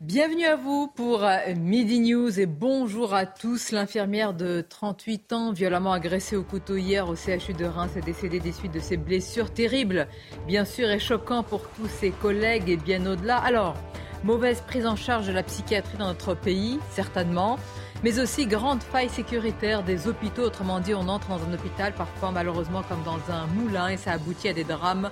[0.00, 3.72] Bienvenue à vous pour euh, Midi News et bonjour à tous.
[3.72, 8.38] L'infirmière de 38 ans, violemment agressée au couteau hier au CHU de Reims, est décédée
[8.38, 10.06] des suites de ses blessures terribles,
[10.46, 13.38] bien sûr, et choquant pour tous ses collègues et bien au-delà.
[13.38, 13.74] Alors,
[14.22, 17.58] mauvaise prise en charge de la psychiatrie dans notre pays, certainement,
[18.04, 20.42] mais aussi grande faille sécuritaire des hôpitaux.
[20.42, 24.12] Autrement dit, on entre dans un hôpital parfois malheureusement comme dans un moulin et ça
[24.12, 25.10] aboutit à des drames.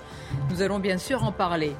[0.49, 1.73] Nous allons bien sûr en parler.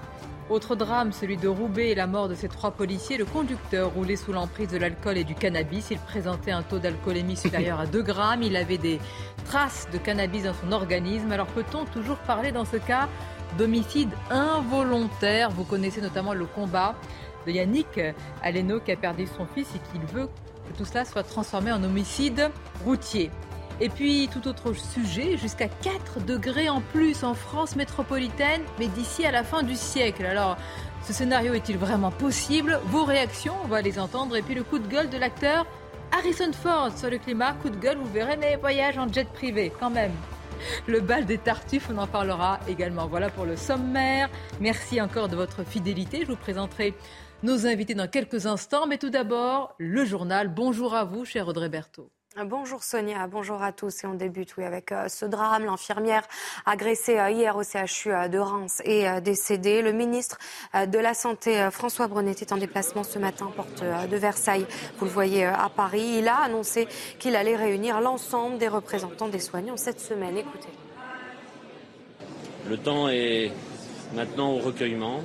[0.49, 3.17] Autre drame, celui de Roubaix et la mort de ces trois policiers.
[3.17, 5.91] Le conducteur roulait sous l'emprise de l'alcool et du cannabis.
[5.91, 8.43] Il présentait un taux d'alcoolémie supérieur à 2 grammes.
[8.43, 9.01] Il avait des
[9.43, 11.33] traces de cannabis dans son organisme.
[11.33, 13.09] Alors peut-on toujours parler dans ce cas
[13.57, 15.49] d'homicide involontaire?
[15.49, 16.95] Vous connaissez notamment le combat
[17.45, 17.99] de Yannick
[18.41, 20.29] Aleno qui a perdu son fils et qui veut
[20.69, 22.51] que tout cela soit transformé en homicide
[22.85, 23.31] routier.
[23.79, 29.23] Et puis, tout autre sujet, jusqu'à 4 degrés en plus en France métropolitaine, mais d'ici
[29.25, 30.25] à la fin du siècle.
[30.25, 30.57] Alors,
[31.03, 32.79] ce scénario est-il vraiment possible?
[32.85, 34.35] Vos réactions, on va les entendre.
[34.35, 35.67] Et puis, le coup de gueule de l'acteur
[36.11, 37.53] Harrison Ford sur le climat.
[37.53, 40.13] Coup de gueule, vous verrez, mais voyage en jet privé, quand même.
[40.87, 43.07] Le bal des tartuffes, on en parlera également.
[43.07, 44.29] Voilà pour le sommaire.
[44.59, 46.21] Merci encore de votre fidélité.
[46.21, 46.95] Je vous présenterai
[47.43, 48.87] nos invités dans quelques instants.
[48.87, 50.47] Mais tout d'abord, le journal.
[50.47, 52.09] Bonjour à vous, cher Audrey Berthaud.
[52.45, 54.03] Bonjour Sonia, bonjour à tous.
[54.03, 55.65] Et on débute oui, avec euh, ce drame.
[55.65, 56.21] L'infirmière
[56.67, 59.81] agressée euh, hier au CHU euh, de Reims est décédée.
[59.81, 60.37] Le ministre
[60.75, 64.67] de la Santé, François Brunet, est en déplacement ce matin, porte de Versailles.
[64.99, 66.17] Vous le voyez à Paris.
[66.19, 70.37] Il a annoncé qu'il allait réunir l'ensemble des représentants des soignants cette semaine.
[70.37, 70.69] Écoutez.
[72.69, 73.51] Le temps est
[74.13, 75.21] maintenant au recueillement.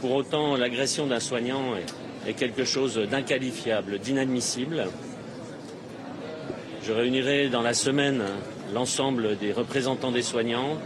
[0.00, 4.86] Pour autant, l'agression d'un soignant est est quelque chose d'inqualifiable, d'inadmissible.
[6.82, 8.22] Je réunirai dans la semaine
[8.74, 10.78] l'ensemble des représentants des soignants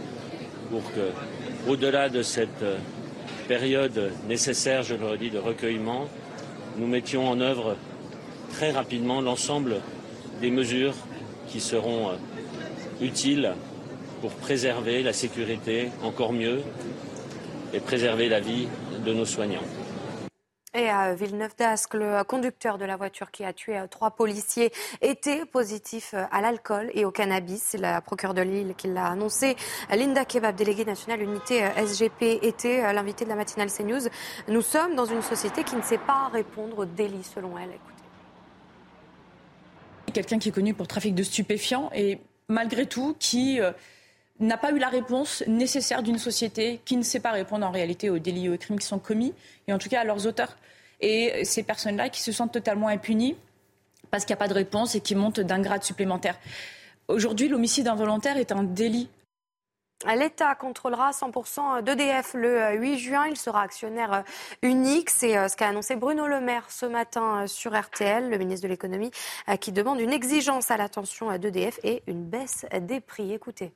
[0.69, 2.65] pour que, au-delà de cette
[3.47, 6.07] période nécessaire, je le redis, de recueillement,
[6.77, 7.75] nous mettions en œuvre
[8.51, 9.77] très rapidement l'ensemble
[10.41, 10.95] des mesures
[11.47, 12.11] qui seront
[13.01, 13.53] utiles
[14.21, 16.61] pour préserver la sécurité encore mieux
[17.73, 18.67] et préserver la vie
[19.05, 19.63] de nos soignants.
[20.77, 25.45] Et à Villeneuve-d'Ascq, le conducteur de la voiture qui a tué euh, trois policiers était
[25.45, 27.63] positif euh, à l'alcool et au cannabis.
[27.67, 29.55] C'est la procureure de Lille qui l'a annoncé.
[29.89, 34.09] Linda Kebab, déléguée nationale unité euh, SGP, était l'invitée de la matinale CNews.
[34.49, 37.69] Nous sommes dans une société qui ne sait pas répondre aux délits, selon elle.
[37.69, 38.03] Écoutez.
[40.11, 42.19] Quelqu'un qui est connu pour trafic de stupéfiants et
[42.49, 43.61] malgré tout qui
[44.39, 48.09] n'a pas eu la réponse nécessaire d'une société qui ne sait pas répondre en réalité
[48.09, 49.33] aux délits et aux crimes qui sont commis,
[49.67, 50.57] et en tout cas à leurs auteurs.
[51.01, 53.35] Et ces personnes-là qui se sentent totalement impunies
[54.11, 56.37] parce qu'il n'y a pas de réponse et qui montent d'un grade supplémentaire.
[57.07, 59.09] Aujourd'hui, l'homicide involontaire est un délit.
[60.15, 63.27] L'État contrôlera 100% d'EDF le 8 juin.
[63.27, 64.23] Il sera actionnaire
[64.61, 65.09] unique.
[65.09, 68.63] C'est euh, ce qu'a annoncé Bruno Le Maire ce matin euh, sur RTL, le ministre
[68.63, 69.11] de l'économie,
[69.49, 73.33] euh, qui demande une exigence à l'attention d'EDF et une baisse des prix.
[73.33, 73.73] Écoutez.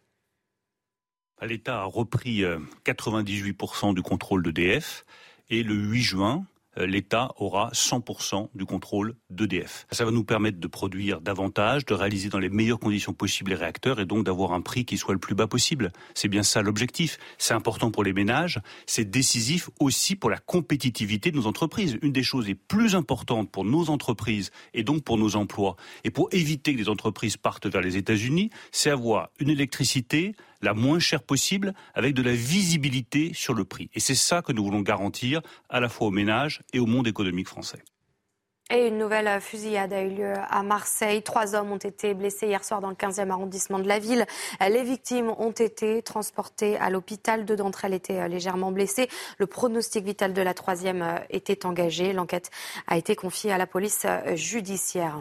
[1.41, 2.43] L'État a repris
[2.85, 5.05] 98% euh, du contrôle d'EDF
[5.49, 6.45] et le 8 juin,
[6.77, 9.87] euh, l'État aura 100% du contrôle d'EDF.
[9.91, 13.57] Ça va nous permettre de produire davantage, de réaliser dans les meilleures conditions possibles les
[13.57, 15.91] réacteurs et donc d'avoir un prix qui soit le plus bas possible.
[16.13, 17.17] C'est bien ça l'objectif.
[17.37, 21.97] C'est important pour les ménages, c'est décisif aussi pour la compétitivité de nos entreprises.
[22.01, 26.11] Une des choses les plus importantes pour nos entreprises et donc pour nos emplois et
[26.11, 30.99] pour éviter que les entreprises partent vers les États-Unis, c'est avoir une électricité la moins
[30.99, 33.89] chère possible avec de la visibilité sur le prix.
[33.93, 37.07] Et c'est ça que nous voulons garantir à la fois aux ménages et au monde
[37.07, 37.83] économique français.
[38.71, 41.23] Et une nouvelle fusillade a eu lieu à Marseille.
[41.23, 44.27] Trois hommes ont été blessés hier soir dans le 15e arrondissement de la ville.
[44.61, 47.45] Les victimes ont été transportées à l'hôpital.
[47.45, 49.09] Deux d'entre elles étaient légèrement blessées.
[49.39, 52.13] Le pronostic vital de la troisième était engagé.
[52.13, 52.51] L'enquête
[52.85, 54.05] a été confiée à la police
[54.35, 55.19] judiciaire.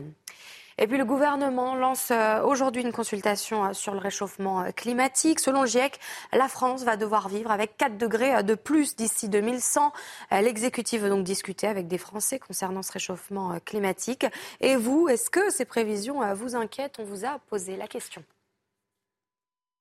[0.80, 5.40] Et puis le gouvernement lance euh, aujourd'hui une consultation euh, sur le réchauffement euh, climatique.
[5.40, 5.98] Selon GIEC,
[6.32, 9.92] la France va devoir vivre avec 4 degrés de plus d'ici 2100.
[10.30, 14.24] L'exécutif veut donc discuter avec des Français concernant ce réchauffement climatique.
[14.60, 16.96] Et vous, est-ce que ces prévisions vous inquiètent?
[17.00, 18.22] On vous a posé la question.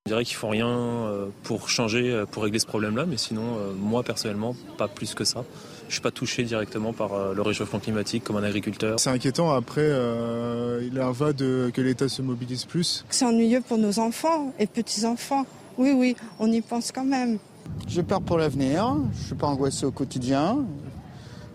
[0.05, 4.03] Je dirais qu'il ne faut rien pour changer, pour régler ce problème-là, mais sinon, moi
[4.03, 5.43] personnellement, pas plus que ça.
[5.87, 8.99] Je ne suis pas touché directement par euh, le réchauffement climatique comme un agriculteur.
[8.99, 9.51] C'est inquiétant.
[9.53, 13.05] Après, euh, il en va de que l'État se mobilise plus.
[13.09, 15.45] C'est ennuyeux pour nos enfants et petits-enfants.
[15.77, 17.39] Oui, oui, on y pense quand même.
[17.87, 20.65] J'ai peur pour l'avenir, je ne suis pas angoissé au quotidien.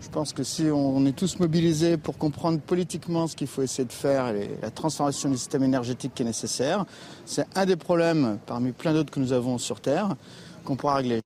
[0.01, 3.85] Je pense que si on est tous mobilisés pour comprendre politiquement ce qu'il faut essayer
[3.85, 6.87] de faire et la transformation du système énergétique qui est nécessaire,
[7.27, 10.17] c'est un des problèmes parmi plein d'autres que nous avons sur Terre
[10.65, 11.21] qu'on pourra régler.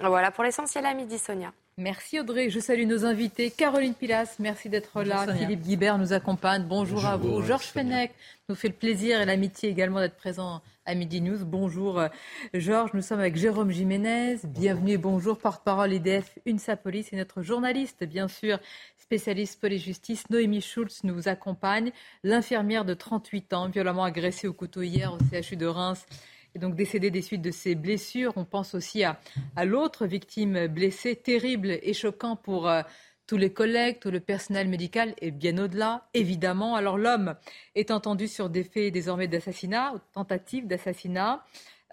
[0.00, 1.52] Voilà pour l'essentiel à midi, Sonia.
[1.78, 2.50] Merci Audrey.
[2.50, 3.52] Je salue nos invités.
[3.52, 5.32] Caroline Pilas, merci d'être là.
[5.32, 6.64] Philippe Guibert nous accompagne.
[6.64, 7.40] Bonjour, à vous.
[7.40, 8.10] Georges Fenech
[8.48, 11.44] nous fait le plaisir et l'amitié également d'être présent à Midi News.
[11.44, 12.08] Bonjour euh,
[12.52, 14.38] Georges, nous sommes avec Jérôme Jiménez.
[14.42, 18.58] Bienvenue et bonjour, porte-parole EDF UNSA Police et notre journaliste, bien sûr,
[18.96, 21.92] spécialiste police justice, Noémie Schulz nous accompagne.
[22.24, 26.06] L'infirmière de 38 ans, violemment agressée au couteau hier au CHU de Reims
[26.54, 28.32] est donc décédée des suites de ses blessures.
[28.36, 29.18] On pense aussi à,
[29.64, 32.82] l'autre victime blessée, terrible et choquant pour euh,
[33.26, 36.74] tous les collègues, tout le personnel médical et bien au-delà, évidemment.
[36.74, 37.34] Alors l'homme
[37.74, 41.44] est entendu sur des faits désormais d'assassinat, tentative d'assassinat.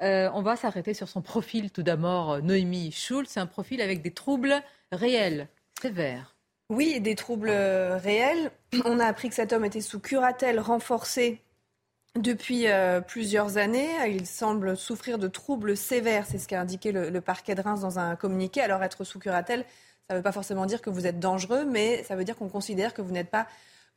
[0.02, 2.42] Euh, on va s'arrêter sur son profil tout d'abord.
[2.42, 4.62] Noémie Schulz, c'est un profil avec des troubles
[4.92, 5.48] réels,
[5.82, 6.36] sévères.
[6.70, 8.52] Oui, des troubles réels.
[8.86, 11.42] On a appris que cet homme était sous curatelle renforcée
[12.16, 17.20] depuis euh, plusieurs années, il semble souffrir de troubles sévères, c'est ce qu'a indiqué le,
[17.20, 18.62] parquet de Reims dans un communiqué.
[18.62, 19.66] Alors être sous curatelle,
[20.08, 22.48] ça ne veut pas forcément dire que vous êtes dangereux, mais ça veut dire qu'on
[22.48, 23.48] considère que vous n'êtes pas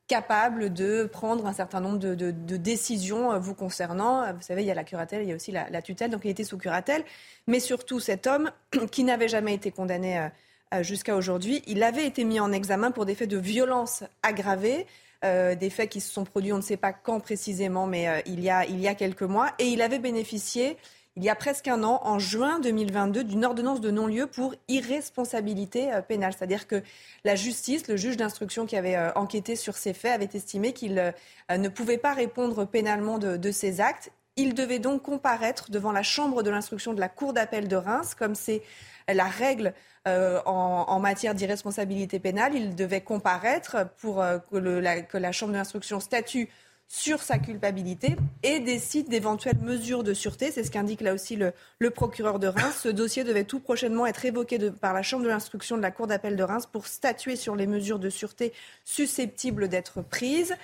[0.08, 4.32] capable de prendre un certain nombre de, décisions euh, vous concernant.
[4.32, 6.30] Vous savez, il y a la curatelle, il y a aussi la, tutelle, donc il
[6.30, 7.04] était sous curatelle.
[7.46, 8.50] Mais surtout, cet homme,
[8.90, 10.28] qui n'avait jamais été condamné
[10.74, 14.86] euh, jusqu'à aujourd'hui, il avait été mis en examen pour des faits de violence aggravée.
[15.24, 18.20] Euh, des faits qui se sont produits, on ne sait pas quand précisément, mais euh,
[18.26, 19.50] il, y a, il y a quelques mois.
[19.58, 20.76] Et il avait bénéficié,
[21.16, 25.92] il y a presque un an, en juin 2022, d'une ordonnance de non-lieu pour irresponsabilité
[25.92, 26.34] euh, pénale.
[26.38, 26.84] C'est-à-dire que
[27.24, 31.12] la justice, le juge d'instruction qui avait enquêté sur ces faits, avait estimé qu'il
[31.50, 34.12] ne pouvait pas répondre pénalement de, de ces actes.
[34.36, 38.14] Il devait donc comparaître devant la chambre de l'instruction de la Cour d'appel de Reims,
[38.14, 38.62] comme c'est
[39.08, 39.74] la règle
[40.08, 42.54] euh, en, matière d'irresponsabilité pénale.
[42.54, 46.48] Il devait comparaître pour euh, que, la, Chambre d'instruction statue
[46.88, 50.50] sur sa culpabilité et décide d'éventuelles mesures de sûreté.
[50.50, 51.52] C'est ce qu'indique là aussi le,
[51.90, 52.80] procureur de Reims.
[52.82, 55.90] Ce dossier devait tout prochainement être évoqué de, par la Chambre de l'instruction de la
[55.90, 58.52] Cour d'appel de Reims pour statuer sur les mesures de sûreté
[58.84, 60.54] susceptibles d'être prises.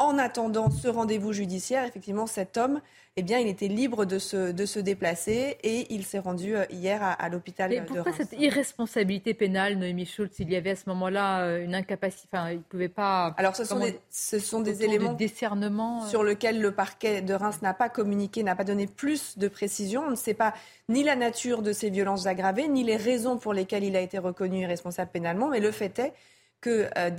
[0.00, 2.80] En attendant ce rendez-vous judiciaire, effectivement, cet homme,
[3.16, 6.66] eh bien, il était libre de se, de se déplacer et il s'est rendu euh,
[6.70, 10.38] hier à, l'hôpital de pourquoi cette irresponsabilité pénale, Noémie Schultz?
[10.38, 13.34] Il y avait à ce moment-là euh, une incapacité, enfin, il ne pouvait pas...
[13.38, 16.06] Alors, ce sont des, ce sont des éléments discernement, euh.
[16.06, 20.04] sur lesquels le parquet de Reims n'a pas communiqué, n'a pas donné plus de précision.
[20.06, 20.54] On ne sait pas
[20.88, 24.18] ni la nature de ces violences aggravées, ni les raisons pour lesquelles il a été
[24.18, 26.12] reconnu irresponsable pénalement, mais le fait est
[26.60, 27.10] que euh,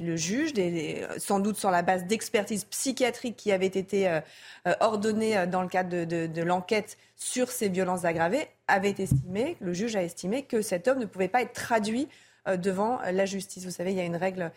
[0.00, 0.52] le juge,
[1.18, 4.20] sans doute sur la base d'expertise psychiatrique qui avait été euh,
[4.66, 9.96] euh, ordonnée dans le cadre de, l'enquête sur ces violences aggravées, avait estimé, le juge
[9.96, 12.08] a estimé que cet homme ne pouvait pas être traduit
[12.58, 13.64] devant la justice.
[13.64, 14.50] Vous savez, il y a une règle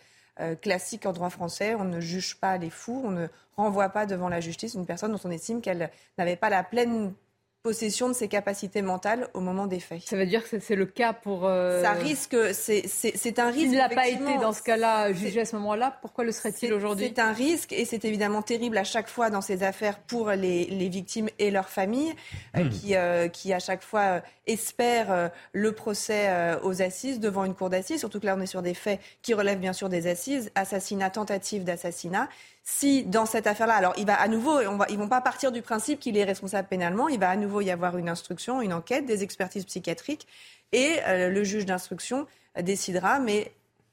[0.60, 4.28] classique en droit français, on ne juge pas les fous, on ne renvoie pas devant
[4.28, 7.14] la justice une personne dont on estime qu'elle n'avait pas la pleine
[7.62, 10.02] possession de ses capacités mentales au moment des faits.
[10.02, 11.44] Ça veut dire que c'est le cas pour...
[11.44, 13.72] Euh, Ça risque, c'est un risque...
[13.72, 17.12] Il n'a pas été dans ce cas-là jugé à ce moment-là, pourquoi le serait-il aujourd'hui
[17.14, 20.66] C'est un risque et c'est évidemment terrible à chaque fois dans ces affaires pour les,
[20.66, 22.14] les victimes et leurs familles
[22.56, 22.70] euh, hmm.
[22.70, 26.30] qui, euh, qui à chaque fois espèrent le procès
[26.62, 29.34] aux assises devant une cour d'assises, surtout que là on est sur des faits qui
[29.34, 32.28] relèvent bien sûr des assises, assassinat, tentative d'assassinat
[32.70, 35.52] si dans cette affaire-là, alors il va à nouveau, on va, ils vont pas partir
[35.52, 38.74] du principe qu'il est responsable pénalement, il va à nouveau y avoir une instruction, une
[38.74, 40.26] enquête, des expertises psychiatriques,
[40.72, 42.26] et euh, le juge d'instruction
[42.60, 43.52] décidera, mais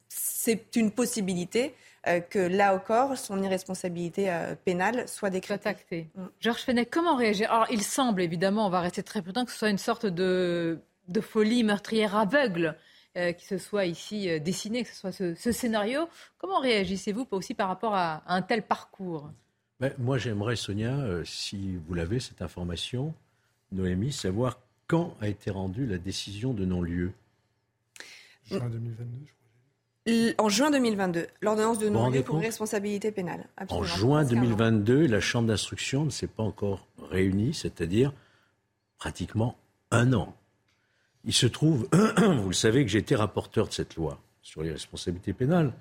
[0.10, 1.74] c'est une possibilité
[2.08, 6.08] euh, que là encore, son irresponsabilité euh, pénale soit décrétée.
[6.14, 6.26] Mm.
[6.42, 7.50] Georges Fenech, comment réagir?
[7.54, 10.80] Alors, il semble évidemment, on va rester très prudent, que ce soit une sorte de,
[11.08, 12.76] de folie meurtrière aveugle
[13.18, 16.10] euh, qui se soit ici euh, dessiné, que ce soit ce, scénario.
[16.38, 19.32] Comment réagissez-vous aussi par rapport à, un tel parcours?
[19.80, 23.14] Ben, Moi, j'aimerais, Sonia, euh, si vous l'avez, cette information,
[23.72, 27.14] Noémie, savoir quand a été rendue la décision de non-lieu.
[28.44, 30.46] Juin 2022, je crois.
[30.46, 33.48] En juin 2022, l'ordonnance de non-lieu pour responsabilité pénale.
[33.70, 38.14] En juin 2022, la Chambre d'instruction ne s'est pas encore réunie, c'est-à-dire
[38.98, 39.58] pratiquement
[39.90, 40.36] un an.
[41.26, 45.34] Il se trouve, vous le savez, que j'étais rapporteur de cette loi sur les responsabilités
[45.34, 45.74] pénales.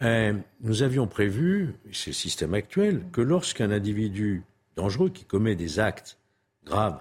[0.00, 4.42] Nous avions prévu, c'est le système actuel, que lorsqu'un individu
[4.76, 6.18] dangereux qui commet des actes
[6.66, 7.00] graves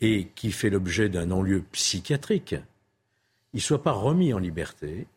[0.00, 2.54] et qui fait l'objet d'un non-lieu psychiatrique,
[3.52, 5.08] il ne soit pas remis en liberté,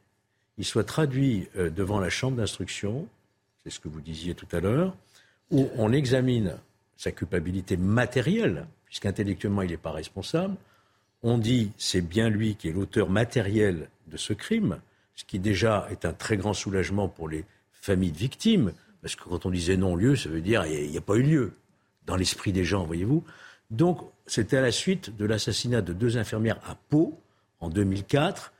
[0.57, 3.07] il soit traduit euh, devant la chambre d'instruction,
[3.63, 4.95] c'est ce que vous disiez tout à l'heure,
[5.51, 6.57] où on examine
[6.97, 10.55] sa culpabilité matérielle, puisqu'intellectuellement il n'est pas responsable.
[11.23, 14.79] On dit c'est bien lui qui est l'auteur matériel de ce crime,
[15.15, 19.23] ce qui déjà est un très grand soulagement pour les familles de victimes, parce que
[19.23, 21.53] quand on disait non-lieu, ça veut dire il n'y a, pas eu lieu
[22.05, 23.23] dans l'esprit des gens, voyez-vous.
[23.69, 27.19] Donc c'était à la suite de l'assassinat de deux infirmières à Pau
[27.59, 28.51] en 2004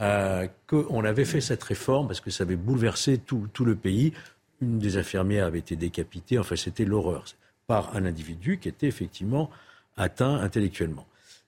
[0.00, 4.12] euh, qu'on avait fait cette réforme parce que ça avait bouleversé tout, tout, le pays.
[4.60, 7.24] Une des infirmières avait été décapitée, enfin c'était l'horreur,
[7.66, 9.50] par un individu qui était effectivement
[9.96, 11.06] atteint intellectuellement.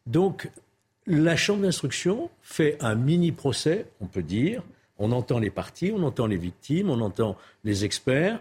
[0.09, 0.51] Donc
[1.07, 4.63] la Chambre d'instruction fait un mini-procès, on peut dire.
[4.99, 8.41] On entend les parties, on entend les victimes, on entend les experts.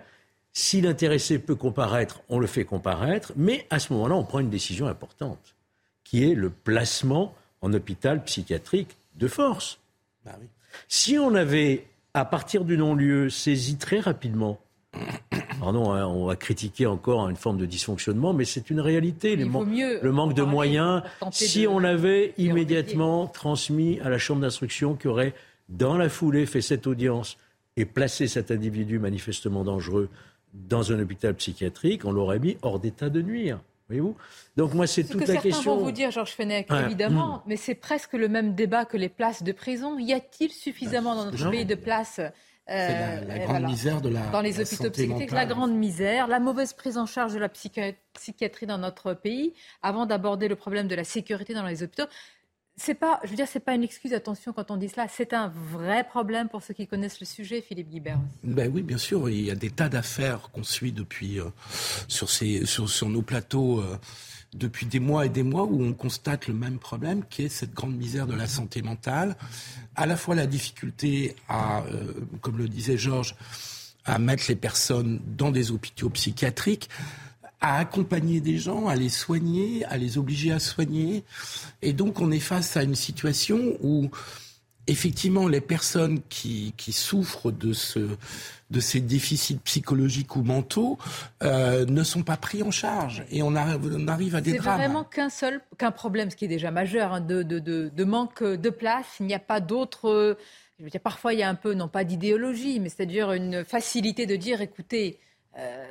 [0.54, 3.34] Si l'intéressé peut comparaître, on le fait comparaître.
[3.36, 5.56] Mais à ce moment-là, on prend une décision importante,
[6.04, 9.78] qui est le placement en hôpital psychiatrique de force.
[10.26, 10.36] Bah
[10.88, 14.60] si on avait, à partir du non-lieu, saisi très rapidement
[15.60, 19.36] Pardon, hein, on va critiquer encore une forme de dysfonctionnement, mais c'est une réalité.
[19.36, 21.04] le manque de moyens.
[21.32, 25.34] Si on avait immédiatement transmis à la Chambre d'instruction qui aurait,
[25.70, 27.38] dans la foulée, fait cette audience
[27.76, 30.10] et placé cet individu manifestement dangereux
[30.54, 33.60] dans un hôpital psychiatrique, on l'aurait mis hors d'état de nuire.
[33.88, 34.16] Voyez-vous?
[34.58, 35.76] Donc moi, c'est toute que la question.
[35.78, 39.44] vont vous dire, Georges Fenech, évidemment, mais c'est presque le même débat que les places
[39.44, 39.98] de prison.
[39.98, 42.20] Y a-t-il suffisamment dans notre pays de places
[42.70, 46.74] euh, la, grande misère de la Dans les hôpitaux psychiatriques, la grande misère, la mauvaise
[46.74, 51.06] prise en charge de la psychiatrie dans notre pays, avant d'aborder le problème de la
[51.06, 52.08] sécurité dans les hôpitaux.
[52.76, 54.14] C'est pas, je veux dire, c'est pas une excuse.
[54.14, 57.62] Attention quand on dit cela, c'est un vrai problème pour ceux qui connaissent le sujet,
[57.62, 58.20] Philippe Guibert.
[58.44, 61.46] Ben oui, bien sûr, il y a des tas d'affaires qu'on suit depuis euh,
[62.08, 63.80] sur ces sur, sur nos plateaux.
[63.80, 63.98] Euh,
[64.54, 67.74] depuis des mois et des mois où on constate le même problème qui est cette
[67.74, 69.36] grande misère de la santé mentale,
[69.96, 73.36] à la fois la difficulté à, euh, comme le disait Georges,
[74.06, 76.90] à mettre les personnes dans des hôpitaux psychiatriques,
[77.60, 81.24] à accompagner des gens, à les soigner, à les obliger à soigner.
[81.82, 84.10] Et donc on est face à une situation où
[84.88, 88.00] effectivement les personnes qui, qui souffrent de ce
[88.70, 90.98] de ces déficits psychologiques ou mentaux
[91.42, 94.78] euh, ne sont pas pris en charge et on arrive, à des drames.
[94.78, 98.04] C'est vraiment qu'un seul qu'un problème, ce qui est déjà majeur, hein, de, de, de,
[98.04, 99.06] manque de place.
[99.20, 99.60] Il n'y a pas.
[99.60, 103.64] Je veux dire, parfois il y a un peu, non pas d'idéologie, mais c'est-à-dire une
[103.64, 105.20] facilité de dire, écoutez.
[105.58, 105.86] Euh,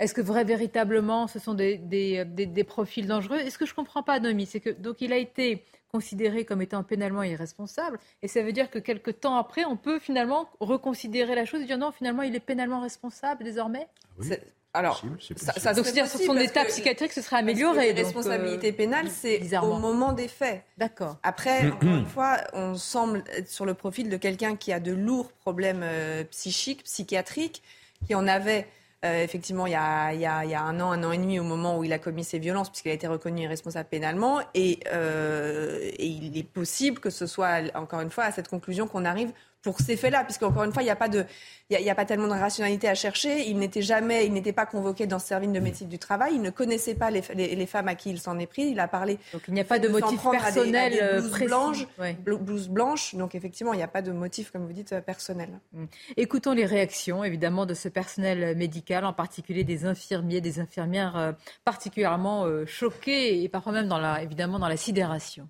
[0.00, 3.38] est-ce que vrai, véritablement, ce sont des, des, des, profils dangereux?
[3.38, 6.44] Et ce que je ne comprends pas, Nomi, c'est que donc il a été considéré
[6.44, 7.98] comme étant pénalement irresponsable.
[8.22, 11.64] Et ça veut dire que quelques temps après, on peut finalement reconsidérer la chose et
[11.64, 13.88] dire non, finalement, il est pénalement responsable désormais?
[14.20, 15.02] Ah Alors,
[15.36, 17.92] ça, donc dire sur son état psychiatrique, ce serait amélioré.
[17.92, 20.62] La responsabilité euh, pénale, c'est au moment des faits.
[20.76, 21.16] D'accord.
[21.22, 24.92] Après, encore une fois, on semble être sur le profil de quelqu'un qui a de
[24.92, 27.62] lourds problèmes euh, psychiques, psychiatriques,
[28.06, 28.68] qui en avait
[29.04, 31.78] euh, effectivement, il y, a, y a, un an, un an et demi, au moment
[31.78, 34.40] où il a commis ces violences, puisqu'il a été reconnu irresponsable pénalement.
[34.56, 39.04] Euh, et, il est possible que ce soit, encore une fois, à cette conclusion qu'on
[39.04, 41.24] arrive pour ces faits-là, puisqu'encore une fois, il n'y a pas de,
[41.70, 43.48] il n'y a, pas tellement de rationalité à chercher.
[43.48, 46.34] Il n'était jamais, il n'était pas convoqué dans ce service de médecine du travail.
[46.34, 48.68] Il ne connaissait pas les, les, femmes à qui il s'en est pris.
[48.68, 49.18] Il a parlé.
[49.32, 53.14] Donc il n'y a pas de motif personnel à euh, blouses blanches.
[53.14, 55.60] Donc effectivement, il n'y a pas de motif, comme vous dites, euh, personnel.
[55.72, 55.84] Mm.
[56.16, 61.32] Écoutons les réactions, évidemment, de ce personnel médical, en particulier des infirmiers, des infirmières euh,
[61.64, 65.48] particulièrement choqués et parfois même dans la, évidemment, dans la sidération.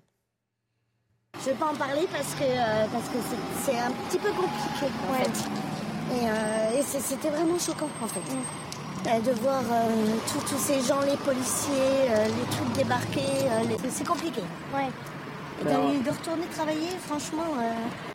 [1.39, 3.17] Je vais pas en parler parce que euh, parce que
[3.63, 5.49] c'est un petit peu compliqué en fait.
[6.13, 8.19] Et, euh, c'était vraiment choquant en fait.
[8.19, 9.07] Mm.
[9.07, 9.63] Euh, de voir
[10.27, 13.47] tous ces gens, les policiers, les trucs débarquer,
[13.89, 14.41] c'est compliqué.
[14.75, 14.89] Ouais.
[15.61, 17.55] Et de retourner travailler, franchement.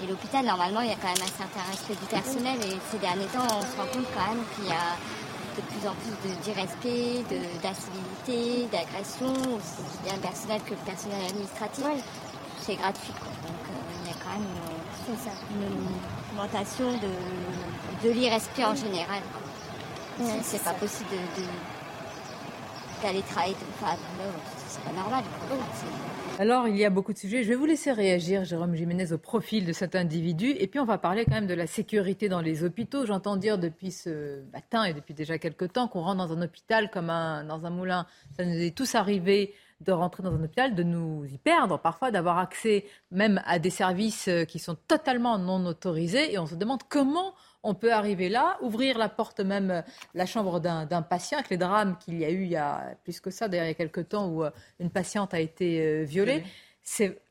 [0.03, 2.59] Et l'hôpital, normalement, il y a quand même un certain respect du personnel.
[2.61, 4.93] Et ces derniers temps, on se rend compte quand même qu'il y a
[5.57, 6.13] de plus en plus
[6.45, 7.25] d'irrespect,
[7.63, 11.85] d'incivilité, d'agression, aussi bien le personnel que le personnel administratif
[12.65, 13.13] c'est gratuit.
[13.13, 14.49] Donc euh, il y a quand même
[15.61, 19.21] une, augmentation de, de l'irrespect en général.
[20.43, 21.11] c'est pas possible
[23.03, 23.97] d'aller travailler enfin,
[24.69, 25.25] c'est pas normal.
[26.41, 27.45] Alors, il y a beaucoup de sujets.
[27.45, 30.51] Je vais vous laisser réagir, Jérôme Jiménez, au profil de cet individu.
[30.59, 33.07] Et puis, on va parler quand même de la sécurité dans les hôpitaux.
[33.07, 36.91] J'entends dire depuis ce matin et depuis déjà quelques temps qu'on rentre dans un hôpital
[36.91, 38.07] comme un, dans un moulin.
[38.37, 42.11] Ça nous est tous arrivé de rentrer dans un hôpital, de nous y perdre, parfois
[42.11, 46.33] d'avoir accès même à des services euh, qui sont totalement non autorisés.
[46.33, 49.83] Et on se demande comment on peut arriver là, ouvrir la porte même, euh,
[50.15, 53.21] la chambre d'un patient, avec les drames qu'il y a eu il y a plus
[53.21, 54.51] que ça, d'ailleurs il quelques temps où euh,
[54.81, 56.45] une patiente a été violée.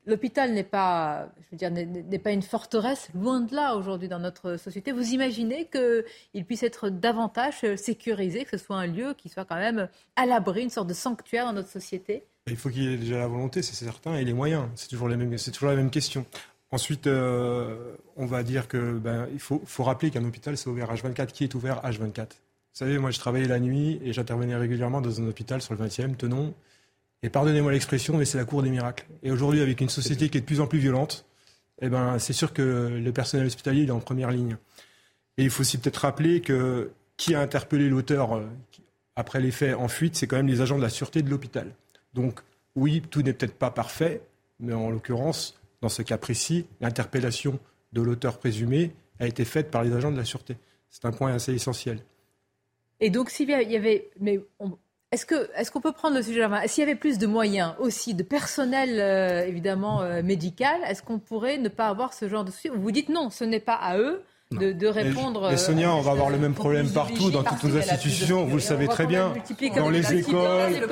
[0.06, 4.20] L'hôpital n'est pas, je veux dire, n'est pas une forteresse, loin de là aujourd'hui dans
[4.20, 4.92] notre société.
[4.92, 9.56] Vous imaginez qu'il puisse être davantage sécurisé, que ce soit un lieu qui soit quand
[9.56, 12.24] même à l'abri, une sorte de sanctuaire dans notre société?
[12.48, 14.66] Il faut qu'il y ait déjà la volonté, c'est certain, et les moyens.
[14.76, 16.26] C'est toujours, toujours la même question.
[16.72, 20.92] Ensuite, euh, on va dire que ben, il faut, faut rappeler qu'un hôpital c'est ouvert
[20.92, 21.28] H24.
[21.28, 22.26] Qui est ouvert H24 Vous
[22.74, 26.16] savez, moi je travaillais la nuit et j'intervenais régulièrement dans un hôpital sur le 20e,
[26.16, 26.54] Tenon.
[27.24, 29.06] Et pardonnez-moi l'expression, mais c'est la cour des miracles.
[29.24, 31.26] Et aujourd'hui, avec une société qui est de plus en plus violente,
[31.82, 34.58] eh ben, c'est sûr que le personnel hospitalier est en première ligne.
[35.38, 38.46] Et il faut aussi peut-être rappeler que qui a interpellé l'auteur euh,
[39.16, 41.74] après les faits en fuite, c'est quand même les agents de la sûreté de l'hôpital.
[42.14, 42.42] Donc
[42.76, 44.22] oui, tout n'est peut-être pas parfait,
[44.60, 47.60] mais en l'occurrence, dans ce cas précis, l'interpellation
[47.94, 50.58] de l'auteur présumé a été faite par les agents de la sûreté.
[50.90, 52.00] C'est un point assez essentiel.
[53.00, 54.10] Et donc, s'il y avait.
[54.20, 54.40] Mais
[55.14, 55.26] est-ce
[55.72, 56.68] qu'on est peut prendre le sujet à la main?
[56.68, 61.20] S'il y avait plus de moyens aussi, de personnel euh, évidemment euh, médical, est-ce qu'on
[61.20, 64.00] pourrait ne pas avoir ce genre de sujet Vous dites non, ce n'est pas à
[64.00, 64.24] eux
[64.60, 65.50] de, répondre.
[65.50, 68.62] Mais, Sonia, on va avoir le même problème partout, dans toutes nos institutions, vous le
[68.62, 69.34] savez très bien.
[69.76, 70.88] Dans les écoles,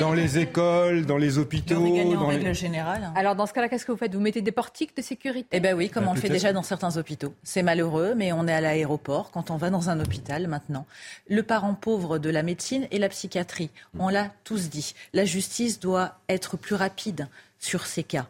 [0.00, 1.96] dans les écoles, dans les hôpitaux.
[2.16, 3.10] en règle générale.
[3.14, 4.14] Alors dans ce cas-là, qu'est-ce que vous faites?
[4.14, 5.48] Vous mettez des portiques de sécurité?
[5.52, 7.34] Eh bien oui, comme bah, on le fait déjà dans certains hôpitaux.
[7.42, 10.86] C'est malheureux, mais on est à l'aéroport quand on va dans un hôpital maintenant.
[11.28, 14.94] Le parent pauvre de la médecine et la psychiatrie, on l'a tous dit.
[15.12, 18.26] La justice doit être plus rapide sur ces cas.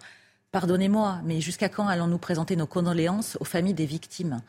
[0.53, 4.41] Pardonnez-moi, mais jusqu'à quand allons-nous présenter nos condoléances aux familles des victimes?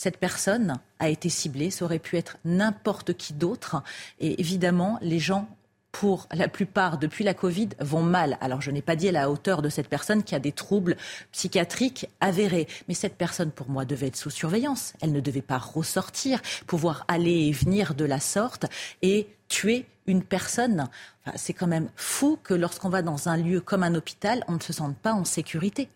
[0.00, 3.82] Cette personne a été ciblée, ça aurait pu être n'importe qui d'autre.
[4.18, 5.46] Et évidemment, les gens
[5.92, 8.38] pour la plupart, depuis la Covid, vont mal.
[8.40, 10.96] Alors, je n'ai pas dit à la hauteur de cette personne qui a des troubles
[11.32, 12.66] psychiatriques avérés.
[12.88, 14.94] Mais cette personne, pour moi, devait être sous surveillance.
[15.02, 18.64] Elle ne devait pas ressortir, pouvoir aller et venir de la sorte
[19.02, 20.88] et tuer une personne.
[21.34, 24.60] c'est quand même fou que lorsqu'on va dans un lieu comme un hôpital, on ne
[24.60, 25.90] se sente pas en sécurité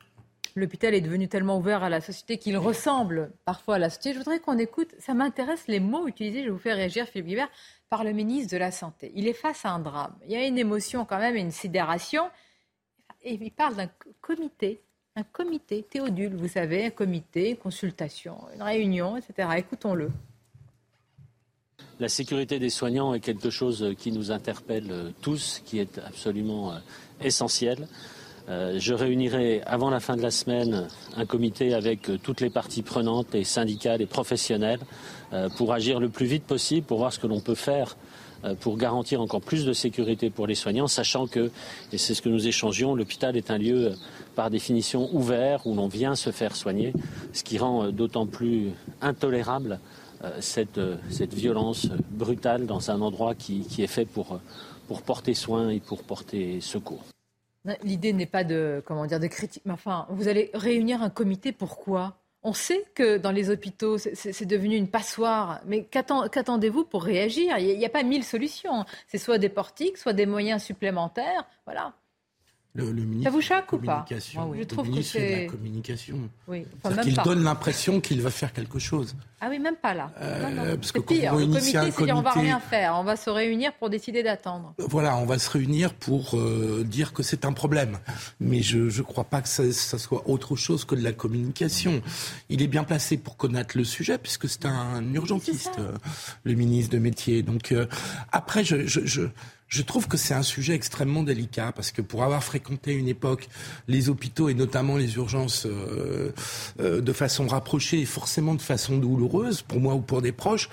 [0.56, 4.14] l'hôpital est devenu tellement ouvert à la société qu'il ressemble parfois à la société.
[4.14, 7.50] Je voudrais qu'on écoute, ça m'intéresse les mots utilisés, je vous faire réagir Philippe Guibert,
[7.88, 9.12] par le ministre de la Santé.
[9.14, 10.14] Il est face à un drame.
[10.26, 12.24] Il y a une émotion quand même une sidération.
[13.22, 14.80] Et il parle d'un comité,
[15.16, 19.49] un comité, Théodule, vous savez, un comité, une consultation, une réunion, etc.
[19.56, 20.10] Écoutons-le.
[22.00, 26.78] La sécurité des soignants est quelque chose qui nous interpelle tous, qui est absolument euh,
[27.21, 27.86] essentiel.
[28.49, 32.50] Euh, je réunirai avant la fin de la semaine un comité avec euh, toutes les
[32.50, 34.80] parties prenantes, les syndicats, les professionnels,
[35.33, 37.97] euh, pour agir le plus vite possible, pour voir ce que l'on peut faire
[38.61, 41.50] pour garantir encore plus de sécurité pour les soignants, sachant que,
[41.95, 43.95] et c'est ce que nous échangions, l'hôpital est un lieu
[44.35, 46.93] par définition ouvert où l'on vient se faire soigner,
[47.33, 49.80] ce qui rend d'autant plus intolérable
[50.41, 50.78] cette,
[51.33, 54.39] violence brutale dans un endroit qui, est fait pour,
[54.89, 57.13] pour porter soin et pour porter secours.
[57.82, 59.62] L'idée n'est pas de, comment dire, de critique.
[59.64, 62.18] Mais enfin, vous allez réunir un comité, pourquoi?
[62.42, 65.60] On sait que dans les hôpitaux, c'est devenu une passoire.
[65.64, 67.56] Mais qu'attendez-vous pour réagir?
[67.58, 68.84] Il n'y a, pas mille solutions.
[69.08, 71.46] C'est soit des portiques, soit des moyens supplémentaires.
[71.64, 71.94] Voilà.
[72.76, 76.28] Le, ça vous choque ou pas Je trouve que c'est la communication.
[76.49, 76.67] Oui.
[77.02, 79.15] qu'il donne l'impression qu'il va faire quelque chose.
[79.41, 80.10] Ah oui, même pas là.
[80.21, 81.34] Euh, parce que pire.
[81.34, 82.13] Le comité, c'est comité...
[82.13, 82.97] on va rien faire.
[82.97, 84.75] On va se réunir pour décider d'attendre.
[84.78, 87.99] Voilà, on va se réunir pour euh, dire que c'est un problème.
[88.41, 92.02] Mais je ne crois pas que ça, soit autre chose que de la communication.
[92.49, 95.93] Il est bien placé pour connaître le sujet puisque c'est un urgentiste, euh,
[96.43, 97.43] le ministre de métier.
[97.43, 97.73] Donc
[98.32, 99.23] après, je, je je
[99.82, 103.48] trouve que c'est un sujet extrêmement délicat parce que pour avoir fréquenté une époque
[103.88, 106.32] les hôpitaux et notamment les urgences euh,
[106.80, 110.68] euh, de façon rapprochée et forcément de façon douloureuse pour moi ou pour des proches,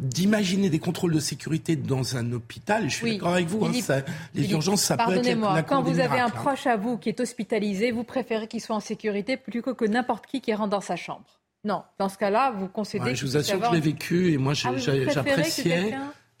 [0.00, 2.88] d'imaginer des contrôles de sécurité dans un hôpital.
[2.88, 3.64] Je suis d'accord avec vous.
[3.64, 4.02] Hein,
[4.34, 6.30] les urgences, ça peut être la, Quand vous avez un hein.
[6.30, 10.26] proche à vous qui est hospitalisé, vous préférez qu'il soit en sécurité plutôt que n'importe
[10.26, 11.26] qui qui rentre dans sa chambre.
[11.62, 13.14] Non, dans ce cas-là, vous concédez.
[13.14, 14.70] je vous assure que je l'ai vécu et moi ah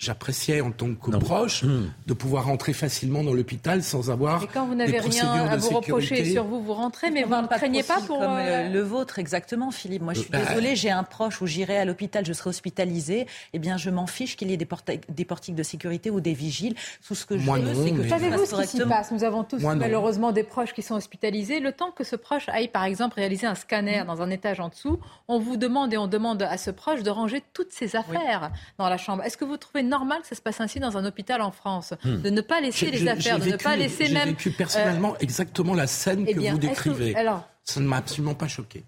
[0.00, 1.92] j'appréciais en tant que proche hmm.
[2.06, 4.42] de pouvoir rentrer facilement dans l'hôpital sans avoir.
[4.42, 7.46] Et quand vous n'avez rien à vous reprocher sur vous, vous rentrez, mais vous ne
[7.46, 8.18] craignez pas pour.
[8.18, 10.02] Comme euh, le vôtre, exactement, Philippe.
[10.02, 13.26] Moi, je suis bah, désolée, j'ai un proche où j'irai à l'hôpital, je serai hospitalisé.
[13.52, 14.66] Eh bien, je m'en fiche qu'il y ait des,
[15.10, 16.74] des, portiques de sécurité ou des vigiles.
[17.06, 18.08] Tout ce que je veux, c'est que.
[18.08, 21.60] Savez-vous ce qui s'y passe Nous avons tous malheureusement des proches qui sont hospitalisés.
[21.60, 24.70] Le temps que ce proche aille, par exemple, réaliser un scanner dans un étage en
[24.70, 28.50] dessous, on vous demande et on demande à ce proche de ranger toutes ses affaires
[28.78, 29.22] dans la chambre.
[29.24, 31.92] Est-ce que vous trouvez normal que ça se passe ainsi dans un hôpital en France,
[32.04, 32.22] hmm.
[32.22, 34.24] de ne pas laisser les affaires, de ne pas laisser même.
[34.24, 37.14] J'ai vécu personnellement euh, exactement la scène eh que vous décrivez.
[37.14, 37.46] alors...
[37.62, 38.84] Ça ne m'a absolument pas choqué.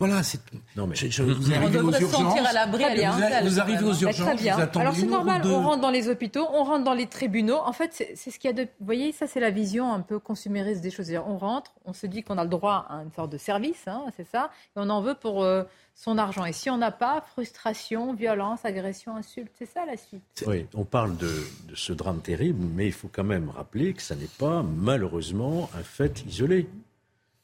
[0.00, 0.40] Voilà, c'est.
[0.76, 2.10] Non mais je, vous arrivez aux urgences.
[2.10, 4.26] sentir à l'abri vous, vous arrivez aux urgences.
[4.26, 4.56] Très bien.
[4.74, 5.42] Alors c'est normal.
[5.44, 7.58] On rentre dans les hôpitaux, on rentre dans les tribunaux.
[7.58, 8.62] En fait, c'est ce qu'il y a de.
[8.62, 11.10] Vous voyez, ça c'est la vision un peu consumériste des choses.
[11.26, 14.04] On rentre, on se dit qu'on a le droit à une sorte de service, hein,
[14.16, 16.46] c'est ça, et on en veut pour euh, son argent.
[16.46, 20.44] Et si on n'a pas, frustration, violence, agression, insulte, c'est ça la suite.
[20.46, 21.30] Oui, on parle de,
[21.68, 25.68] de ce drame terrible, mais il faut quand même rappeler que ça n'est pas malheureusement
[25.78, 26.66] un fait isolé.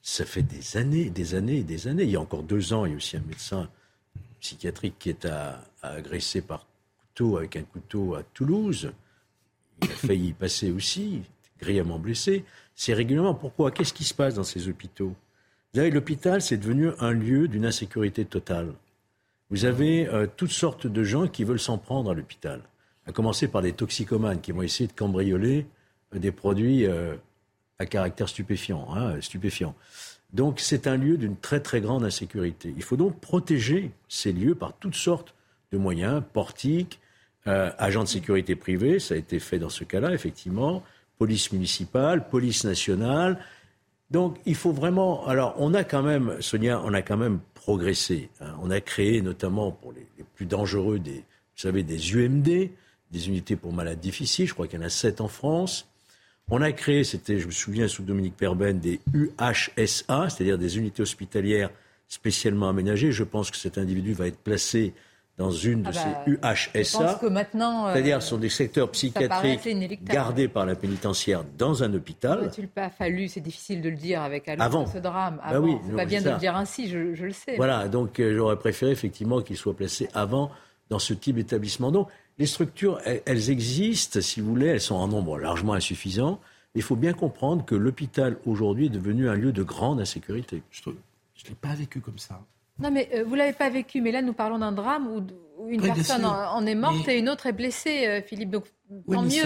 [0.08, 2.04] Ça fait des années, des années des années.
[2.04, 3.68] Il y a encore deux ans, il y a aussi un médecin
[4.38, 5.26] psychiatrique qui est
[5.82, 6.64] agressé par
[7.00, 8.92] couteau avec un couteau à Toulouse.
[9.82, 11.22] Il a failli y passer aussi,
[11.60, 12.44] grièvement blessé.
[12.76, 13.34] C'est régulièrement.
[13.34, 13.72] Pourquoi?
[13.72, 15.12] Qu'est-ce qui se passe dans ces hôpitaux?
[15.74, 18.74] L'hôpital, c'est devenu un lieu d'une insécurité totale.
[19.50, 22.62] Vous avez euh, toutes sortes de gens qui veulent s'en prendre à l'hôpital.
[23.06, 25.66] À commencer par des toxicomanes qui vont essayer de cambrioler
[26.14, 27.16] euh, des produits euh,
[27.78, 29.74] à caractère stupéfiant, hein, stupéfiant.
[30.32, 32.74] Donc c'est un lieu d'une très très grande insécurité.
[32.76, 35.34] Il faut donc protéger ces lieux par toutes sortes
[35.72, 37.00] de moyens, portiques,
[37.46, 40.82] euh, agents de sécurité privés, ça a été fait dans ce cas-là, effectivement,
[41.18, 43.38] police municipale, police nationale.
[44.10, 45.26] Donc il faut vraiment.
[45.26, 48.30] Alors on a quand même, Sonia, on a quand même progressé.
[48.40, 48.54] Hein.
[48.62, 52.70] On a créé notamment pour les, les, plus dangereux des, vous savez, des UMD,
[53.10, 54.46] des unités pour malades difficiles.
[54.46, 55.88] Je crois qu'il y en a sept en France.
[56.48, 61.02] On a créé, c'était, je me souviens, sous Dominique Perben, des UHSA, c'est-à-dire des unités
[61.02, 61.70] hospitalières
[62.06, 63.10] spécialement aménagées.
[63.10, 64.94] Je pense que cet individu va être placé
[65.38, 67.18] dans une de ah ces bah, UHSA.
[67.88, 72.42] euh, c'est-à-dire ce sont des secteurs psychiatriques gardés par la pénitentiaire dans un hôpital.
[72.42, 74.86] N'a-t-il pas fallu, c'est difficile de le dire avec Avant.
[74.86, 75.66] ce drame, bah avant.
[75.66, 77.56] oui, c'est pas bien de le dire ainsi, je, le sais.
[77.56, 80.50] Voilà, donc euh, j'aurais préféré effectivement qu'il soit placé avant
[80.88, 81.90] dans ce type d'établissement.
[81.90, 86.40] Donc les structures, elles, existent, si vous voulez, elles sont en nombre largement insuffisant.
[86.74, 90.62] Il faut bien comprendre que l'hôpital aujourd'hui est devenu un lieu de grande insécurité.
[90.70, 90.94] Je ne
[91.48, 92.42] l'ai pas vécu comme ça.
[92.78, 95.22] Non, mais euh, vous ne l'avez pas vécu, mais là nous parlons d'un drame où,
[95.68, 98.50] une personne en, est morte et une autre est blessée, euh, Philippe.
[98.50, 98.64] Donc
[99.10, 99.42] Tant mieux.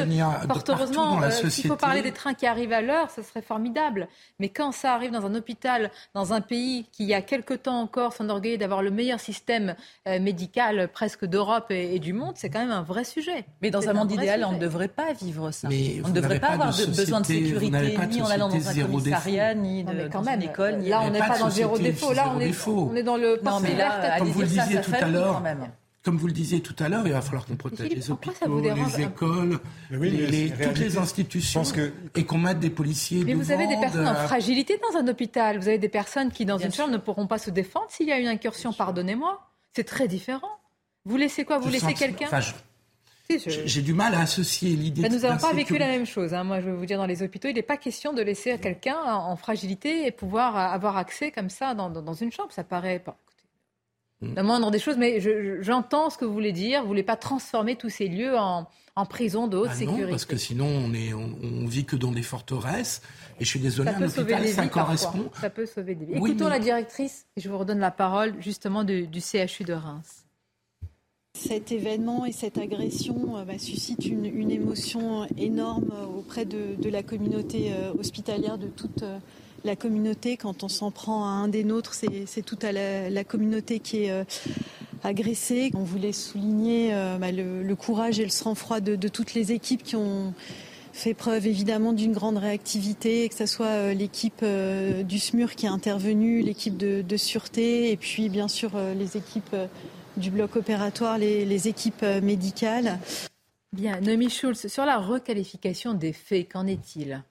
[0.47, 4.07] Fort heureusement, euh, s'il faut parler des trains qui arrivent à l'heure, ce serait formidable.
[4.39, 7.55] Mais quand ça arrive dans un hôpital, dans un pays qui, il y a quelque
[7.55, 12.51] temps encore, s'enorgueillit d'avoir le meilleur système euh, médical presque d'Europe et, du monde, c'est
[12.51, 13.47] quand même un vrai sujet.
[13.63, 15.69] Mais dans un, monde idéal, on ne devrait pas vivre ça.
[15.69, 19.85] on ne devrait pas, avoir besoin de sécurité, ni en allant dans un commissariat, ni
[19.85, 20.83] de, quand même, une école.
[20.83, 22.13] Là, on n'est pas dans zéro défaut.
[22.13, 23.41] Là, on est dans le.
[23.43, 25.43] Non, mais là, comme vous le disiez tout à l'heure
[26.03, 29.03] comme vous le disiez tout à l'heure, il va falloir qu'on protège les hôpitaux, les
[29.03, 29.59] écoles,
[29.91, 31.63] toutes les institutions,
[32.15, 33.23] et qu'on mette des policiers.
[33.25, 35.59] Mais vous avez des personnes en fragilité dans un hôpital.
[35.59, 38.13] Vous avez des personnes qui, dans une chambre, ne pourront pas se défendre s'il y
[38.13, 38.73] a une incursion.
[38.73, 39.41] Pardonnez-moi,
[39.75, 40.49] c'est très différent.
[41.05, 41.59] Vous laissez quoi?
[41.59, 42.29] Vous laissez quelqu'un?
[43.47, 45.09] J'ai du mal à associer l'idée.
[45.09, 46.35] nous n'avons pas vécu la même chose.
[46.35, 46.45] Hein.
[46.45, 48.97] Moi, je veux vous dire, dans les hôpitaux, il n'est pas question de laisser quelqu'un
[49.05, 52.51] en fragilité et pouvoir avoir accès comme ça dans, dans une chambre.
[52.53, 53.17] Ça paraît pas.
[54.23, 55.21] La moindre des choses, mais
[55.63, 56.83] j'entends ce que vous voulez dire.
[56.83, 60.05] Vous voulez pas transformer tous ces lieux en, en prison de haute ah sécurité.
[60.05, 63.01] Non, parce que sinon on est, on, vit que dans des forteresses.
[63.39, 65.31] Et je suis désolé, un hôpital, ça correspond.
[65.41, 66.15] Ça peut sauver des vies.
[66.15, 70.27] Écoutons la directrice, et je vous redonne la parole justement du, CHU de Reims.
[71.35, 76.91] Cet événement et cette agression euh, bah, suscitent une, une, émotion énorme auprès de, de
[76.91, 79.19] la communauté euh, hospitalière de toute euh,
[79.65, 80.37] la communauté.
[80.37, 84.11] Quand on s'en prend à un des nôtres, c'est toute la, la, communauté qui est
[84.11, 84.25] euh,
[85.03, 85.71] agressée.
[85.75, 89.97] On voulait souligner euh, bah, le, courage et le sang-froid de, toutes les équipes qui
[89.97, 90.35] ont
[90.93, 95.71] fait preuve évidemment d'une grande réactivité, que ce soit euh, l'équipe du SMUR qui est
[95.71, 99.57] intervenue, l'équipe de, sûreté et puis bien sûr les équipes
[100.17, 102.99] du bloc opératoire, les, les équipes médicales.
[103.73, 107.23] Bien, Noémie Schulz, sur la requalification des faits, qu'en est-il?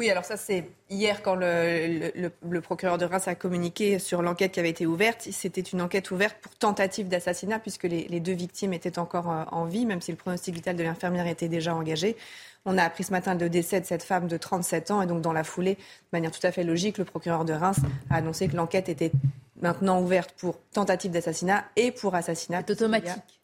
[0.00, 4.60] Oui, alors ça c'est hier quand le, procureur de Reims a communiqué sur l'enquête qui
[4.60, 5.28] avait été ouverte.
[5.30, 9.66] C'était une enquête ouverte pour tentative d'assassinat puisque les, deux victimes étaient encore euh, en
[9.66, 12.16] vie, même si le pronostic vital de l'infirmière était déjà engagé.
[12.64, 15.20] On a appris ce matin le décès de cette femme de 37 ans et donc
[15.20, 15.80] dans la foulée, de
[16.14, 19.12] manière tout à fait logique, le procureur de Reims a annoncé que l'enquête était
[19.60, 22.62] maintenant ouverte pour tentative d'assassinat et pour assassinat.
[22.66, 23.39] C'est automatique.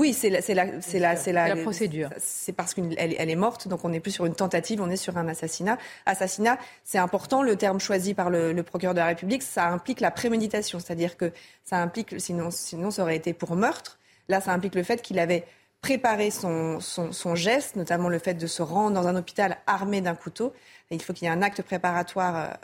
[0.00, 2.08] Oui, c'est la, c'est la, c'est la, c'est la, procédure.
[2.16, 4.96] C'est parce qu'elle elle est morte, donc on n'est plus sur une tentative, on est
[4.96, 5.76] sur un assassinat.
[6.06, 7.42] Assassinat, c'est important.
[7.42, 11.32] Le terme choisi par le, procureur de la République, ça implique la préméditation, c'est-à-dire que
[11.64, 13.98] ça implique, sinon, sinon ça aurait été pour meurtre.
[14.30, 15.44] Là, ça implique le fait qu'il avait
[15.82, 20.14] préparé son, son, geste, notamment le fait de se rendre dans un hôpital armé d'un
[20.14, 20.54] couteau.
[20.90, 22.56] il faut qu'il y ait un acte préparatoire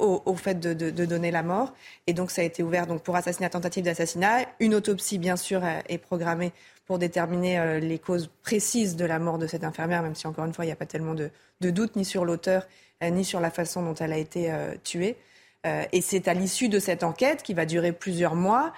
[0.00, 1.74] euh, au, fait de, donner la mort.
[2.06, 4.46] Et donc, ça a été ouvert donc, pour assassinat, tentative d'assassinat.
[4.60, 6.52] Une autopsie, bien sûr, est programmée
[6.86, 10.44] pour déterminer euh, les causes précises de la mort de cette infirmière, même si, encore
[10.44, 12.66] une fois, il n'y a pas tellement de, de doute ni sur l'auteur,
[13.02, 15.16] euh, ni sur la façon dont elle a été euh, tuée.
[15.64, 18.72] et c'est à l'issue de cette enquête qui va durer plusieurs mois.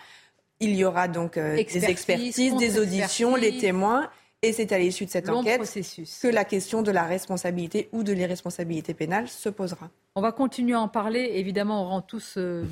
[0.61, 4.11] Il y aura donc des expertises, des auditions, les témoins.
[4.45, 8.13] Et c'est à l'issue de cette enquête que la question de la responsabilité ou de
[8.13, 9.89] l'irresponsabilité pénale se posera.
[10.15, 11.33] On va continuer à en parler.
[11.37, 12.65] Évidemment, on rend tous, euh,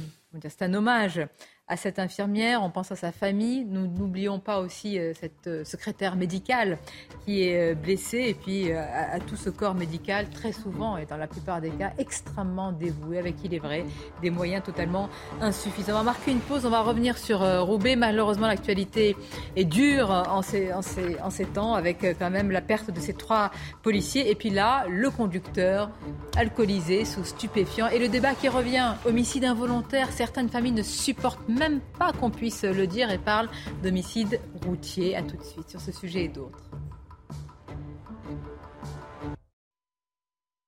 [0.43, 1.21] c'est un hommage
[1.69, 3.65] à cette infirmière, on pense à sa famille.
[3.65, 6.77] Nous n'oublions pas aussi euh, cette euh, secrétaire médicale
[7.25, 11.17] qui est euh, blessée et puis à, tout ce corps médical, très souvent et dans
[11.17, 13.85] la plupart des cas, extrêmement dévoué, avec, il est vrai,
[14.21, 15.09] des moyens totalement
[15.41, 15.93] insuffisants.
[15.93, 17.97] On va marquer une pause, on va revenir sur Roubaix.
[17.97, 19.17] Malheureusement, l'actualité
[19.57, 23.01] est dure en ces, en, ces, en ces temps, avec quand même la perte de
[23.01, 23.51] ces trois
[23.83, 24.31] policiers.
[24.31, 25.91] Et puis là, le conducteur
[26.37, 27.89] alcoolisé sous stupéfiant.
[27.89, 31.62] Et le débat qui revient, homicide involontaire, certaines familles ne supportent même
[31.99, 33.49] pas qu'on puisse le dire et parle
[33.83, 35.17] d'homicide routier.
[35.17, 36.71] À tout de suite sur ce sujet et d'autres.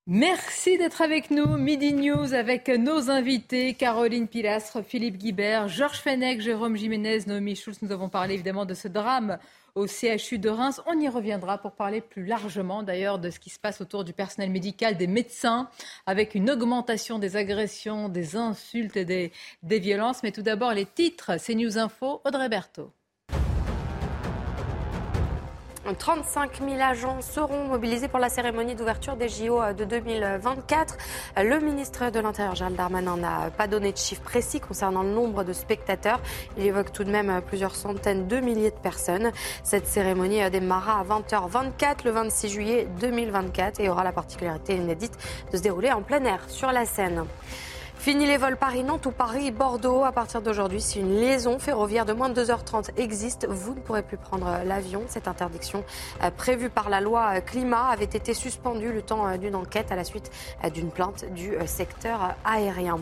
[0.07, 1.57] Merci d'être avec nous.
[1.57, 7.81] Midi News avec nos invités Caroline Pilastre, Philippe Guibert, Georges Fenech, Jérôme Jiménez, Noémie Schulz.
[7.81, 9.39] Nous avons parlé évidemment de ce drame
[9.73, 10.79] au CHU de Reims.
[10.85, 14.13] On y reviendra pour parler plus largement d'ailleurs de ce qui se passe autour du
[14.13, 15.71] personnel médical, des médecins,
[16.05, 19.31] avec une augmentation des agressions, des insultes et des,
[19.63, 20.21] violences.
[20.21, 21.39] Mais tout d'abord, les titres.
[21.39, 22.91] C'est News Info, Audrey Berthaud.
[25.93, 30.97] 35 000 agents seront mobilisés pour la cérémonie d'ouverture des JO de 2024.
[31.37, 35.43] Le ministre de l'Intérieur, Gérald Darmanin, n'a pas donné de chiffres précis concernant le nombre
[35.43, 36.19] de spectateurs.
[36.57, 39.31] Il évoque tout de même plusieurs centaines de milliers de personnes.
[39.63, 45.17] Cette cérémonie démarrera à 20h24 le 26 juillet 2024 et aura la particularité inédite
[45.51, 47.25] de se dérouler en plein air sur la scène.
[48.05, 50.03] Fini les vols Paris-Nantes ou Paris-Bordeaux.
[50.03, 54.03] À partir d'aujourd'hui, si une liaison ferroviaire de moins de 2h30 existe, vous ne pourrez
[54.03, 55.01] plus prendre l'avion.
[55.07, 55.83] Cette interdiction
[56.21, 59.95] euh, prévue par la loi climat avait été suspendue le temps euh, d'une enquête à
[59.95, 60.29] la suite
[60.63, 62.99] euh, d'une plainte du secteur aérien.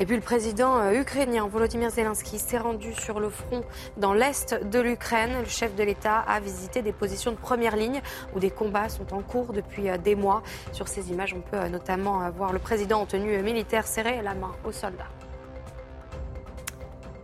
[0.00, 3.64] Et puis le président ukrainien Volodymyr Zelensky s'est rendu sur le front
[3.96, 5.40] dans l'est de l'Ukraine.
[5.40, 8.00] Le chef de l'État a visité des positions de première ligne
[8.32, 10.44] où des combats sont en cours depuis des mois.
[10.72, 14.52] Sur ces images, on peut notamment voir le président en tenue militaire serré la main
[14.64, 15.08] aux soldats.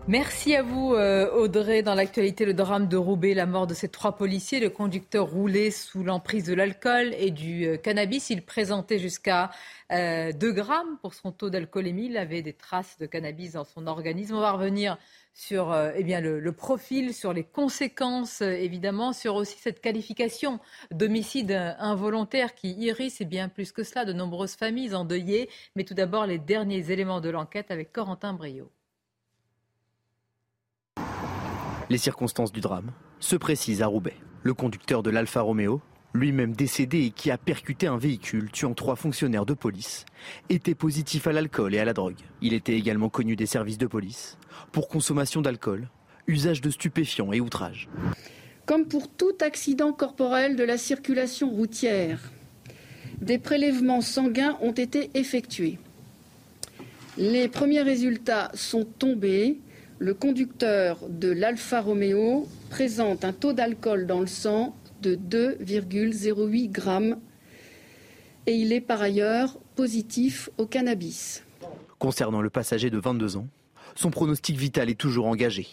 [0.06, 1.82] Merci à vous, euh, Audrey.
[1.82, 4.60] Dans l'actualité, le drame de Roubaix, la mort de ces trois policiers.
[4.60, 8.28] Le conducteur roulait sous l'emprise de l'alcool et du euh, cannabis.
[8.28, 9.50] Il présentait jusqu'à
[9.90, 12.08] 2 euh, grammes pour son taux d'alcoolémie.
[12.08, 14.34] Il avait des traces de cannabis dans son organisme.
[14.34, 14.98] On va revenir
[15.32, 22.72] sur eh le, profil, sur les conséquences, évidemment, sur aussi cette qualification d'homicide involontaire qui
[22.72, 25.48] irrisse, et bien plus que cela, de nombreuses familles endeuillées.
[25.76, 28.70] Mais tout d'abord, les derniers éléments de l'enquête avec Corentin Brio.
[31.94, 34.16] Les circonstances du drame se précisent à Roubaix.
[34.42, 35.80] Le conducteur de l'Alfa Romeo,
[36.12, 40.04] lui-même décédé et qui a percuté un véhicule tuant trois fonctionnaires de police,
[40.48, 42.18] était positif à l'alcool et à la drogue.
[42.42, 44.38] Il était également connu des services de police
[44.72, 45.86] pour consommation d'alcool,
[46.26, 47.88] usage de stupéfiants et outrage.
[48.66, 52.18] Comme pour tout accident corporel de la circulation routière,
[53.20, 55.78] des prélèvements sanguins ont été effectués.
[57.18, 59.60] Les premiers résultats sont tombés.
[60.04, 67.18] Le conducteur de l'Alfa Romeo présente un taux d'alcool dans le sang de 2,08 grammes
[68.44, 71.42] et il est par ailleurs positif au cannabis.
[71.98, 73.46] Concernant le passager de 22 ans,
[73.94, 75.66] son pronostic vital est toujours engagé.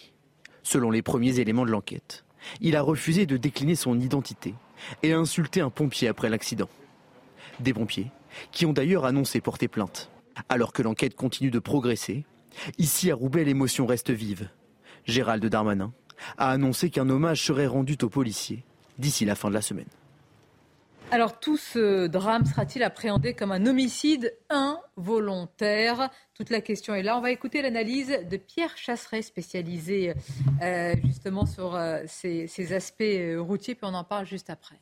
[0.64, 2.24] Selon les premiers éléments de l'enquête,
[2.62, 4.54] il a refusé de décliner son identité
[5.04, 6.70] et a insulté un pompier après l'accident.
[7.60, 8.08] Des pompiers
[8.54, 10.10] qui ont d'ailleurs annoncé porter plainte.
[10.48, 12.24] Alors que l'enquête continue de progresser,
[12.78, 14.50] ici à Roubaix l'émotion reste vive.
[15.06, 15.94] Gérald Darmanin
[16.38, 18.64] a annoncé qu'un hommage serait rendu aux policiers
[19.00, 19.88] d'ici la fin de la semaine.
[21.14, 26.10] Alors tout ce drame sera-t-il appréhendé comme un homicide involontaire?
[26.34, 27.18] Toute la question est là.
[27.18, 30.14] On va écouter l'analyse de Pierre Chasseret, spécialisé
[30.62, 34.80] euh, justement sur euh, ces, aspects euh, routiers, puis on en parle juste après.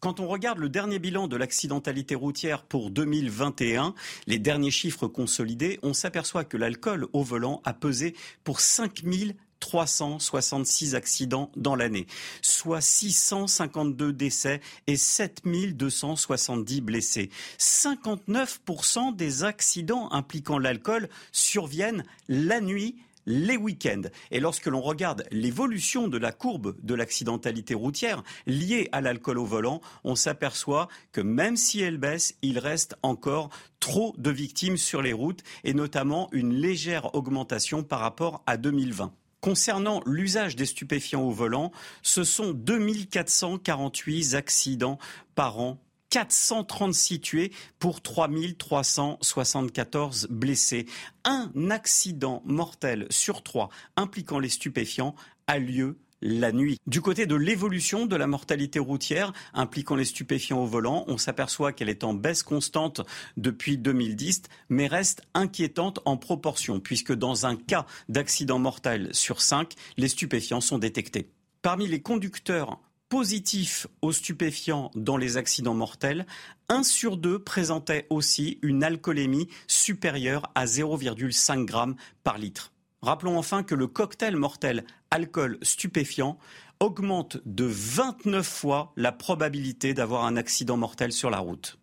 [0.00, 3.94] Quand on regarde le dernier bilan de l'accidentalité routière pour 2021,
[4.26, 10.94] les derniers chiffres consolidés, on s'aperçoit que l'alcool au volant a pesé pour 5000 366
[10.94, 12.06] accidents dans l'année,
[12.42, 17.30] soit 652 décès et 7270 blessés.
[17.58, 22.96] 59% des accidents impliquant l'alcool surviennent la nuit
[23.26, 24.08] les week-ends.
[24.30, 29.44] Et lorsque l'on regarde l'évolution de la courbe de l'accidentalité routière liée à l'alcool au
[29.44, 35.02] volant, on s'aperçoit que même si elle baisse, il reste encore trop de victimes sur
[35.02, 39.12] les routes et notamment une légère augmentation par rapport à 2020.
[39.40, 41.70] Concernant l'usage des stupéfiants au volant,
[42.02, 44.98] ce sont 2448 accidents
[45.34, 45.78] par an
[46.10, 50.86] 436 tués pour 3374 blessés.
[51.24, 55.14] Un accident mortel sur trois impliquant les stupéfiants
[55.46, 56.78] a lieu la nuit.
[56.86, 61.72] Du côté de l'évolution de la mortalité routière impliquant les stupéfiants au volant, on s'aperçoit
[61.72, 63.02] qu'elle est en baisse constante
[63.36, 69.74] depuis 2010, mais reste inquiétante en proportion, puisque dans un cas d'accident mortel sur cinq,
[69.96, 71.30] les stupéfiants sont détectés.
[71.62, 76.26] Parmi les conducteurs positifs aux stupéfiants dans les accidents mortels,
[76.68, 82.72] un sur deux présentait aussi une alcoolémie supérieure à 0,5 g par litre.
[83.02, 86.38] Rappelons enfin que le cocktail mortel alcool stupéfiant
[86.80, 91.78] augmente de 29 fois la probabilité d'avoir un accident mortel sur la route.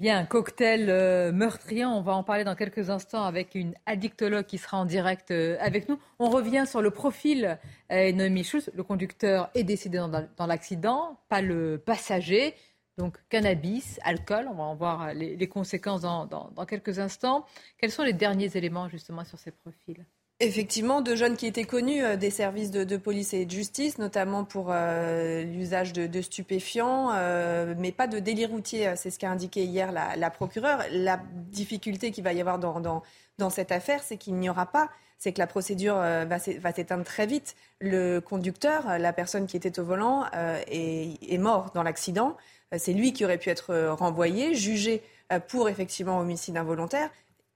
[0.00, 4.56] Bien, cocktail euh, meurtrier, on va en parler dans quelques instants avec une addictologue qui
[4.56, 5.98] sera en direct euh, avec nous.
[6.18, 7.58] On revient sur le profil
[7.92, 8.50] euh, Noémie.
[8.72, 12.54] Le conducteur est décédé dans, l'accident, pas le passager.
[12.96, 17.44] Donc cannabis, alcool, on va en voir les, conséquences dans quelques instants.
[17.76, 20.06] Quels sont les derniers éléments justement sur ces profils?
[20.42, 24.44] Effectivement, deux jeunes qui étaient connus euh, des services de, police et de justice, notamment
[24.44, 28.90] pour euh, l'usage de, stupéfiants, euh, mais pas de délit routier.
[28.96, 30.82] C'est ce qu'a indiqué hier la, procureure.
[30.92, 35.32] La difficulté qu'il va y avoir dans, cette affaire, c'est qu'il n'y aura pas, c'est
[35.32, 37.54] que la procédure va s'éteindre très vite.
[37.80, 40.24] Le conducteur, la personne qui était au volant,
[40.66, 42.36] est mort dans l'accident.
[42.76, 45.02] C'est lui qui aurait pu être renvoyé, jugé
[45.48, 47.10] pour effectivement homicide involontaire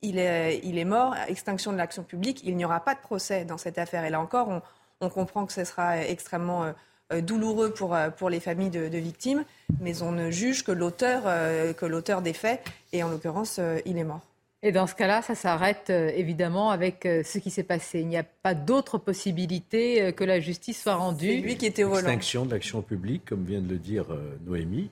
[0.09, 3.79] il est, mort, extinction de l'action publique, il n'y aura pas de procès dans cette
[3.79, 4.05] affaire.
[4.05, 4.63] Et là encore,
[5.01, 6.73] on, comprend que ce sera extrêmement
[7.13, 9.45] euh, douloureux pour, euh, pour les familles de, victimes,
[9.79, 12.65] mais on ne juge que l'auteur, euh, que l'auteur des faits,
[12.95, 14.23] et en l'occurrence, il est mort.
[14.63, 18.01] Et dans ce cas-là, ça s'arrête évidemment avec ce qui s'est passé.
[18.01, 21.35] Il n'y a pas d'autre possibilité que la justice soit rendue.
[21.35, 22.09] C'est lui qui était au volant.
[22.09, 24.07] Extinction de l'action publique, comme vient de le dire
[24.47, 24.89] Noémie.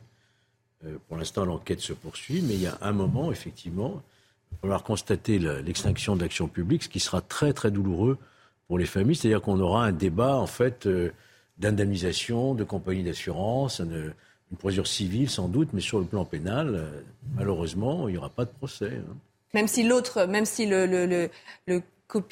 [1.09, 4.03] pour l'instant, l'enquête se poursuit, mais il y a un moment, effectivement,
[4.63, 8.17] falloir constater l'extinction de l'action publique, ce qui sera très très douloureux
[8.69, 9.17] pour les familles.
[9.17, 11.13] C'est-à-dire qu'on aura un débat en fait euh,
[11.59, 14.15] d'indemnisation, de compagnie d'assurance, une,
[14.59, 16.91] procédure civile sans doute, mais sur le plan pénal, euh,
[17.35, 18.93] malheureusement, il n'y aura pas de procès.
[18.99, 19.17] Hein.
[19.55, 21.31] Même si l'autre, même si le, le, le,
[21.67, 21.83] le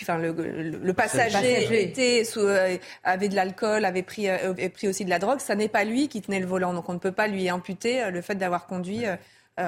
[0.02, 4.26] Enfin, le, le, passager était sous, euh, avait de l'alcool, avait pris,
[4.74, 6.74] pris aussi de la drogue, ça n'est pas lui qui tenait le volant.
[6.74, 9.16] Donc on ne peut pas lui imputer le fait d'avoir conduit euh,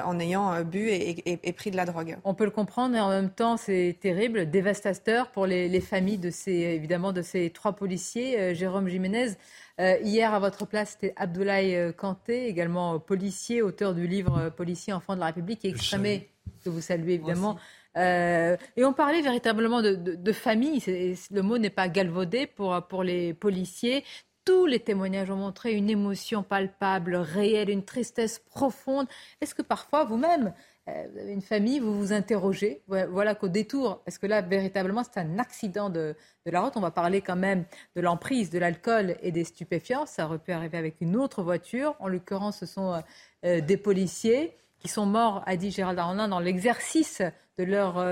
[0.05, 2.17] en ayant euh, bu et, pris de la drogue.
[2.23, 6.29] On peut le comprendre et en même temps c'est terrible, dévastateur pour les, familles de
[6.29, 8.39] ces, évidemment de ces trois policiers.
[8.39, 9.31] Euh, Jérôme Jiménez,
[9.79, 15.19] hier à votre place c'était Abdoulaye Kanté, également policier, auteur du livre Policier, enfant de
[15.19, 16.29] la République, qui exprimé,
[16.63, 17.57] que vous saluez évidemment.
[17.95, 20.83] et on parlait véritablement de, de famille.
[21.31, 24.03] Le mot n'est pas galvaudé pour, pour les policiers
[24.45, 29.07] tous les témoignages ont montré une émotion palpable, réelle, une tristesse profonde.
[29.41, 30.53] Est-ce que parfois vous-même,
[30.89, 35.03] euh, vous avez une famille, vous vous interrogez Voilà qu'au détour, est-ce que là, véritablement,
[35.03, 36.73] c'est un accident de, la route?
[36.75, 40.05] On va parler quand même de l'emprise de l'alcool et des stupéfiants.
[40.05, 41.95] Ça aurait pu arriver avec une autre voiture.
[41.99, 42.99] En l'occurrence, ce sont euh,
[43.45, 47.21] euh, des policiers qui sont morts, a dit Gérald Darmanin, dans l'exercice
[47.57, 48.03] de leur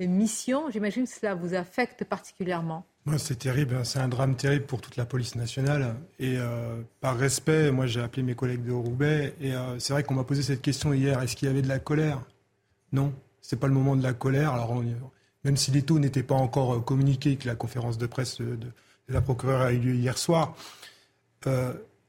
[0.00, 0.70] mission.
[0.70, 2.84] J'imagine que cela vous affecte particulièrement.
[3.16, 3.84] C'est terrible, hein.
[3.84, 5.94] c'est un drame terrible pour toute la police nationale.
[6.18, 10.02] Et euh, par respect, moi j'ai appelé mes collègues de Roubaix et euh, c'est vrai
[10.02, 11.22] qu'on m'a posé cette question hier.
[11.22, 12.20] Est-ce qu'il y avait de la colère?
[12.92, 14.52] Non, c'est pas le moment de la colère.
[14.52, 14.82] Alors
[15.44, 18.58] même si les taux n'étaient pas encore euh, communiqués, que la conférence de presse de,
[19.08, 20.54] la procureure a eu lieu hier soir,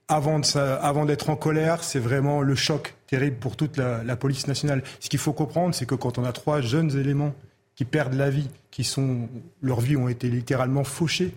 [0.10, 4.84] avant, d'être en colère, c'est vraiment le choc terrible pour toute la police nationale.
[5.00, 7.34] Ce qu'il faut comprendre, c'est que quand on a trois jeunes éléments
[7.80, 9.30] qui perdent la vie, qui sont,
[9.62, 11.34] leurs vies ont été littéralement fauchées.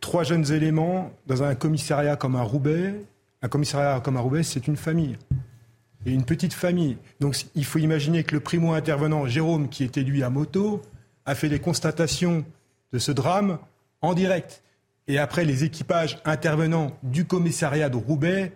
[0.00, 2.94] Trois jeunes éléments dans un commissariat comme un Roubaix.
[3.42, 5.18] Un commissariat comme un Roubaix, c'est une famille.
[6.06, 6.96] Et une petite famille.
[7.20, 10.80] Donc il faut imaginer que le primo-intervenant, Jérôme, qui était lui à moto,
[11.26, 12.46] a fait des constatations
[12.94, 13.58] de ce drame
[14.00, 14.62] en direct.
[15.08, 18.52] Et après, les équipages intervenants du commissariat de Roubaix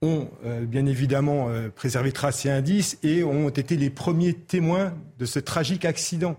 [0.00, 4.94] ont euh, bien évidemment euh, préservé traces et indices et ont été les premiers témoins
[5.18, 6.38] de ce tragique accident.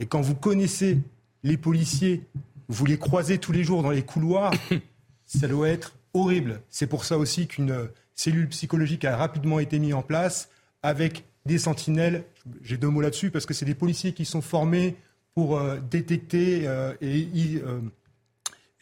[0.00, 0.98] Et quand vous connaissez
[1.42, 2.22] les policiers,
[2.68, 4.54] vous les croisez tous les jours dans les couloirs,
[5.26, 6.62] ça doit être horrible.
[6.70, 10.48] C'est pour ça aussi qu'une cellule psychologique a rapidement été mise en place
[10.82, 12.24] avec des sentinelles.
[12.62, 14.96] J'ai deux mots là-dessus parce que c'est des policiers qui sont formés
[15.34, 17.28] pour euh, détecter et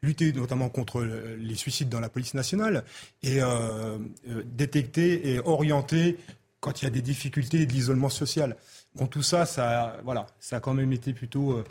[0.02, 2.84] lutter notamment contre les suicides dans la police nationale
[3.22, 3.98] et euh,
[4.28, 6.16] euh, détecter et orienter
[6.60, 8.56] quand il y a des difficultés de l'isolement social.
[8.94, 11.64] Bon, tout ça, ça, voilà, ça a quand même été plutôt euh,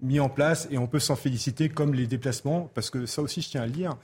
[0.00, 3.42] mis en place et on peut s'en féliciter comme les déplacements, parce que ça aussi,
[3.42, 3.96] je tiens à le dire,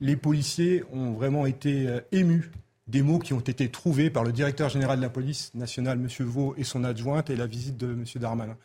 [0.00, 2.50] les policiers ont vraiment été émus
[2.86, 6.26] des mots qui ont été trouvés par le directeur général de la police nationale, M.
[6.26, 8.04] Vaux, et son adjointe, et la visite de M.
[8.16, 8.56] Darmanin.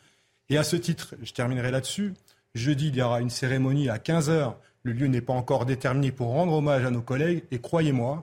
[0.48, 2.14] Et à ce titre, je terminerai là-dessus.
[2.56, 4.54] Jeudi, il y aura une cérémonie à 15h.
[4.82, 7.44] Le lieu n'est pas encore déterminé pour rendre hommage à nos collègues.
[7.50, 8.22] Et croyez-moi,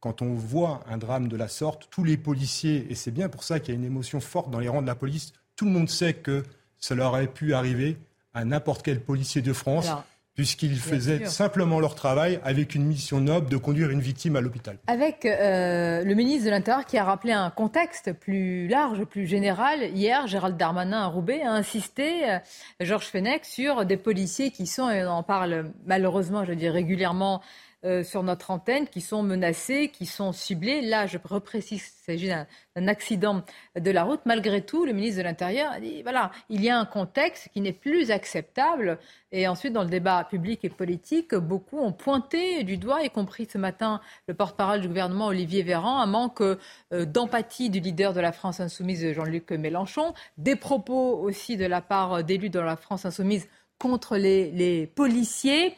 [0.00, 3.42] quand on voit un drame de la sorte, tous les policiers, et c'est bien pour
[3.42, 5.70] ça qu'il y a une émotion forte dans les rangs de la police, tout le
[5.70, 6.42] monde sait que
[6.78, 7.96] cela aurait pu arriver
[8.34, 9.88] à n'importe quel policier de France
[10.34, 14.78] puisqu'ils faisaient simplement leur travail avec une mission noble de conduire une victime à l'hôpital.
[14.86, 19.82] Avec euh, le ministre de l'Intérieur qui a rappelé un contexte plus large, plus général.
[19.94, 22.38] Hier, Gérald Darmanin à Roubaix a insisté, euh,
[22.80, 27.42] Georges Fenech, sur des policiers qui sont, et on en parle malheureusement, je dis régulièrement,
[27.86, 30.82] euh, sur notre antenne qui sont menacés, qui sont ciblés.
[30.82, 33.42] Là, je reprécise qu'il s'agit d'un accident
[33.74, 34.20] de la route.
[34.26, 37.62] Malgré tout, le ministre de l'Intérieur a dit voilà, il y a un contexte qui
[37.62, 38.98] n'est plus acceptable.
[39.32, 43.48] Et ensuite, dans le débat public et politique, beaucoup ont pointé du doigt, y compris
[43.50, 46.56] ce matin le porte-parole du gouvernement Olivier Véran, un manque euh,
[46.90, 52.24] d'empathie du leader de la France insoumise Jean-Luc Mélenchon, des propos aussi de la part
[52.24, 55.74] d'élus de la France insoumise contre les, les policiers.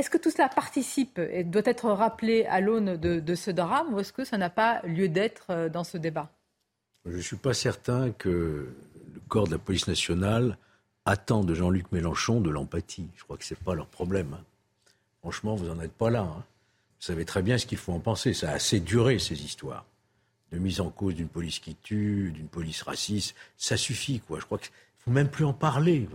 [0.00, 4.00] Est-ce que tout cela participe et doit être rappelé à l'aune de, ce drame ou
[4.00, 6.30] est-ce que ça n'a pas lieu d'être euh, dans ce débat?
[7.04, 8.74] Je ne suis pas certain que
[9.12, 10.56] le corps de la police nationale
[11.04, 13.10] attend de Jean-Luc Mélenchon de l'empathie.
[13.14, 14.32] Je crois que ce n'est pas leur problème.
[14.32, 14.42] Hein.
[15.20, 16.22] Franchement, vous n'en êtes pas là.
[16.22, 16.44] Hein.
[16.98, 18.32] Vous savez très bien ce qu'il faut en penser.
[18.32, 19.84] Ça a assez duré, ces histoires.
[20.50, 23.34] De mise en cause d'une police qui tue, d'une police raciste.
[23.58, 24.40] Ça suffit, quoi.
[24.40, 26.08] Je crois qu'il faut même plus en parler.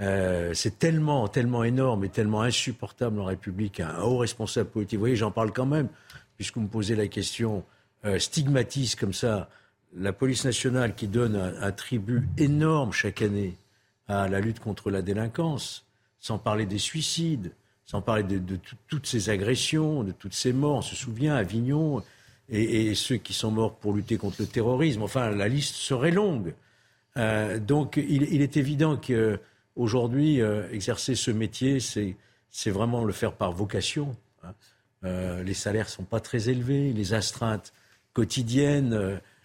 [0.00, 4.98] Euh, c'est tellement, tellement énorme et tellement insupportable en République, un haut responsable politique.
[4.98, 5.88] Vous voyez, j'en parle quand même,
[6.36, 7.64] puisque vous me posez la question,
[8.04, 9.48] euh, stigmatise comme ça
[9.96, 13.56] la police nationale qui donne un, tribut énorme chaque année
[14.08, 15.86] à la lutte contre la délinquance,
[16.18, 17.52] sans parler des suicides,
[17.86, 20.78] sans parler de, toutes ces agressions, de toutes ces morts.
[20.78, 22.02] On se souvient, Avignon,
[22.48, 25.02] et, ceux qui sont morts pour lutter contre le terrorisme.
[25.02, 26.54] Enfin, la liste serait longue.
[27.16, 29.38] Euh, donc, il, est évident que
[29.76, 34.16] Aujourd'hui, euh, exercer ce métier, c'est vraiment le faire par vocation.
[34.42, 34.54] Hein.
[35.04, 37.72] Euh, les salaires ne sont pas très élevés, les astreintes
[38.12, 38.92] quotidiennes,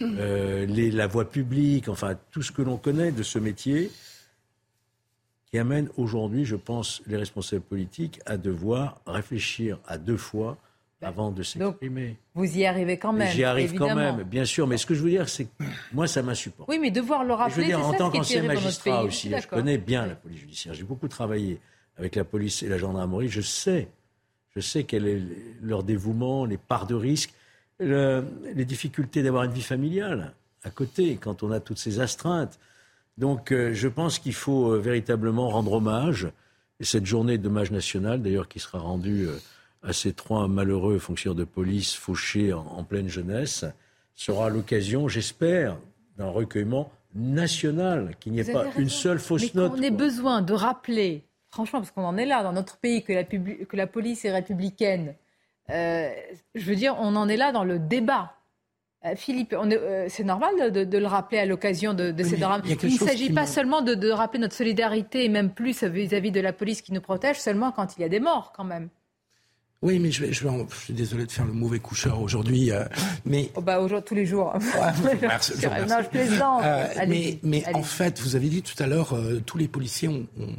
[0.02, 0.96] euh, mmh.
[0.96, 3.92] la voie publique, enfin tout ce que l'on connaît de ce métier,
[5.48, 10.58] qui amène aujourd'hui, je pense, les responsables politiques à devoir réfléchir à deux fois
[11.02, 12.18] avant de s'exprimer.
[12.34, 13.32] Vous y arrivez quand même.
[13.32, 14.68] J'y arrive quand même, bien sûr.
[14.68, 16.70] Mais ce que je veux dire, c'est que moi, ça m'insupporte.
[16.70, 17.56] Oui, mais devoir le rappeler.
[17.56, 20.74] Je veux dire, en tant qu'ancien magistrat aussi, je connais bien la police judiciaire.
[20.74, 21.60] J'ai beaucoup travaillé
[21.98, 23.30] avec la police et la gendarmerie.
[23.30, 23.88] Je sais,
[24.56, 25.22] je sais quel est
[25.62, 27.34] leur dévouement, les parts de risque,
[27.80, 30.34] les difficultés d'avoir une vie familiale
[30.64, 32.60] à côté quand on a toutes ces astreintes.
[33.18, 36.28] Donc, euh, je pense qu'il faut euh, véritablement rendre hommage.
[36.80, 39.28] Et cette journée d'hommage national, d'ailleurs, qui sera rendue.
[39.28, 39.38] Euh,
[39.84, 43.66] à ces trois malheureux fonctionnaires de police fauchés en, pleine jeunesse
[44.16, 45.78] sera l'occasion, j'espère,
[46.18, 49.74] d'un recueillement national, qu'il n'y ait pas une seule fausse Mais note.
[49.78, 53.14] On ait besoin de rappeler, franchement, parce qu'on en est là dans notre pays, que
[53.14, 55.16] la, que la police est républicaine.
[55.70, 56.10] Euh,
[56.56, 58.34] je veux dire, on en est là dans le débat.
[59.06, 62.62] Euh, Philippe, euh, c'est normal de, le rappeler à l'occasion de, ces drames.
[62.66, 66.32] Il, ne s'agit pas seulement de, rappeler notre solidarité, et même plus vis à -vis
[66.32, 68.90] de la police qui nous protège, seulement quand il y a des morts, quand même.
[69.82, 72.70] Oui, mais je, vais, je, vais, je suis désolé de faire le mauvais coucheur aujourd'hui,
[72.70, 72.84] euh,
[73.24, 74.54] mais oh bah aujourd'hui tous les jours.
[75.22, 76.64] merci, je non, je plaisante.
[76.66, 80.10] Euh, mais, mais en fait, vous avez dit tout à l'heure, euh, tous les policiers
[80.10, 80.56] ont, ont,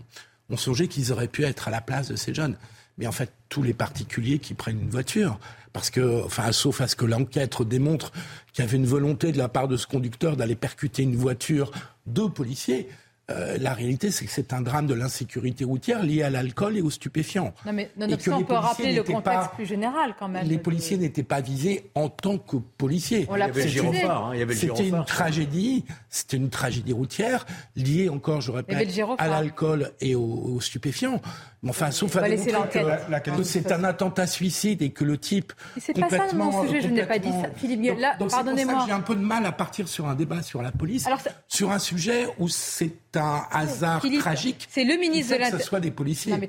[0.48, 2.56] ont songé qu'ils auraient pu être à la place de ces jeunes.
[2.96, 5.38] Mais en fait, tous les particuliers qui prennent une voiture,
[5.72, 8.12] parce que, enfin, sauf à ce que l'enquête démontre
[8.52, 11.70] qu'il y avait une volonté de la part de ce conducteur d'aller percuter une voiture
[12.06, 12.88] de policiers.
[13.30, 16.82] Euh, la réalité, c'est que c'est un drame de l'insécurité routière lié à l'alcool et
[16.82, 17.54] aux stupéfiants.
[17.64, 20.46] Non, mais nonobstant, on peut rappeler le contexte plus général quand même.
[20.46, 23.26] Les policiers n'étaient pas visés en tant que policiers.
[23.28, 29.28] On l'a hein, C'était une tragédie, c'était une tragédie routière liée encore, je répète, à
[29.28, 31.20] l'alcool et aux, stupéfiants.
[31.68, 32.82] Enfin, sauf à démontrer
[33.22, 35.52] que, c'est un attentat suicide et que le type.
[35.78, 37.50] C'est pas ça mon sujet, je n'ai pas dit ça.
[37.54, 37.92] Philippe
[38.30, 38.84] pardonnez-moi.
[38.86, 41.06] J'ai un peu de mal à partir sur un débat sur la police,
[41.48, 44.66] sur un sujet où c'est un hasard tragique.
[44.70, 45.58] C'est le ministre de l'Intérieur.
[45.58, 46.32] Que ce soit des policiers.
[46.38, 46.48] mais,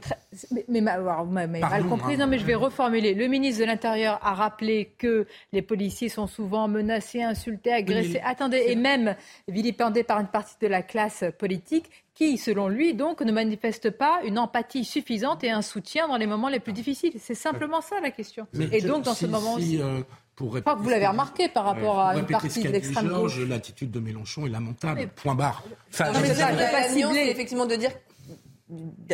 [0.70, 2.14] mais, vous m'avez mal compris.
[2.14, 2.18] Hein.
[2.18, 3.14] non, mais je vais reformuler.
[3.14, 8.22] Le ministre de l'Intérieur a rappelé que les policiers sont souvent menacés, insultés, agressés.
[8.24, 9.16] Attendez, et même
[9.48, 11.90] vilipendés par une partie de la classe politique
[12.22, 16.28] qui, selon lui, donc, ne manifeste pas une empathie suffisante et un soutien dans les
[16.28, 17.14] moments les plus difficiles.
[17.20, 18.46] C'est simplement ça la question.
[18.72, 19.82] et donc, dans ce moment aussi.
[19.82, 20.02] Euh,
[20.36, 23.40] pour que vous l'avez remarqué par rapport à une partie de l'extrême gauche.
[23.40, 25.08] L'attitude de Mélenchon est lamentable.
[25.16, 25.64] Point barre.
[25.90, 27.28] Enfin, non, mais ça, pas ciblé.
[27.30, 27.92] effectivement de dire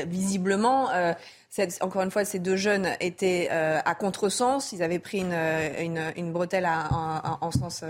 [0.05, 0.89] visiblement,
[1.81, 4.73] encore une fois, ces deux jeunes étaient à contresens.
[4.73, 7.83] Ils avaient pris une, bretelle en sens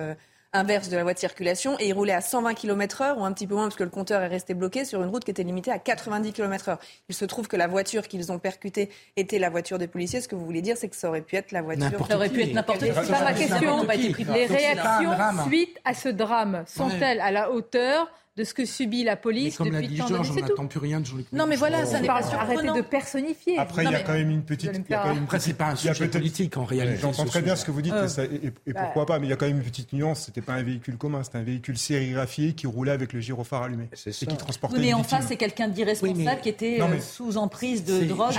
[0.53, 3.47] inverse de la voie de circulation et il roulait à 120 km/h ou un petit
[3.47, 5.71] peu moins parce que le compteur est resté bloqué sur une route qui était limitée
[5.71, 6.77] à 90 km/h.
[7.09, 10.21] Il se trouve que la voiture qu'ils ont percutée était la voiture des policiers.
[10.21, 12.07] Ce que vous voulez dire, c'est que ça aurait pu être la voiture.
[12.07, 12.85] Ça aurait pu être n'importe qui.
[12.85, 13.85] C'est pas ma question.
[14.33, 15.11] Les réactions
[15.47, 19.65] suite à ce drame sont-elles à la hauteur de ce que subit la police mais
[19.65, 21.99] comme depuis l'a dit Georges, on n'attend plus rien de Jean-Luc Non, mais voilà, ça
[21.99, 23.57] n'est pas Arrêtez de personnifier.
[23.57, 24.71] Après, il y a quand même une petite.
[24.91, 26.99] Après, c'est pas un sujet politique en réalité.
[27.01, 28.81] J'entends très bien ce que vous dites, et, bah.
[28.83, 30.25] pourquoi pas, mais il y a quand même une petite nuance.
[30.25, 33.89] C'était pas un véhicule commun, c'était un véhicule sérigraphié qui roulait avec le gyrophare allumé
[34.05, 34.79] et qui transportait.
[34.79, 38.33] Mais en face, c'est quelqu'un d'irresponsable qui était euh, sous emprise de drogue.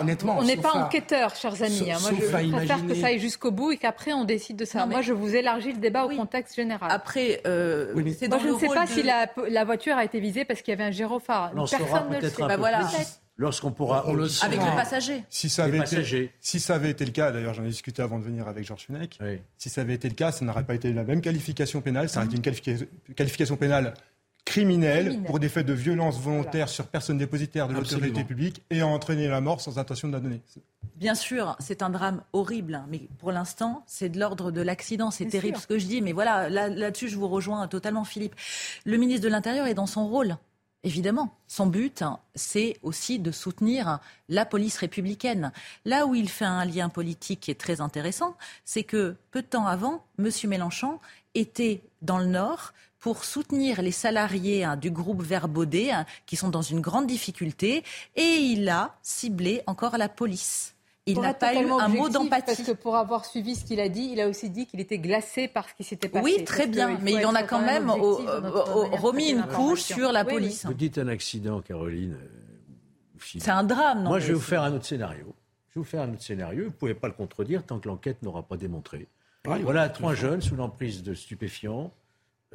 [0.00, 1.90] Honnêtement, on n'est pas enquêteur, chers amis.
[1.90, 1.98] Hein.
[2.00, 4.86] Moi, je préfère que ça aille jusqu'au bout et qu'après on décide de ça.
[4.86, 6.90] Moi, je vous élargis le débat au contexte général.
[6.92, 8.02] Après, euh, moi,
[8.38, 8.68] je ne sais
[9.48, 11.52] la voiture a été visé parce qu'il y avait un gyrophare.
[11.54, 12.42] Personne ne le sait.
[12.42, 12.88] Bah voilà.
[13.36, 14.04] Lorsqu'on pourra.
[14.06, 15.24] On le Avec le passager.
[15.28, 18.18] Si ça, avait été, si ça avait été le cas, d'ailleurs j'en ai discuté avant
[18.18, 19.18] de venir avec Georges Fenech,
[19.58, 22.20] si ça avait été le cas, ça n'aurait pas été la même qualification pénale, ça
[22.20, 23.94] aurait été une qualification pénale
[24.44, 29.28] criminelle pour des faits de violence volontaire sur personne dépositaire de l'autorité publique et entraîner
[29.28, 30.42] la mort sans intention de la donner.
[30.96, 35.10] Bien sûr, c'est un drame horrible, hein, mais pour l'instant, c'est de l'ordre de l'accident.
[35.10, 38.34] C'est terrible ce que je dis, mais voilà, là-dessus, je vous rejoins totalement, Philippe.
[38.84, 40.36] Le ministre de l'Intérieur est dans son rôle.
[40.84, 45.50] Évidemment, son but, hein, c'est aussi de soutenir la police républicaine.
[45.86, 48.36] Là où il fait un lien politique qui est très intéressant,
[48.66, 50.28] c'est que peu de temps avant, M.
[50.46, 51.00] Mélenchon
[51.34, 52.74] était dans le Nord
[53.04, 55.90] pour soutenir les salariés hein, du groupe Verbaudet
[56.24, 57.84] qui sont dans une grande difficulté
[58.16, 60.74] et il a ciblé encore la police.
[61.04, 62.46] Il n'a pas eu un mot d'empathie.
[62.46, 64.96] Parce que pour avoir suivi ce qu'il a dit, il a aussi dit qu'il était
[64.96, 66.24] glacé par ce qui s'était passé.
[66.24, 70.64] Oui, très bien, mais il en a quand même remis une couche sur la police.
[70.64, 72.14] Vous dites un accident, Caroline.
[72.14, 75.34] Euh, C'est un drame, non Moi, je vais vous faire un autre scénario.
[75.68, 76.62] Je vais vous faire un autre scénario.
[76.64, 79.08] Vous ne pouvez pas le contredire tant que l'enquête n'aura pas démontré.
[79.44, 81.92] voilà trois jeunes sous l'emprise de stupéfiants,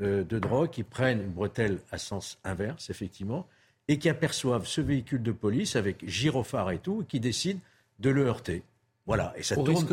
[0.01, 3.47] euh, de drogue, qui prennent une bretelle à sens inverse, effectivement,
[3.87, 7.59] et qui aperçoivent ce véhicule de police avec gyrophare et tout, et qui décident
[7.99, 8.63] de le heurter.
[9.09, 9.87] Voilà, et ça tourne,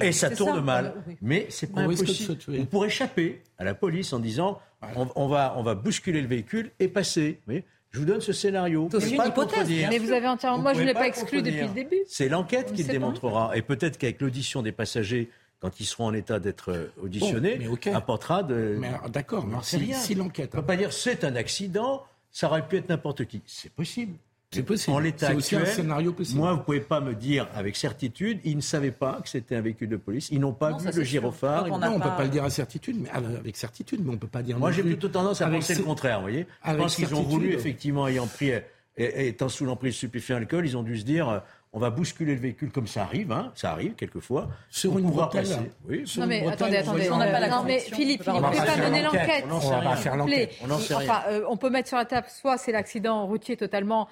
[0.00, 0.94] et ça tourne mal.
[1.22, 2.36] Mais c'est pas impossible.
[2.58, 4.60] On pourrait échapper à la police en disant
[4.96, 7.38] on, va, on va bousculer le véhicule et passer.
[7.46, 8.88] Mais je vous donne ce scénario.
[8.90, 9.68] C'est une hypothèse.
[9.68, 10.58] Mais vous avez entièrement.
[10.58, 12.00] Moi, je ne l'ai pas exclu depuis le début.
[12.08, 13.56] C'est l'enquête qui le démontrera.
[13.56, 15.30] Et peut-être qu'avec l'audition des passagers,
[15.60, 17.58] quand ils seront en état d'être euh, auditionnés,
[17.92, 18.80] apportera de.
[19.08, 20.50] D'accord, mais si, si l'enquête.
[20.54, 23.42] On ne peut pas dire c'est un accident, ça aurait pu être n'importe qui.
[23.46, 24.14] C'est possible.
[24.50, 24.96] C'est possible.
[24.96, 26.38] En l'état actuel, un scénario possible.
[26.38, 29.56] moi, vous ne pouvez pas me dire avec certitude, ils ne savaient pas que c'était
[29.56, 31.66] un véhicule de police, ils n'ont pas vu le gyrophare.
[31.66, 34.18] Non, on ne peut pas le dire à certitude, mais avec certitude, mais on ne
[34.18, 34.58] peut pas dire.
[34.58, 36.46] Moi, j'ai plutôt tendance à penser le contraire, vous voyez.
[36.66, 38.52] Je pense qu'ils ont voulu, effectivement, ayant pris,
[38.96, 41.42] étant sous l'emprise stupéfiant alcool, ils ont dû se dire.
[41.72, 44.48] On va bousculer le véhicule comme ça arrive, hein, ça arrive quelquefois.
[44.70, 45.70] Sur une bretelle.
[45.86, 48.64] Oui, non mais attendez, attendez, on n'a pas la Non mais Philippe, Philippe, ne peut
[48.64, 49.44] pas mener l'enquête.
[49.50, 50.54] On va faire l'enquête.
[50.62, 54.08] Enfin, on peut mettre sur la table, soit c'est l'accident routier totalement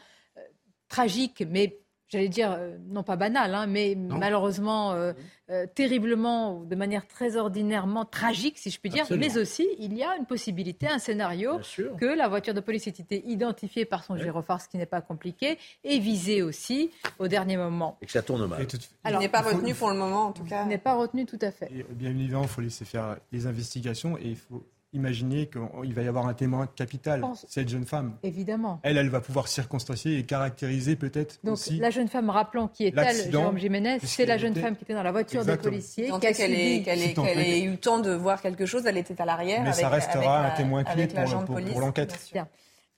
[0.88, 1.78] tragique, mais
[2.08, 5.12] j'allais dire, euh, non pas banal, hein, mais malheureusement, euh,
[5.50, 9.04] euh, terriblement, de manière très ordinairement tragique, si je puis dire.
[9.10, 11.60] Mais aussi, il y a une possibilité, un scénario,
[11.98, 15.00] que la voiture de police ait été identifiée par son gyrophare, ce qui n'est pas
[15.00, 17.96] compliqué, et visée aussi au dernier moment.
[18.02, 18.66] Et que ça tourne mal.
[19.08, 20.62] il n'est pas retenu pour le moment, en tout cas.
[20.62, 21.70] Il n'est pas retenu tout à fait.
[21.90, 24.64] bien évidemment, il faut laisser faire les investigations et il faut
[24.96, 28.16] Imaginez qu'il va y avoir un témoin capital, cette jeune femme.
[28.22, 28.80] Évidemment.
[28.82, 33.30] Elle, elle va pouvoir circonstancier et caractériser peut-être Donc la jeune femme, rappelons qui est-elle,
[33.30, 36.10] Jérôme Jiménez, c'est la jeune femme qui était dans la voiture des policiers.
[36.10, 39.62] Qui qu'elle ait, eu le temps de voir quelque chose, elle était à l'arrière.
[39.62, 41.06] Mais ça restera un témoin clé
[41.46, 42.18] pour, l'enquête.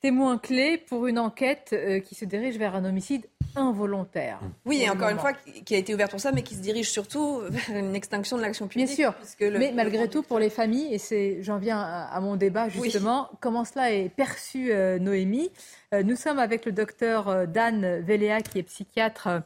[0.01, 3.27] Témoin clé pour une enquête euh, qui se dirige vers un homicide
[3.59, 4.41] involontaire.
[4.65, 6.91] Oui, et encore une fois, qui a été ouverte pour ça, mais qui se dirige
[6.91, 8.87] surtout vers une extinction de l'action publique.
[8.87, 12.69] Bien sûr, mais malgré tout, pour les familles, et c'est, j'en viens à, mon débat
[12.69, 15.51] justement, comment cela est perçu, euh, Noémie.
[15.95, 19.43] Euh, nous sommes avec le docteur Dan Véléa, qui est psychiatre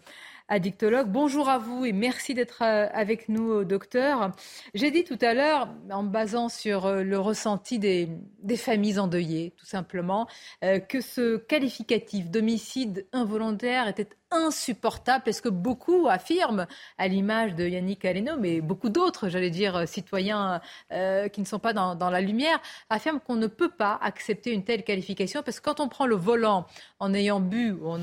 [0.49, 1.09] addictologue.
[1.09, 4.32] Bonjour à vous et merci d'être euh, avec nous, docteur.
[4.74, 8.09] J'ai dit tout à l'heure, en me basant sur euh, le ressenti des,
[8.57, 10.28] familles endeuillées, tout simplement,
[10.64, 16.66] euh, que ce qualificatif d'homicide involontaire était insupportable parce que beaucoup affirment,
[16.99, 20.61] à l'image de Yannick Aleno, mais beaucoup d'autres, j'allais dire, citoyens
[20.93, 22.61] euh, qui ne sont pas dans, la lumière,
[22.91, 26.16] affirment qu'on ne peut pas accepter une telle qualification parce que quand on prend le
[26.16, 26.66] volant
[26.99, 27.99] en ayant bu ou en,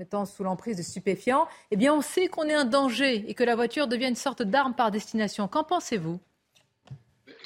[0.00, 3.44] étant sous l'emprise de stupéfiants, eh bien on sait qu'on est un danger et que
[3.44, 5.48] la voiture devient une sorte d'arme par destination.
[5.48, 6.20] Qu'en pensez-vous?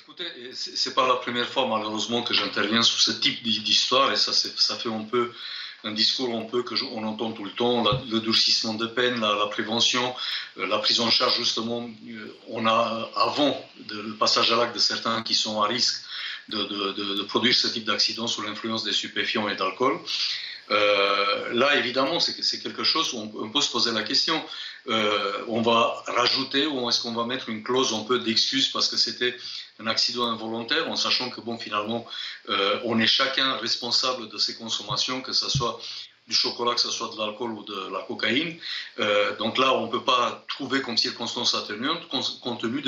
[0.00, 4.32] Écoutez, c'est pas la première fois malheureusement que j'interviens sur ce type d'histoire et ça,
[4.32, 5.32] ça fait un peu
[5.84, 9.46] un discours un peu que on entend tout le temps, le durcissement de peine, la,
[9.46, 10.14] prévention,
[10.58, 11.88] euh, la prise en charge justement.
[12.08, 13.56] Euh, on a avant
[13.88, 16.02] le passage à l'acte de certains qui sont à risque
[16.48, 19.98] de, produire ce type d'accident sous l'influence des stupéfiants et d'alcool.
[20.70, 24.42] Euh, là, évidemment, c'est quelque chose où on, peut se poser la question.
[24.88, 28.88] Euh, on va rajouter ou est-ce qu'on va mettre une clause un peu d'excuse parce
[28.88, 29.36] que c'était
[29.78, 32.06] un accident involontaire, en sachant que, bon, finalement,
[32.48, 35.80] euh, on est chacun responsable de ses consommations, que ce soit
[36.26, 38.58] du chocolat, que ce soit de l'alcool ou de la cocaïne.
[39.38, 42.82] donc là, on ne peut pas trouver comme circonstance atténuante compte tenu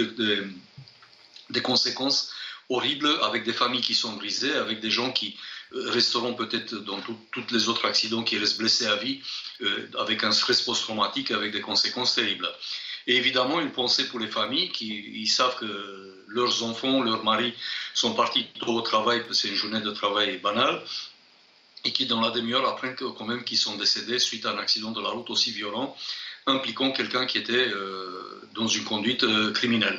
[1.48, 2.34] des conséquences
[2.68, 5.38] horribles avec des familles qui sont brisées, avec des gens qui
[5.72, 7.16] resteront peut-être dans tous
[7.50, 9.20] les autres accidents qui restent blessés à vie,
[9.62, 12.48] euh, avec un stress post-traumatique, avec des conséquences terribles.
[13.06, 17.54] Et évidemment, une pensée pour les familles qui savent que leurs enfants, leurs maris
[17.94, 20.80] sont partis tôt au travail, c'est une journée de travail banale,
[21.84, 24.92] et qui dans la demi-heure apprennent quand même qu'ils sont décédés suite à un accident
[24.92, 25.96] de la route aussi violent,
[26.46, 29.98] impliquant quelqu'un qui était euh, dans une conduite euh, criminelle.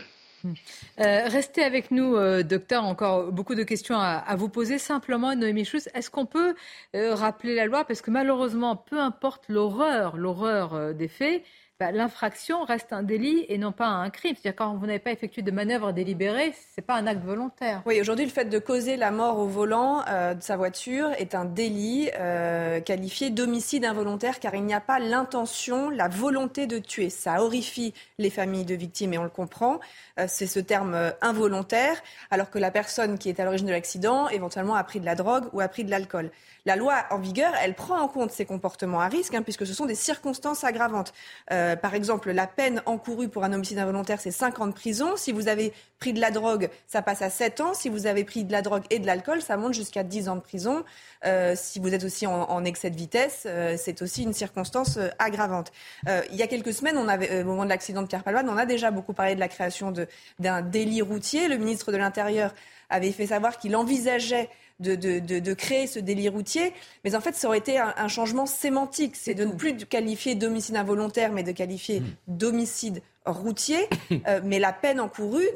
[1.00, 2.84] Euh, restez avec nous, docteur.
[2.84, 4.80] Encore beaucoup de questions à, vous poser.
[4.80, 6.56] Simplement, Noémie Schultz, est-ce qu'on peut
[6.96, 7.84] rappeler la loi?
[7.86, 11.44] Parce que malheureusement, peu importe l'horreur, l'horreur des faits,
[11.82, 14.36] bah, l'infraction reste un délit et non pas un crime.
[14.36, 17.82] C'est-à-dire quand vous n'avez pas effectué de manœuvre délibérée, ce n'est pas un acte volontaire.
[17.88, 21.34] Oui, aujourd'hui, le fait de causer la mort au volant euh, de sa voiture est
[21.34, 26.78] un délit euh, qualifié d'homicide involontaire car il n'y a pas l'intention, la volonté de
[26.78, 27.10] tuer.
[27.10, 29.80] Ça horrifie les familles de victimes et on le comprend.
[30.20, 34.30] Euh, c'est ce terme involontaire, alors que la personne qui est à l'origine de l'accident
[34.30, 36.30] éventuellement a pris de la drogue ou a pris de l'alcool.
[36.66, 39.74] La loi en vigueur, elle prend en compte ces comportements à risque, hein, puisque ce
[39.74, 41.12] sont des circonstances aggravantes.
[41.52, 45.16] Euh, par exemple, la peine encourue pour un homicide involontaire, c'est 5 ans de prison.
[45.18, 47.74] Si vous avez pris de la drogue, ça passe à 7 ans.
[47.74, 50.36] Si vous avez pris de la drogue et de l'alcool, ça monte jusqu'à 10 ans
[50.36, 50.84] de prison.
[51.26, 55.72] Euh, si vous êtes aussi en, excès de vitesse, euh, c'est aussi une circonstance aggravante.
[56.08, 59.14] il y a quelques semaines, au moment de l'accident de Pierre on a déjà beaucoup
[59.14, 59.94] parlé de la création
[60.40, 61.48] d'un délit routier.
[61.48, 62.54] Le ministre de l'Intérieur
[62.90, 64.50] avait fait savoir qu'il envisageait
[64.82, 66.74] de, créer ce délit routier.
[67.04, 69.16] Mais en fait, ça aurait été un, changement sémantique.
[69.16, 72.06] C'est de ne plus qualifier d'homicide involontaire, mais de qualifier hmm.
[72.28, 73.88] d'homicide routier.
[74.28, 75.48] Euh, mais la peine encourue,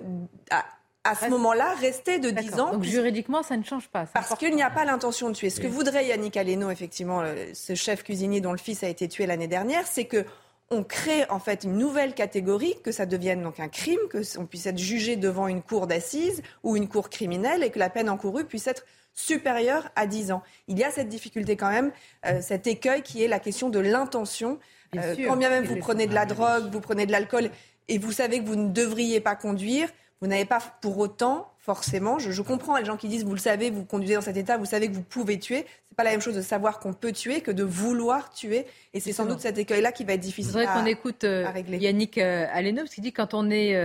[0.50, 2.72] à, ce moment-là, restait de 10 ans.
[2.72, 4.06] Donc juridiquement, ça ne change pas.
[4.06, 5.50] Parce qu'il n'y a pas l'intention de tuer.
[5.50, 9.08] Ce que voudrait Yannick Aleno, effectivement, euh, ce chef cuisinier dont le fils a été
[9.08, 10.26] tué l'année dernière, c'est que
[10.72, 14.46] on crée en fait une nouvelle catégorie, que ça devienne donc un crime, que on
[14.46, 18.10] puisse être jugé devant une cour d'assises ou une cour criminelle et que la peine
[18.10, 18.86] encourue puisse être
[19.16, 20.44] supérieur à 10 ans.
[20.68, 21.92] Il y a cette difficulté quand même,
[22.26, 24.60] euh, cet écueil qui est la question de l'intention.
[24.96, 27.50] Euh, quand bien même vous prenez de la drogue, vous prenez de l'alcool
[27.88, 29.90] et vous savez que vous ne devriez pas conduire,
[30.22, 33.70] vous n'avez pas pour autant, forcément, je, comprends les gens qui disent, vous le savez,
[33.70, 35.66] vous conduisez dans cet état, vous savez que vous pouvez tuer.
[35.88, 38.66] C'est pas la même chose de savoir qu'on peut tuer que de vouloir tuer.
[38.94, 42.18] Et c'est sans doute cet écueil-là qui va être difficile à, qu'on écoute euh, Yannick
[42.18, 43.76] euh, parce qui dit quand on est,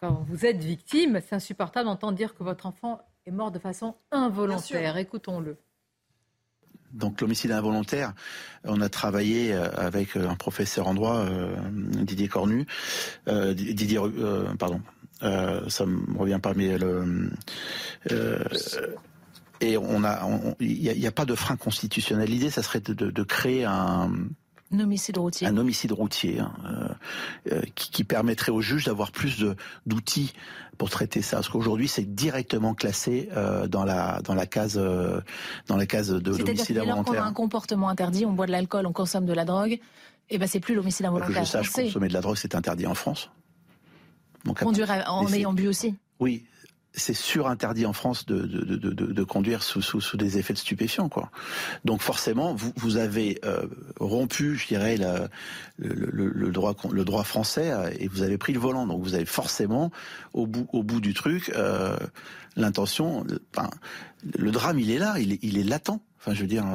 [0.00, 3.94] quand vous êtes victime, c'est insupportable d'entendre dire que votre enfant est mort de façon
[4.10, 4.96] involontaire.
[4.96, 5.56] Écoutons-le.
[6.92, 8.14] Donc l'homicide involontaire,
[8.64, 12.66] on a travaillé euh, avec euh, un professeur en droit, euh, Didier Cornu,
[13.26, 14.00] Didier,
[14.58, 14.80] pardon,
[15.20, 17.30] ça me revient pas, mais le,
[19.60, 20.26] et on a,
[20.60, 22.30] il n'y a, pas de frein constitutionnel.
[22.30, 24.10] L'idée, ça serait de créer un
[24.70, 25.46] un homicide routier.
[25.46, 29.44] Un homicide routier hein, euh, euh, qui, permettrait au juge d'avoir plus
[29.86, 30.32] d'outils
[30.76, 31.38] pour traiter ça.
[31.38, 36.30] Parce qu'aujourd'hui, c'est directement classé euh, dans la dans la case dans la case de
[36.30, 37.04] l'homicide involontaire.
[37.04, 39.80] C'est-à-dire a un comportement interdit, on boit de l'alcool, on consomme de la drogue, et
[40.30, 41.40] eh ben c'est plus l'homicide involontaire.
[41.40, 43.30] Que je sache, consommer de la drogue, c'est interdit en France.
[44.44, 45.94] Donc, Conduire en ayant bu aussi.
[46.20, 46.44] Oui,
[46.98, 51.08] c'est sur-interdit en France de, de, conduire sous, sous, des effets de stupéfiants.
[51.08, 51.30] Quoi.
[51.84, 53.66] Donc forcément, vous, vous avez euh,
[53.98, 54.98] rompu, je dirais,
[55.78, 58.86] le, droit, le droit français euh, et vous avez pris le volant.
[58.86, 59.90] Donc vous avez forcément,
[60.32, 61.96] au bout, au bout du truc, euh,
[62.56, 63.24] l'intention...
[63.56, 63.70] Enfin,
[64.36, 66.02] le drame, il est là, il est, il est latent.
[66.18, 66.66] Enfin, je veux dire,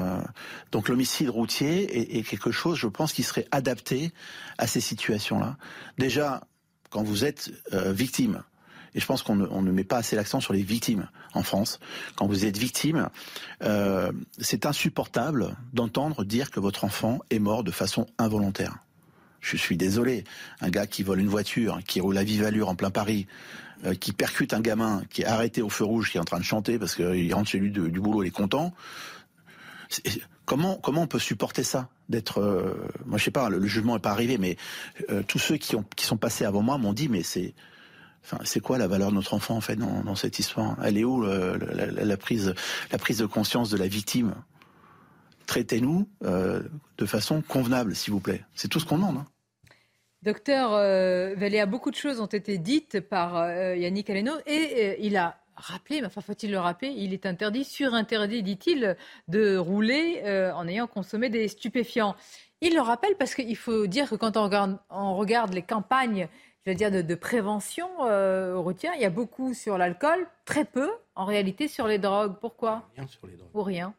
[0.72, 4.14] donc l'homicide routier est, quelque chose, je pense, qui serait adapté
[4.58, 5.58] à ces situations-là.
[5.98, 6.48] Déjà,
[6.90, 8.42] quand vous êtes victime,
[8.96, 11.80] et je pense qu'on ne, met pas assez l'accent sur les victimes en France.
[12.16, 13.10] Quand vous êtes victime,
[13.64, 18.78] euh, c'est insupportable d'entendre dire que votre enfant est mort de façon involontaire.
[19.42, 20.24] Je suis désolé.
[20.62, 23.28] Un gars qui vole une voiture, qui roule à vive allure en plein Paris,
[23.86, 26.40] euh, qui percute un gamin qui est arrêté au feu rouge, qui est en train
[26.40, 28.74] de chanter parce qu'il rentre chez lui du boulot, il est content.
[30.46, 32.74] comment comment on peut supporter ça D'être, euh,
[33.06, 34.58] moi je sais pas, le, jugement n'est pas arrivé, mais
[35.28, 35.76] tous ceux qui
[36.06, 37.54] sont passés avant moi m'ont dit mais c'est
[38.44, 40.78] c'est quoi la valeur de notre enfant en fait dans, cette histoire?
[40.84, 42.54] Elle est où la, prise,
[42.92, 44.34] la prise de conscience de la victime?
[45.46, 48.44] Traitez-nous de façon convenable, s'il vous plaît.
[48.56, 49.18] C'est tout ce qu'on demande.
[49.18, 49.26] Hein.
[50.22, 53.46] Docteur Valéa, beaucoup de choses ont été dites par
[53.76, 58.96] Yannick Aleno et il a rappelé, enfin faut-il le rappeler, il est interdit, surinterdit, dit-il,
[59.28, 60.22] de rouler
[60.56, 62.16] en ayant consommé des stupéfiants.
[62.62, 66.30] Il le rappelle parce qu'il faut dire que quand on regarde les campagnes
[66.66, 70.90] je veux dire, de, prévention euh, routière, il y a beaucoup sur l'alcool, très peu
[71.16, 72.36] en réalité sur les drogues.
[72.40, 72.90] Pourquoi?
[72.96, 73.52] Rien sur les drogues.
[73.54, 73.94] Ou rien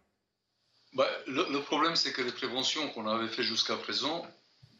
[0.95, 4.25] bah, le, problème, c'est que les préventions qu'on avait fait jusqu'à présent,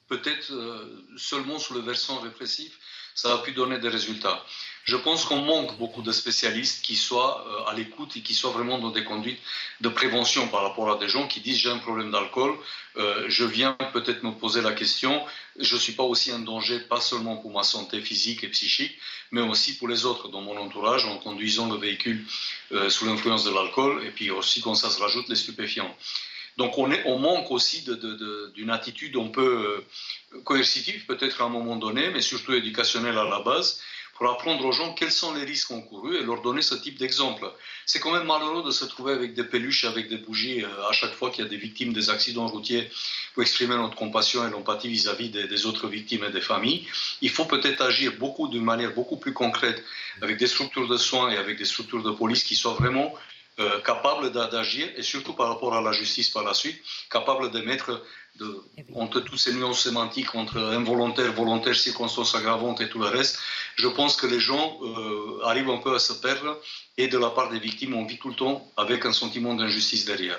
[0.07, 2.78] peut-être euh, seulement sur le versant répressif,
[3.14, 4.43] ça a pu donner des résultats.
[4.85, 8.51] Je pense qu'on manque beaucoup de spécialistes qui soient euh, à l'écoute et qui soient
[8.51, 9.41] vraiment dans des conduites
[9.80, 12.55] de prévention par rapport à des gens qui disent j'ai un problème d'alcool,
[12.99, 15.24] euh, je viens peut-être me poser la question,
[15.59, 18.99] je ne suis pas aussi un danger, pas seulement pour ma santé physique et psychique,
[19.30, 20.28] mais aussi pour les autres.
[20.28, 22.22] Dans mon entourage en conduisant le véhicule
[22.72, 25.97] euh, sous l'influence de l'alcool et puis aussi quand ça se rajoute les stupéfiants.
[26.59, 27.85] Donc on, manque aussi
[28.55, 29.82] d'une attitude un peu
[30.45, 33.80] coercitive peut-être à un moment donné, mais surtout éducationnelle à la base,
[34.14, 37.50] pour apprendre aux gens quels sont les risques encourus et leur donner ce type d'exemple.
[37.84, 40.92] C'est quand même malheureux de se trouver avec des peluches, avec des bougies euh, à
[40.92, 42.88] chaque fois qu'il y a des victimes des accidents routiers
[43.34, 46.86] pour exprimer notre compassion et l'empathie vis-à-vis des, autres victimes et des familles.
[47.20, 49.82] Il faut peut-être agir beaucoup d'une manière beaucoup plus concrète
[50.22, 53.14] avec des structures de soins et avec des structures de police qui soient vraiment
[53.60, 57.60] euh, capables d'agir et surtout par rapport à la justice par la suite, capables de
[57.60, 58.02] mettre
[58.39, 58.62] de,
[58.95, 63.39] entre toutes ces nuances sémantiques, entre involontaire, volontaire, circonstances aggravantes et tout le reste,
[63.76, 66.59] je pense que les gens euh, arrivent un peu à se perdre
[66.97, 70.05] et de la part des victimes, on vit tout le temps avec un sentiment d'injustice
[70.05, 70.39] derrière.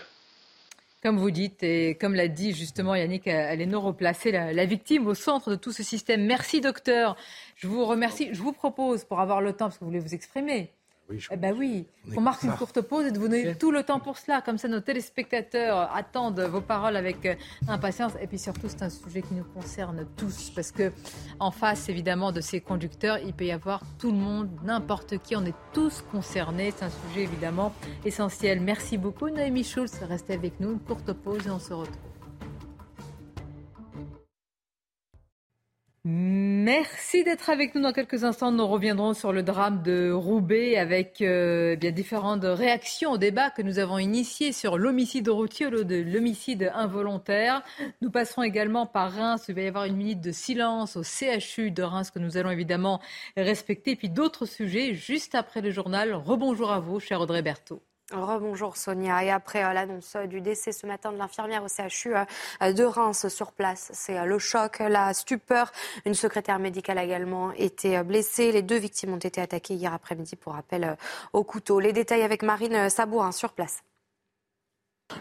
[1.02, 5.14] Comme vous dites, et comme l'a dit justement Yannick Aleno, replacer la, la, victime au
[5.14, 6.26] centre de tout ce système.
[6.26, 7.16] Merci docteur.
[7.58, 8.30] Je vous remercie.
[8.32, 10.72] Je vous propose, pour avoir le temps, parce que vous voulez vous exprimer,
[11.08, 11.86] oui, eh ben oui.
[12.18, 14.42] on, marque une courte pause et de vous donner tout le temps pour cela.
[14.42, 17.36] Comme ça, nos téléspectateurs attendent vos paroles avec euh,
[17.68, 18.14] impatience.
[18.20, 20.50] Et puis surtout, c'est un sujet qui nous concerne tous.
[20.50, 20.92] Parce que
[21.40, 25.36] en face, évidemment, de ces conducteurs, il peut y avoir tout le monde, n'importe qui.
[25.36, 26.74] On est tous concernés.
[26.76, 27.72] C'est un sujet évidemment
[28.04, 28.60] essentiel.
[28.60, 30.00] Merci beaucoup, Noémie Schulz.
[30.02, 30.72] Restez avec nous.
[30.72, 32.15] Une courte pause et on se retrouve.
[36.08, 37.82] Merci d'être avec nous.
[37.82, 43.14] Dans quelques instants, nous reviendrons sur le drame de Roubaix avec euh, bien différentes réactions
[43.14, 47.64] au débat que nous avons initié sur l'homicide routier ou de l'homicide involontaire.
[48.04, 49.46] Nous passerons également par Reims.
[49.50, 52.52] Il va y avoir une minute de silence au CHU de Reims que nous allons
[52.52, 53.02] évidemment
[53.36, 53.96] respecter.
[53.96, 56.14] puis d'autres sujets juste après le journal.
[56.14, 57.82] Rebonjour à vous, cher Audrey Berthaud.
[58.12, 59.24] Rebonjour Sonia.
[59.24, 63.28] Et après euh, l'annonce du décès ce matin de l'infirmière au CHU euh, de Reims
[63.28, 65.72] sur place, c'est euh, le choc, la stupeur.
[66.06, 68.52] Une secrétaire médicale a également été blessée.
[68.52, 70.98] Les deux victimes ont été attaquées hier après-midi pour rappel
[71.34, 71.80] au couteau.
[71.80, 73.82] Les détails avec Marine Sabourin sur place.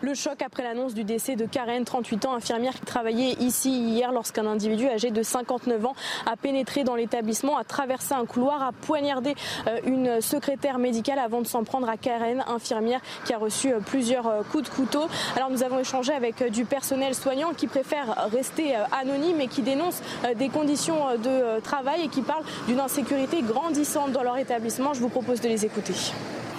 [0.00, 4.12] Le choc après l'annonce du décès de Karen, 38 ans, infirmière qui travaillait ici hier
[4.12, 8.72] lorsqu'un individu âgé de 59 ans a pénétré dans l'établissement, a traversé un couloir, a
[8.72, 9.34] poignardé
[9.66, 13.80] euh, une secrétaire médicale avant de s'en prendre à Karen, infirmière qui a reçu euh,
[13.80, 15.06] plusieurs euh, coups de couteau.
[15.36, 20.00] Alors nous avons échangé avec du personnel soignant qui préfère rester anonyme et qui dénonce
[20.36, 24.94] des conditions de travail et qui parle d'une insécurité grandissante dans leur établissement.
[24.94, 25.94] Je vous propose de les écouter.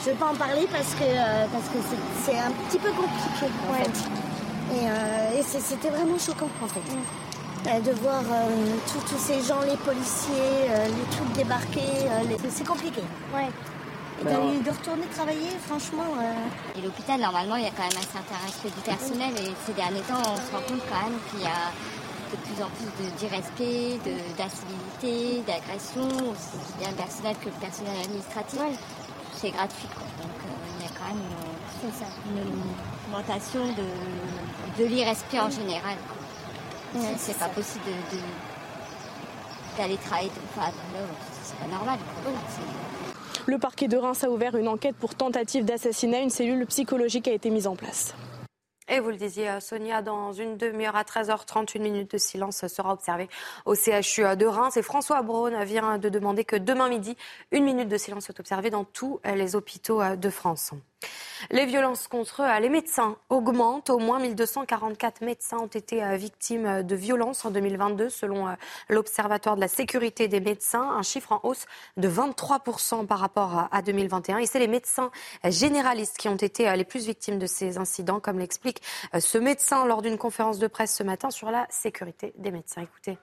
[0.02, 1.78] Je ne vais pas en parler parce que euh, parce que
[2.24, 4.10] c'est un petit peu compliqué en fait.
[4.76, 6.82] Et, euh, c'était vraiment choquant en fait.
[7.68, 8.22] Euh, de voir
[8.92, 11.82] tous ces gens, les policiers, les trucs débarquer,
[12.50, 13.02] c'est compliqué.
[13.34, 13.50] Ouais.
[14.22, 14.24] Et
[14.64, 16.06] de, retourner travailler, franchement.
[16.78, 19.34] Et l'hôpital, normalement, il y a quand même un certain respect du personnel.
[19.42, 21.74] Et ces derniers temps, on se rend compte quand même qu'il y a
[22.32, 24.00] de plus en plus d'irrespect,
[24.38, 28.60] d'incivilité, d'agression, aussi bien le personnel que le personnel administratif
[29.46, 29.88] c'est gratuit.
[30.22, 31.24] Donc euh, il y a quand même
[32.32, 35.98] une, augmentation de, de l'irrespect en général.
[37.18, 37.84] c'est pas possible
[39.78, 40.72] d'aller travailler enfin,
[41.44, 42.00] c'est pas normal.
[43.46, 46.22] Le parquet de Reims a ouvert une enquête pour tentative d'assassinat.
[46.22, 48.16] Une cellule psychologique a été mise en place.
[48.88, 52.68] Et vous le disiez, euh, Sonia, dans une demi-heure à 13h30, une minute de silence
[52.68, 53.28] sera observée
[53.66, 54.78] au CHU de Reims.
[54.78, 57.18] Et François Braun vient de demander que demain midi,
[57.52, 60.72] une minute de silence soit observée dans tous les hôpitaux euh, de France.
[61.52, 63.90] Les violences contre les médecins augmentent.
[63.90, 68.54] Au moins 1244 médecins ont été euh, victimes de violences en 2022, selon euh,
[68.90, 71.66] l'Observatoire de la sécurité des médecins, un chiffre en hausse
[71.98, 74.40] de 23% par rapport à 2021.
[74.40, 75.12] Et c'est les médecins
[75.44, 78.82] généralistes qui ont été euh, les plus victimes de ces incidents, comme l'explique
[79.18, 82.82] ce médecin lors d'une conférence de presse ce matin sur la sécurité des médecins.
[82.82, 83.18] Écoutez.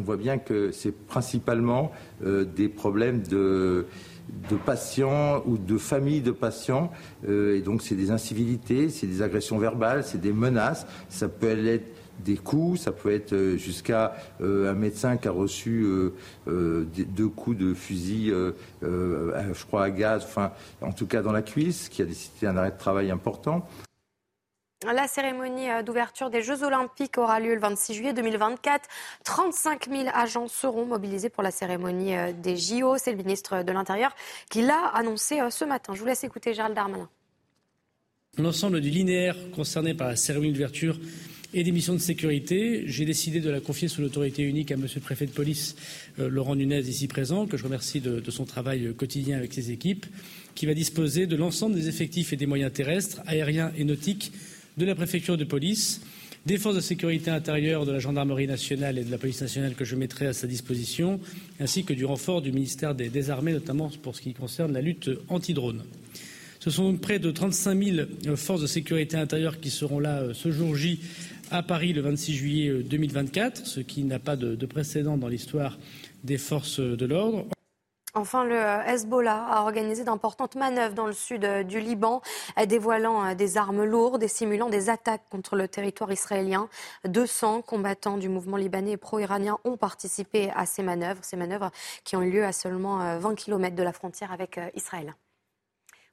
[0.00, 1.92] On voit bien que c'est principalement
[2.24, 3.84] euh, des problèmes de,
[4.48, 6.90] de patients ou de familles de patients.
[7.28, 10.86] Euh, et donc, c'est des incivilités, c'est des agressions verbales, c'est des menaces.
[11.10, 11.84] Ça peut être
[12.24, 15.84] des coups, ça peut être euh, jusqu'à un médecin qui a reçu
[16.46, 18.32] deux coups de fusil,
[18.82, 22.56] je crois à gaz, enfin, en tout cas dans la cuisse, qui a décidé un
[22.56, 23.66] arrêt de travail important.
[24.86, 28.88] La cérémonie euh, d'ouverture des Jeux Olympiques aura lieu le 26 juillet 2024.
[29.24, 32.96] 35 000 agents seront mobilisés pour la cérémonie euh, des JO.
[32.96, 34.14] C'est le ministre de l'Intérieur
[34.48, 35.92] qui l'a annoncé euh, ce matin.
[35.94, 37.10] Je vous laisse écouter Gérald Darmanin.
[38.38, 40.98] L'ensemble du linéaire concerné par la cérémonie d'ouverture
[41.52, 42.84] et des missions de sécurité.
[42.86, 45.76] J'ai décidé de la confier sous l'autorité unique à Monsieur le préfet de police,
[46.16, 50.06] Laurent Nunez, ici présent, que je remercie de, son travail quotidien avec ses équipes,
[50.54, 54.32] qui va disposer de l'ensemble des effectifs et des moyens terrestres, aériens et nautiques
[54.80, 56.00] de la préfecture de police,
[56.46, 59.84] des forces de sécurité intérieure de la gendarmerie nationale et de la police nationale que
[59.84, 61.20] je mettrai à sa disposition,
[61.60, 65.10] ainsi que du renfort du ministère des, Armées, notamment pour ce qui concerne la lutte
[65.28, 65.84] anti-drone.
[66.60, 70.34] Ce sont près de 35 000 euh, forces de sécurité intérieure qui seront là euh,
[70.34, 71.00] ce jour J
[71.50, 75.78] à Paris le 26 juillet 2024, euh, ce qui n'a pas de précédent dans l'histoire
[76.24, 77.46] des forces de l'ordre.
[78.14, 82.22] Enfin, le euh, Hezbollah a organisé d'importantes manœuvres dans le sud euh, du Liban,
[82.58, 86.68] euh, dévoilant des armes lourdes et simulant des attaques contre le territoire israélien.
[87.04, 91.70] 200 combattants du mouvement libanais pro-iranien ont participé à ces manœuvres, ces manœuvres
[92.04, 95.14] qui ont eu lieu à seulement 20 km de la frontière avec Israël.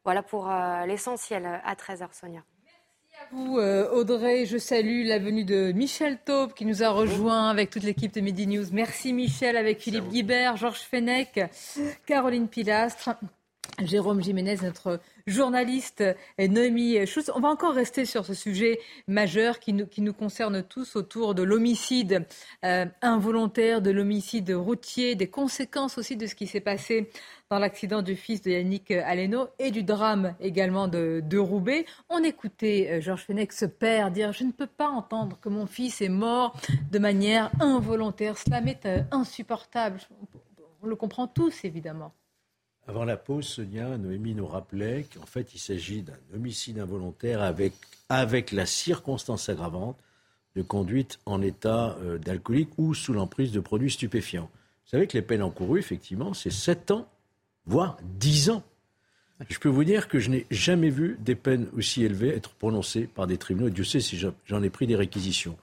[0.03, 0.49] Voilà pour
[0.85, 2.41] l'essentiel à 13h, Sonia
[3.31, 4.45] vous, euh, Audrey.
[4.45, 8.21] Je salue la venue de Michel Taube qui nous a rejoint avec toute l'équipe de
[8.21, 8.65] Midi News.
[8.71, 11.39] Merci Michel avec Philippe Guibert, Georges Fenech,
[12.05, 13.09] Caroline Pilastre,
[13.83, 16.03] Jérôme Jiménez, notre journaliste
[16.39, 17.31] Noémie Schultz.
[17.35, 22.25] On va encore rester sur ce sujet majeur qui nous, concerne tous autour de l'homicide
[22.65, 27.09] euh, involontaire, de l'homicide routier, des conséquences aussi de ce qui s'est passé
[27.49, 31.85] dans l'accident du fils de Yannick Aleno et du drame également de, Roubaix.
[32.09, 35.65] On écoutait euh, Georges Fenech, ce père, dire Je ne peux pas entendre que mon
[35.65, 36.55] fils est mort
[36.91, 38.37] de manière involontaire.
[38.37, 39.99] Cela m'est euh, insupportable.
[40.81, 42.13] On le comprend tous, évidemment.
[42.87, 47.73] Avant la pause, Sonia, Noémie nous rappelait qu'en fait, il s'agit d'un homicide involontaire avec,
[48.07, 49.97] avec la circonstance aggravante
[50.55, 54.49] de conduite en état euh, d'alcoolique ou sous l'emprise de produits stupéfiants.
[54.85, 57.09] Vous savez que les peines encourues, effectivement, c'est 7 ans,
[57.65, 58.63] voire 10 ans.
[59.49, 63.05] Je peux vous dire que je n'ai jamais vu des peines aussi élevées être prononcées
[63.05, 63.69] par des tribunaux.
[63.69, 65.57] Dieu sait si j'en ai pris des réquisitions.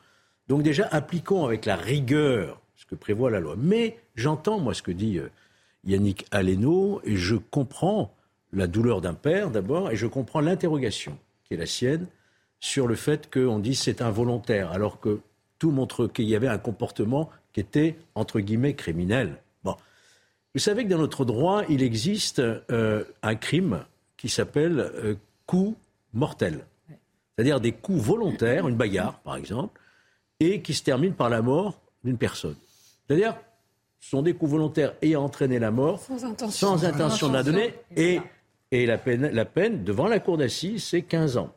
[0.47, 3.57] Donc déjà, appliquons avec la rigueur ce que prévoit la loi.
[3.59, 5.31] Mais j'entends, moi, ce que dit euh,
[5.87, 8.14] Yannick Aleno, et je comprends
[8.53, 12.07] la douleur d'un père d'abord, et je comprends l'interrogation qui est la sienne
[12.61, 15.20] sur le fait qu'on dise c'est involontaire, alors que
[15.59, 19.37] tout montre qu'il y avait un comportement qui était, entre guillemets, criminel.
[19.62, 19.76] Bon.
[20.55, 23.85] Vous savez que dans notre droit, il existe euh, un crime
[24.16, 25.14] qui s'appelle euh,
[25.47, 25.76] coup
[26.12, 26.64] mortel.
[27.35, 29.80] C'est-à-dire des coups volontaires, une bagarre par exemple,
[30.41, 32.57] et qui se termine par la mort d'une personne.
[33.07, 33.37] C'est-à-dire
[34.11, 36.25] sont des coups volontaires ayant entraîné la mort sans
[36.85, 37.75] intention, de la donner.
[37.97, 38.21] Et,
[38.71, 41.55] et la, peine, la peine devant la cour d'assises, c'est 15 ans.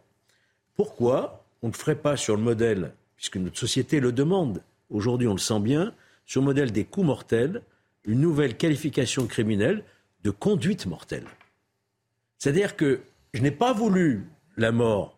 [0.75, 5.33] Pourquoi on ne ferait pas sur le modèle, puisque notre société le demande, aujourd'hui on
[5.33, 5.93] le sent bien,
[6.25, 7.63] sur le modèle des coups mortels,
[8.05, 9.83] une nouvelle qualification criminelle
[10.23, 11.25] de conduite mortelle.
[12.37, 13.01] C'est-à-dire que
[13.33, 14.25] je n'ai pas voulu
[14.55, 15.17] la mort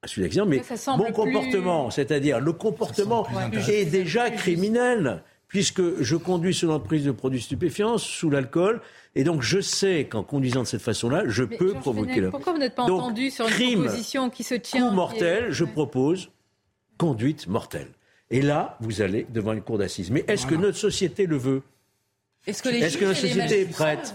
[0.00, 0.62] à celui d'accident, mais
[0.96, 3.26] mon comportement, c'est-à-dire le comportement
[3.68, 8.80] est déjà criminel puisque je conduis sous l'emprise de produits stupéfiants, sous l'alcool,
[9.14, 12.30] et donc je sais qu'en conduisant de cette façon-là, je peux provoquer la...
[12.30, 16.30] Pourquoi vous n'êtes pas entendu sur une proposition qui se tient Coup mortel, je propose
[16.98, 17.88] conduite mortelle.
[18.30, 20.10] Et là, vous allez devant une cour d'assises.
[20.10, 21.62] Mais est-ce que notre société le veut?
[22.46, 24.14] Est-ce que, Est que la société est prête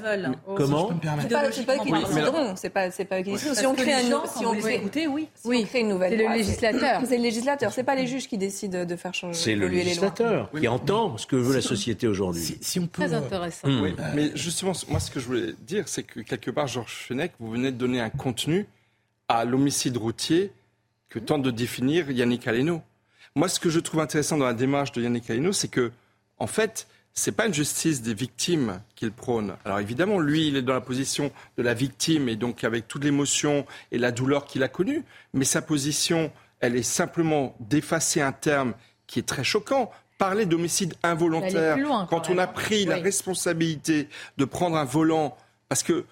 [0.55, 0.89] Comment
[1.21, 5.07] C'est pas, pas C'est pas, c'est pas Si on crée un, si on crée, écouter,
[5.07, 5.27] oui.
[5.35, 7.01] Si on crée une nouvelle, c'est le législateur.
[7.05, 7.73] C'est le législateur.
[7.73, 9.37] C'est pas les juges qui décident de faire changer.
[9.37, 12.57] C'est le législateur qui entend ce que veut la société aujourd'hui.
[12.61, 13.03] Si, on peut.
[13.03, 13.67] Très intéressant.
[13.67, 17.33] Oui, mais justement, moi, ce que je voulais dire, c'est que quelque part, Georges Fenech,
[17.39, 18.67] vous venez de donner un contenu
[19.27, 20.51] à l'homicide routier
[21.09, 22.81] que tente de définir Yannick Aleno.
[23.35, 25.91] Moi, ce que je trouve intéressant dans la démarche de Yannick Aleno, c'est que,
[26.37, 29.55] en fait, c'est pas une justice des victimes qu'il prône.
[29.65, 33.03] Alors évidemment, lui, il est dans la position de la victime et donc avec toute
[33.03, 35.03] l'émotion et la douleur qu'il a connue,
[35.33, 38.73] mais sa position, elle est simplement d'effacer un terme
[39.07, 39.91] qui est très choquant.
[40.17, 44.07] Parler d'homicide involontaire quand, on a pris la responsabilité
[44.37, 45.35] de prendre un volant,
[45.67, 46.05] parce que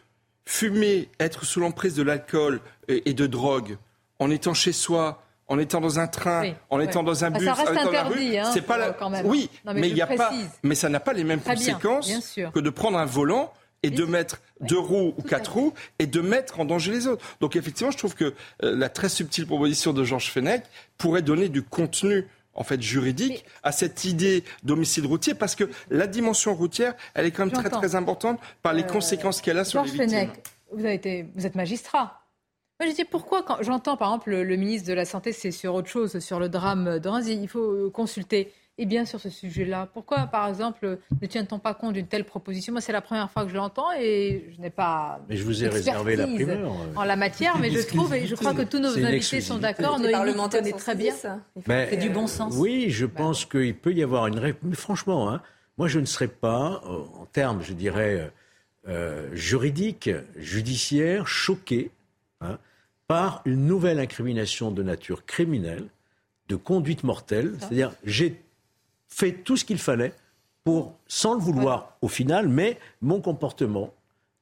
[0.45, 3.77] fumer, être sous l'emprise de l'alcool et de drogue,
[4.17, 7.45] en étant chez soi, en étant dans un train, en étant dans un Ah, bus,
[7.47, 8.91] ça reste en étant dans la rue, hein, c'est pas la...
[8.91, 9.25] quand même.
[9.25, 10.31] Oui, Non, mais il y a pas,
[10.63, 13.89] mais ça n'a pas les mêmes Très conséquences bien que de prendre un volant et
[13.89, 17.25] de mettre deux roues ou quatre roues et de mettre en danger les autres.
[17.39, 18.33] Donc effectivement, je trouve que
[18.63, 20.63] euh, la très subtile proposition de Georges Fenech
[20.97, 26.07] pourrait donner du contenu en fait juridique à cette idée d'homicide routier parce que la
[26.07, 29.63] dimension routière, elle est quand même très très importante par les Euh, conséquences qu'elle a
[29.63, 30.19] sur les Georges victimes.
[30.19, 30.43] Fenech,
[30.73, 32.21] vous, avez été, vous êtes magistrat.
[32.79, 35.51] Moi, je dis pourquoi, quand j'entends par exemple le, le ministre de la Santé, c'est
[35.51, 38.53] sur autre chose, sur le drame de Reims, il faut euh, consulter.
[38.81, 42.71] Et bien sur ce sujet-là, pourquoi, par exemple, ne tient-on pas compte d'une telle proposition?
[42.71, 45.19] Moi, c'est la première fois que je l'entends et je n'ai pas.
[45.27, 46.71] Mais je vous ai réservé la primeur.
[46.95, 49.99] En la matière, mais je trouve, et je crois que tous nos invités sont d'accord,
[49.99, 51.13] Noémie parlementaires connaît sont très bien.
[51.13, 51.39] ça.
[51.67, 52.53] C'est du bon sens.
[52.55, 54.69] Oui, je pense qu'il peut y avoir une réponse.
[54.69, 55.41] Mais franchement, hein,
[55.77, 58.29] moi, je ne serais pas, euh, en termes, je dirais, euh,
[58.87, 61.91] euh, juridiques, judiciaires, choqué
[62.39, 62.57] hein,
[63.09, 65.85] par une nouvelle incrimination de nature criminelle,
[66.47, 67.55] de conduite mortelle.
[67.59, 68.39] C'est-à-dire, j'ai
[69.07, 70.13] fait tout ce qu'il fallait
[70.63, 73.91] pour, sans le vouloir au final, mais mon comportement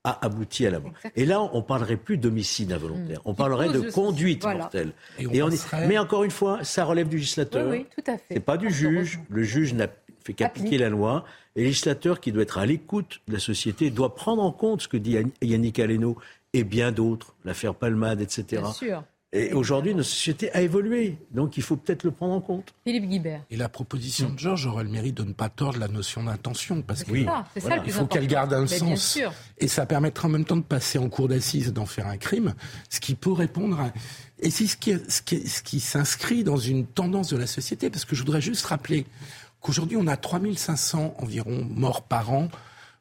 [0.03, 0.91] a abouti à la mort.
[1.15, 4.59] Et là, on parlerait plus d'homicide involontaire, on parlerait de conduite voilà.
[4.63, 4.91] mortelle.
[5.18, 7.70] Et on Et on est- passerait- Mais encore une fois, ça relève du législateur.
[7.70, 8.34] Oui, oui, tout à fait.
[8.36, 9.20] C'est pas du juge.
[9.30, 9.88] Le juge n'a
[10.26, 11.24] fait qu'appliquer la loi.
[11.55, 14.82] Et le législateur qui doit être à l'écoute de la société doit prendre en compte
[14.82, 16.18] ce que dit Yann- Yannick Aleno
[16.54, 18.62] et bien d'autres, l'affaire Palmade, etc.
[18.62, 19.04] Bien sûr.
[19.34, 21.18] Et aujourd'hui, notre société a évolué.
[21.32, 22.74] Donc il faut peut-être le prendre en compte.
[22.86, 23.41] Philippe Guibert.
[23.52, 26.82] Et la proposition de Georges aurait le mérite de ne pas tordre la notion d'intention,
[26.82, 27.26] parce C'est que
[27.60, 29.12] ça, il faut qu'elle garde un Mais bien sens.
[29.12, 29.34] sûr.
[29.58, 32.56] Et ça permettra en même temps de passer en cour d'assises, d'en faire un crime,
[32.89, 33.91] ce qui peut répondre à...
[34.39, 37.89] Et c'est ce qui, ce qui, ce qui s'inscrit dans une tendance de la société,
[37.89, 39.06] parce que je voudrais juste rappeler
[39.60, 42.48] qu'aujourd'hui, on a 3500 environ morts par an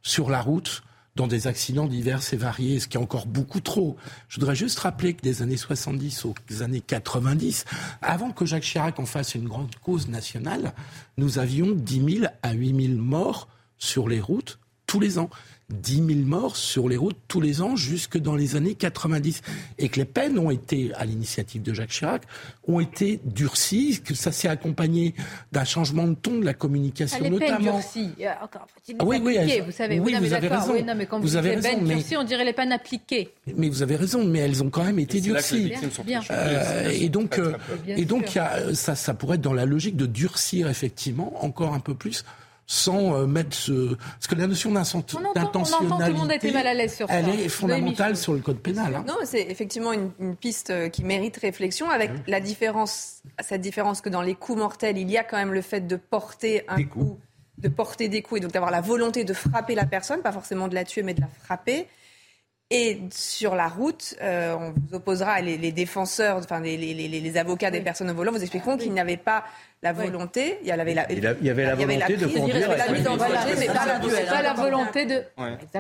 [0.03, 0.83] sur la route
[1.17, 3.97] dans des accidents divers et variés, ce qui est encore beaucoup trop.
[4.29, 7.65] Je voudrais juste rappeler que des années 70 aux années 90,
[8.03, 10.75] avant que Jacques Chirac en fasse une grande cause nationale,
[11.17, 13.49] nous avions 10 000 à 8 000 morts
[13.79, 15.31] sur les routes tous les ans.
[15.71, 19.43] 10 000 morts sur les routes tous les ans jusque dans les années 90.
[19.79, 22.23] Et que les peines ont été, à l'initiative de Jacques Chirac,
[22.69, 25.15] ont été durcies, que ça s'est accompagné
[25.51, 27.73] d'un changement de ton de la communication Ah, les peines notamment.
[27.79, 28.11] durcies.
[28.21, 28.67] Euh, Encore
[28.99, 29.99] Ah oui, oui, elles- vous savez.
[29.99, 30.65] oui, non, vous avez d'accord.
[30.67, 30.75] raison.
[30.75, 32.73] Oui, non, mais quand Vous vous, avez raison, peines mais- durcies, on dirait les peines
[32.73, 33.31] appliquées.
[33.57, 35.73] Mais vous avez raison, mais elles ont quand même été durcies.
[36.05, 36.21] Bien.
[36.31, 37.55] Euh, et donc, euh,
[37.89, 41.45] et donc, il y a- ça, ça pourrait être dans la logique de durcir effectivement
[41.45, 42.25] encore un peu plus,
[42.67, 46.51] sans euh, mettre ce, parce que la notion entend, tout le monde a été d'intentionnalité,
[46.53, 47.15] mal à l'aise sur ça.
[47.15, 48.95] elle est fondamentale sur le code pénal.
[48.95, 49.05] hein.
[49.07, 54.01] Non, c'est effectivement une, une piste euh, qui mérite réflexion avec la différence, cette différence
[54.01, 56.83] que dans les coups mortels, il y a quand même le fait de porter un
[56.83, 57.19] coup,
[57.59, 60.67] de porter des coups et donc d'avoir la volonté de frapper la personne, pas forcément
[60.67, 61.87] de la tuer, mais de la frapper.
[62.71, 67.09] Et sur la route, euh, on vous opposera les, les défenseurs, enfin les, les- les-
[67.21, 69.45] les avocats des personnes au volant, vous expliqueront qu'il n'y avait pas
[69.85, 70.59] la volonté.
[70.63, 72.57] Il y avait la, Il y a- il y avait la volonté de prise- conduire
[72.57, 73.41] il y avait la mise en conduire.
[73.41, 75.23] danger, mais pas la volonté de.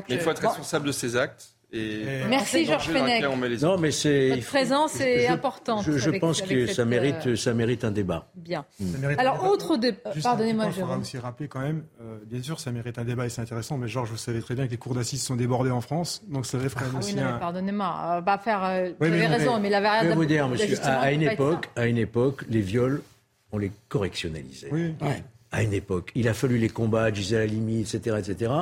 [0.08, 1.46] Il faut être responsable de ses actes.
[1.72, 3.24] Et Merci, Georges Fenech.
[3.60, 4.30] Non, mais c'est.
[4.30, 5.82] Votre présence est je- importante.
[5.84, 8.28] Je, je avec- pense avec que cette, ça euh, mérite, ça mérite un débat.
[8.36, 8.64] Bien.
[8.78, 9.50] Mérite Alors, un débat.
[9.50, 9.78] autre.
[10.14, 11.00] Juste Pardonnez-moi, faudra Jérôme.
[11.00, 13.88] aussi rappeler quand même, euh, bien sûr, ça mérite un débat et c'est intéressant, mais
[13.88, 16.58] Georges, vous savez très bien que les cours d'assises sont débordés en France, donc ça
[16.60, 17.38] ferait Ah oui, aussi non, mais un...
[17.38, 18.22] pardonnez-moi.
[18.24, 18.64] Pas faire.
[18.64, 21.10] euh, Oui, vous avez raison, mais- avait rien Je vais vous dire, monsieur, à, à
[21.12, 23.02] une époque, à une époque, les viols,
[23.50, 24.68] on les correctionnalisait.
[24.70, 24.94] Oui.
[25.02, 25.24] Ouais.
[25.50, 28.52] À une époque, il a fallu les combattre, Gisèle Halimi, etc., etc.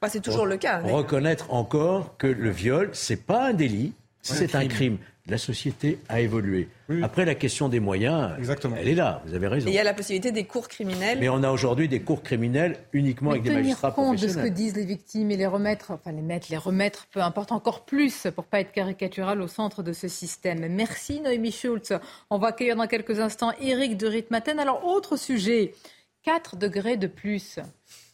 [0.00, 0.80] Bah, c'est toujours le cas.
[0.80, 3.92] mais- Reconnaître encore que le viol, c'est pas un délit,
[4.22, 4.98] c'est un crime.
[5.26, 6.68] La société a évolué.
[7.02, 8.32] Après, la question des moyens,
[8.76, 9.22] elle est là.
[9.26, 9.68] Vous avez raison.
[9.68, 11.18] Et il y a la possibilité des cours criminels.
[11.20, 14.26] Mais on a aujourd'hui des cours criminels uniquement Mais avec des tenir magistrats compte de
[14.26, 17.52] ce que disent les victimes et les remettre, enfin les mettre, les remettre, peu importe,
[17.52, 20.66] encore plus pour pas être caricatural au centre de ce système.
[20.68, 21.92] Merci Noémie Schultz.
[22.30, 24.58] On va accueillir dans quelques instants Eric de Ritmaten.
[24.58, 25.74] Alors, autre sujet,
[26.24, 27.60] 4 degrés de plus.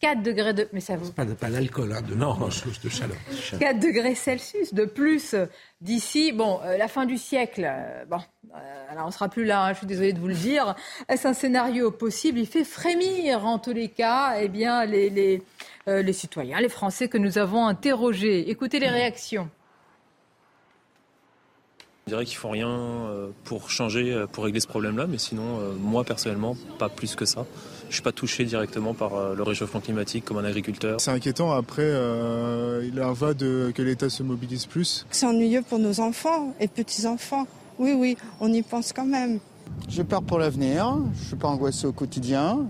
[0.00, 0.68] 4 degrés de...
[0.72, 1.10] Mais ça vous...
[1.12, 3.16] Pas, pas l'alcool, hein, de, de source de chaleur.
[3.58, 5.34] 4 degrés Celsius de plus
[5.80, 7.66] d'ici, bon, euh, la fin du siècle.
[7.66, 8.18] euh, bon,
[8.54, 10.74] euh, alors on sera plus là, hein, je suis désolée de vous le dire.
[11.08, 12.38] Est-ce un scénario possible?
[12.38, 15.42] Il fait frémir, en tous les cas, eh bien, les, les,
[15.88, 18.50] euh, les citoyens, les Français que nous avons interrogés.
[18.50, 19.48] Écoutez les réactions.
[22.06, 22.78] Je dirais qu'ils font rien
[23.42, 27.44] pour changer, pour régler ce problème-là, mais sinon, euh, moi personnellement, pas plus que ça.
[27.88, 31.00] Je suis pas touché directement par euh, le réchauffement climatique comme un agriculteur.
[31.00, 31.52] C'est inquiétant.
[31.52, 35.06] Après, euh, il en va de que l'État se mobilise plus.
[35.10, 37.46] C'est ennuyeux pour nos enfants et petits-enfants.
[37.78, 39.38] Oui, oui, on y pense quand même.
[39.88, 40.98] J'ai peur pour l'avenir.
[41.20, 42.66] Je suis pas angoissé au quotidien.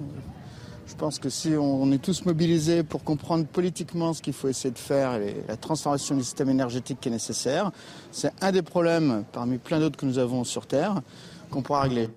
[0.87, 4.71] Je pense que si on est tous mobilisés pour comprendre politiquement ce qu'il faut essayer
[4.71, 7.73] de faire et la transformation du système énergétique qui est nécessaire,
[8.13, 11.03] c'est un des problèmes parmi plein d'autres que nous avons sur Terre
[11.51, 12.09] qu'on pourra régler.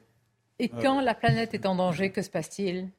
[0.59, 2.89] Et quand la planète est en danger, que se passe-t-il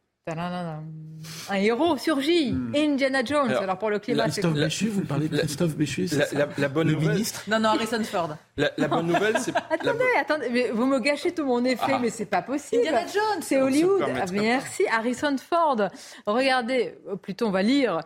[1.49, 2.55] un héros surgit.
[2.75, 3.51] Indiana Jones.
[3.51, 6.69] Alors, pour le climat, c'est Christophe Béchu, vous parlez de Christophe Béchu, c'est la, la,
[6.69, 7.13] bonne nouvelle.
[7.13, 8.37] Ministre non, non, Harrison Ford.
[8.57, 9.55] La, bonne nouvelle, c'est.
[9.57, 11.99] attendez, attendez, mais vous me gâchez tout mon effet, ah.
[12.01, 12.83] mais c'est pas possible.
[12.83, 14.03] Indiana Jones, c'est Hollywood.
[14.03, 15.89] Ah, merci, Harrison Ford.
[16.27, 18.01] Regardez, plutôt on va lire.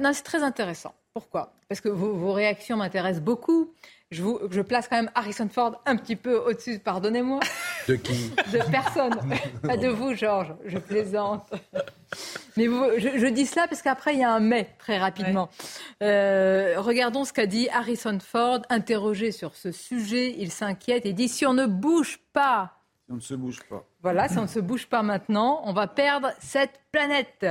[0.00, 0.94] Non, c'est très intéressant.
[1.14, 3.72] Pourquoi Parce que vos, vos réactions m'intéressent beaucoup
[4.12, 7.40] je, vous, je place quand même Harrison Ford un petit peu au-dessus, pardonnez-moi.
[7.88, 9.14] De qui De personne.
[9.62, 10.54] Pas de vous, Georges.
[10.64, 11.50] Je plaisante.
[12.56, 15.48] Mais vous, je, dis cela parce qu'après, il y a un mais, très rapidement.
[16.02, 20.34] Euh, regardons ce qu'a dit Harrison Ford, interrogé sur ce sujet.
[20.38, 22.74] Il s'inquiète et dit si on ne bouge pas.
[23.06, 23.84] Si on ne se bouge pas.
[24.02, 27.46] Voilà, si on ne se bouge pas maintenant, on va perdre cette planète.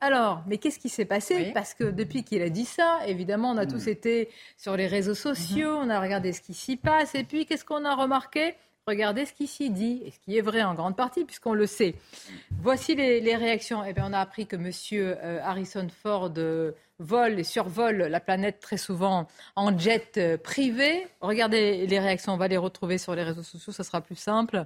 [0.00, 3.58] Alors, mais qu'est-ce qui s'est passé Parce que depuis qu'il a dit ça, évidemment, on
[3.58, 3.90] a tous hmm.
[3.90, 5.86] été sur les réseaux sociaux, mhm.
[5.86, 8.54] on a regardé ce qui s'y passe, et puis qu'est-ce qu'on a remarqué?
[8.86, 11.66] Regardez ce qui s'y dit, et ce qui est vrai en grande partie, puisqu'on le
[11.66, 11.94] sait.
[12.62, 13.84] Voici les, réactions.
[13.84, 14.70] Eh bien, on a appris que M.
[14.92, 21.06] Euh, Harrison Ford euh, vole et survole la planète très souvent en jet euh, privé.
[21.20, 24.64] Regardez les réactions, on va les retrouver sur les réseaux sociaux, ça sera plus simple.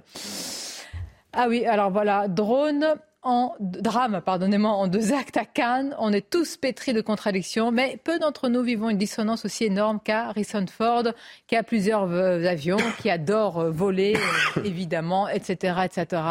[1.33, 2.95] Ah oui, alors voilà, drone
[3.25, 5.95] en drame, pardonnez-moi, en deux actes à Cannes.
[5.97, 9.99] On est tous pétris de contradictions, mais peu d'entre nous vivons une dissonance aussi énorme
[9.99, 11.03] qu'à Harrison Ford,
[11.47, 14.15] qui a plusieurs avions, qui adore euh, voler,
[14.57, 16.21] euh, évidemment, etc., etc.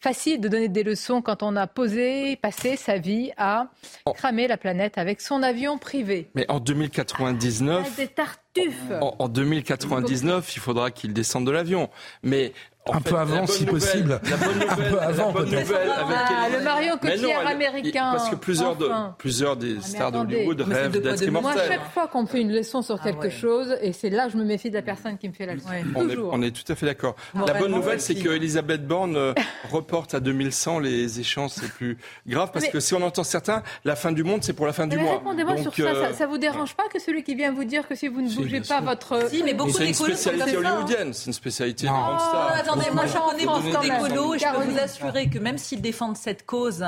[0.00, 3.68] Facile de donner des leçons quand on a posé, passé sa vie à
[4.14, 6.30] cramer la planète avec son avion privé.
[6.34, 8.90] Mais en 2099, des tartuffes.
[9.00, 11.90] En, en 2099, il faudra qu'il descende de l'avion.
[12.24, 12.52] Mais
[12.92, 14.20] un peu avant, si possible.
[14.30, 15.74] La bonne nouvelle, un peu avant, peut-être.
[15.74, 18.12] Ah, le Marion Cotillard américain.
[18.12, 21.54] Parce que plusieurs, de, plusieurs des ah, stars d'Hollywood rêvent d'être immortels.
[21.54, 24.32] Moi, chaque fois qu'on fait une leçon sur quelque ah chose, et c'est là que
[24.32, 25.68] je me méfie de la personne qui me fait la leçon.
[25.94, 27.16] On, est, on, est, tout à fait d'accord.
[27.34, 29.34] La bonne nouvelle, c'est que Elisabeth Borne euh,
[29.70, 33.96] reporte à 2100 les échéances les plus graves, parce que si on entend certains, la
[33.96, 35.18] fin du monde, c'est pour la fin du mois.
[35.18, 35.82] Répondez-moi sur ça.
[35.82, 36.26] Euh, ça.
[36.26, 38.80] vous dérange pas que celui qui vient vous dire que si vous ne bougez pas
[38.80, 39.28] votre...
[39.30, 41.12] Si, mais beaucoup C'est une spécialité hollywoodienne.
[41.12, 44.78] C'est une spécialité de grande star moi j'en connais beaucoup d'écolos et je peux vous
[44.78, 46.84] assurer que même s'ils défendent cette cause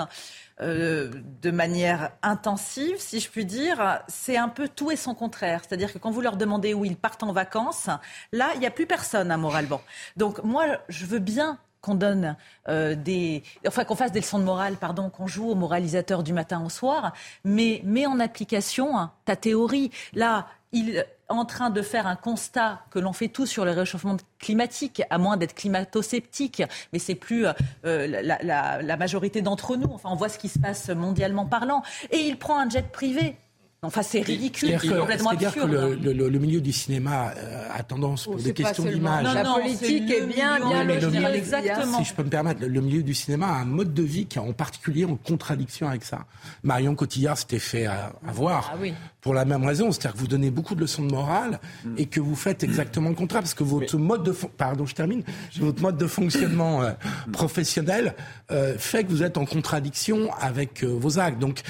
[0.61, 1.11] euh,
[1.41, 5.63] de manière intensive, si je puis dire, c'est un peu tout et son contraire.
[5.67, 7.89] C'est-à-dire que quand vous leur demandez où ils partent en vacances,
[8.33, 9.81] là, il n'y a plus personne, hein, moralement.
[10.19, 12.37] Donc moi, je veux bien qu'on donne
[12.69, 16.35] euh, des, enfin qu'on fasse des leçons de morale, pardon, qu'on joue au moralisateur du
[16.35, 19.91] matin au soir, mais mets en application hein, ta théorie.
[20.13, 24.17] Là, il en train de faire un constat que l'on fait tous sur le réchauffement
[24.39, 26.63] climatique, à moins d'être climato-sceptique,
[26.93, 27.47] mais c'est plus
[27.85, 29.91] euh, la, majorité d'entre nous.
[29.93, 31.83] Enfin, on voit ce qui se passe mondialement parlant.
[32.11, 33.37] Et il prend un jet privé.
[33.83, 35.55] Enfin, c'est ridicule, c'est complètement absurde.
[35.55, 39.25] que le, le, le, milieu du cinéma euh, a tendance, pour oh, des questions d'image...
[39.25, 41.97] La politique est, bien, bien le exactement.
[41.99, 44.37] Si je peux me permettre, le milieu du cinéma a un mode de vie qui
[44.37, 46.27] est en particulier en contradiction avec ça.
[46.63, 47.87] Marion Cotillard s'était fait
[48.23, 48.73] avoir.
[48.75, 51.61] Ah, oui pour la même raison, c'est-à-dire que vous donnez beaucoup de leçons de morale
[51.97, 55.23] et que vous faites exactement le contraire, parce que votre mode de pardon, je termine,
[55.59, 56.93] votre mode de fonctionnement euh,
[57.33, 58.15] professionnel
[58.51, 61.39] euh, fait que vous êtes en contradiction avec euh, vos actes.
[61.39, 61.61] Donc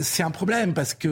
[0.00, 1.08] c'est un problème parce que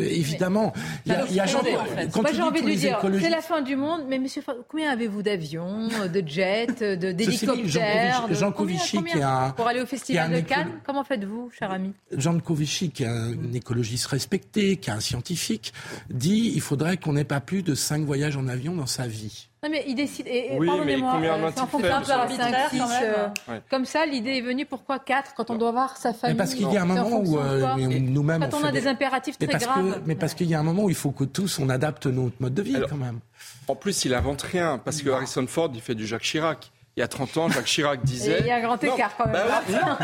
[0.00, 0.72] évidemment,
[1.06, 3.76] il y a, y a Jean, Moi j'ai envie de dire, c'est la fin du
[3.76, 9.66] monde, mais Monsieur, combien avez-vous d'avions, de jets, d'hélicoptères Jean Covici qui est un pour
[9.66, 11.92] aller au festival de Cannes, comment faites-vous, cher ami?
[12.16, 15.72] Jean Covici qui est un écologiste respecté, qui est un scientifique
[16.10, 19.48] dit il faudrait qu'on n'ait pas plus de cinq voyages en avion dans sa vie.
[19.64, 20.26] Non mais il décide.
[20.28, 22.28] Et, oui, mais combien euh, en fonction de 5,
[22.70, 23.28] 6, euh,
[23.70, 24.66] Comme ça, l'idée est venue.
[24.66, 27.22] Pourquoi 4 quand on doit voir sa famille mais Parce qu'il y a un moment
[27.24, 28.46] où euh, nous-mêmes.
[28.50, 30.02] Quand on, a des, impératifs très graves.
[30.04, 32.36] mais parce qu'il y a un moment où il faut que tous on adapte notre
[32.40, 33.20] mode de vie quand même.
[33.66, 37.00] En plus, il invente rien parce que Harrison Ford, il fait du Jacques Chirac il
[37.00, 38.38] y a 30 ans, Jacques Chirac disait.
[38.40, 39.34] il y a un grand écart quand même.
[39.34, 39.98] Bah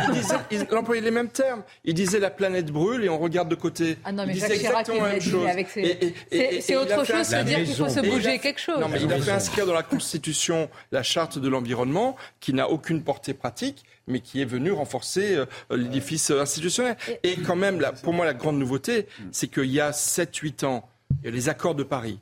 [0.51, 1.62] il, employait les mêmes termes.
[1.84, 3.97] Il disait la planète brûle et on regarde de côté.
[4.05, 6.14] Ah non, mais Jacques Chirac, il a dit avec ses...
[6.61, 8.80] C'est autre chose que dire qu'il faut se bouger quelque chose.
[8.80, 12.68] Non, mais il a fait inscrire dans la Constitution la charte de l'environnement qui n'a
[12.68, 16.96] aucune portée pratique mais qui est venue renforcer euh, l'édifice institutionnel.
[17.22, 20.88] Et quand même, pour moi, la grande nouveauté, c'est qu'il y a 7-8 ans,
[21.22, 22.18] les accords de Paris.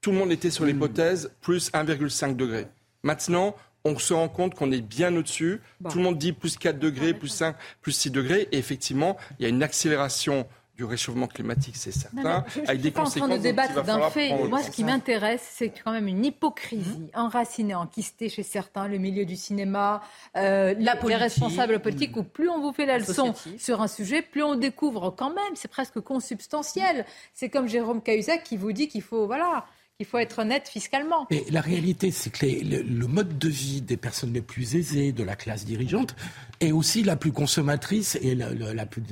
[0.00, 2.66] Tout le monde était sur l'hypothèse plus 1,5 degré.
[3.02, 3.54] Maintenant,
[3.84, 5.60] on se rend compte qu'on est bien au-dessus.
[5.88, 8.48] Tout le monde dit plus 4 degrés, plus 5, plus 6 degrés.
[8.52, 10.46] Et effectivement, il y a une accélération
[10.80, 13.24] du réchauffement climatique, c'est certain, je, avec des conséquences.
[13.24, 14.32] en train de débattre d'un fait.
[14.48, 19.26] Moi, ce qui m'intéresse, c'est quand même une hypocrisie enracinée, enquistée chez certains, le milieu
[19.26, 20.00] du cinéma,
[20.38, 24.22] euh, la les responsables politiques, où plus on vous fait la leçon sur un sujet,
[24.22, 27.04] plus on découvre quand même, c'est presque consubstantiel.
[27.34, 29.66] C'est comme Jérôme Cahuzac qui vous dit qu'il faut, voilà,
[30.00, 31.26] il faut être honnête fiscalement.
[31.30, 35.22] Et la réalité, c'est que le, mode de vie des personnes les plus aisées, de
[35.22, 36.16] la classe dirigeante,
[36.60, 39.02] est aussi la plus consommatrice et la, plus,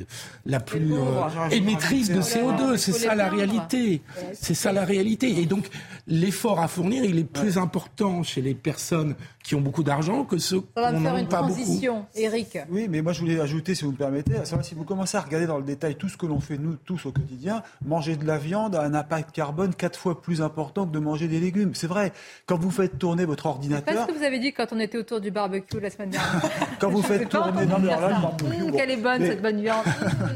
[0.94, 2.78] euh, émettrice de CO2.
[2.78, 4.00] C'est ça la réalité.
[4.32, 5.38] C'est ça la réalité.
[5.38, 5.68] Et donc,
[6.06, 10.38] l'effort à fournir, il est plus important chez les personnes qui ont beaucoup d'argent que
[10.38, 12.08] ceux qui n'en ont une pas transition, beaucoup.
[12.16, 12.58] Eric.
[12.70, 15.46] Oui, mais moi, je voulais ajouter, si vous me permettez, si vous commencez à regarder
[15.46, 18.38] dans le détail tout ce que l'on fait, nous tous, au quotidien, manger de la
[18.38, 21.74] viande a un impact carbone quatre fois plus important de manger des légumes.
[21.74, 22.12] C'est vrai.
[22.46, 23.84] Quand vous faites tourner votre ordinateur.
[23.86, 26.10] C'est pas ce que vous avez dit quand on était autour du barbecue la semaine
[26.10, 26.42] dernière.
[26.80, 27.66] quand vous faites tourner.
[27.66, 29.84] Mais hum, Quelle est bonne cette bonne viande.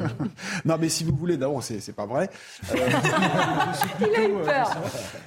[0.65, 2.31] non, mais si vous voulez, d'abord, c'est, pas vrai.
[2.75, 2.77] Euh,
[4.01, 4.77] Il a eu euh, peur.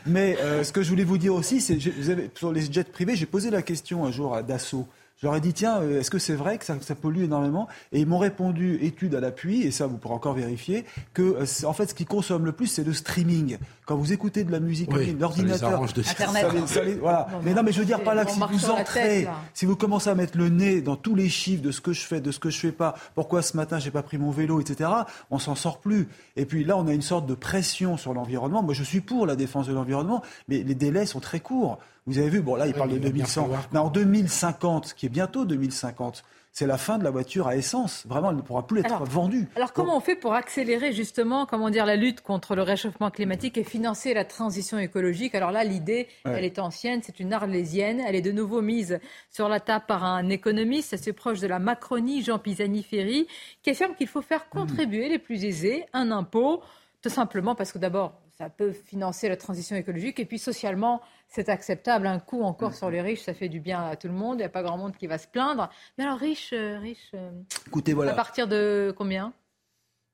[0.05, 2.83] Mais euh, ce que je voulais vous dire aussi, c'est vous avez, sur les jets
[2.83, 4.87] privés, j'ai posé la question un jour à Dassault.
[5.21, 7.69] Je leur ai dit, tiens, est-ce que c'est vrai que ça, pollue énormément?
[7.93, 10.83] Et ils m'ont répondu, étude à l'appui, et ça vous pourrez encore vérifier,
[11.13, 13.57] que en fait ce qui consomme le plus, c'est le streaming.
[13.85, 14.89] Quand vous écoutez de la musique,
[15.19, 17.27] l'ordinateur, Internet, ça, ça, voilà.
[17.43, 20.09] Mais non, mais je veux dire pas là que si vous entrez, si vous commencez
[20.09, 22.39] à mettre le nez dans tous les chiffres de ce que je fais, de ce
[22.39, 24.89] que je fais pas, pourquoi ce matin j'ai pas pris mon vélo, etc.
[25.29, 26.07] On s'en sort plus.
[26.35, 28.63] Et puis là, on a une sorte de pression sur l'environnement.
[28.63, 31.77] Moi, je suis pour la défense de l'environnement, mais les délais sont très courts.
[32.07, 33.49] Vous avez vu, bon là, il oui, parle de 2100.
[33.71, 36.23] Mais en 2050, qui est bientôt 2050,
[36.55, 38.05] c'est la fin de la voiture à essence.
[38.07, 39.49] Vraiment, elle ne pourra plus être vendue.
[39.57, 44.13] Alors comment on fait pour accélérer justement, la lutte contre le réchauffement climatique et financer
[44.13, 45.35] la transition écologique?
[45.35, 49.49] Alors là, l'idée, elle est ancienne, c'est une arlésienne, elle est de nouveau mise sur
[49.49, 50.93] la table par un économiste.
[50.93, 53.27] Assez proche de la Macronie, Jean Pisani-Ferry,
[53.61, 54.57] qui affirme qu'il faut faire hmm.
[54.57, 56.61] contribuer les plus aisés un impôt,
[57.01, 60.19] tout simplement parce que d'abord, ça peut financer la transition écologique.
[60.19, 62.07] Et puis socialement, c'est acceptable.
[62.07, 64.35] Un coup encore sur les riches, ça fait du bien à tout le monde.
[64.35, 65.69] Il n'y a pas grand monde qui va se plaindre.
[65.97, 67.11] Mais alors, riche, euh, riche.
[67.13, 67.31] Euh,
[67.67, 68.11] Écoutez, voilà.
[68.11, 69.33] À partir de combien?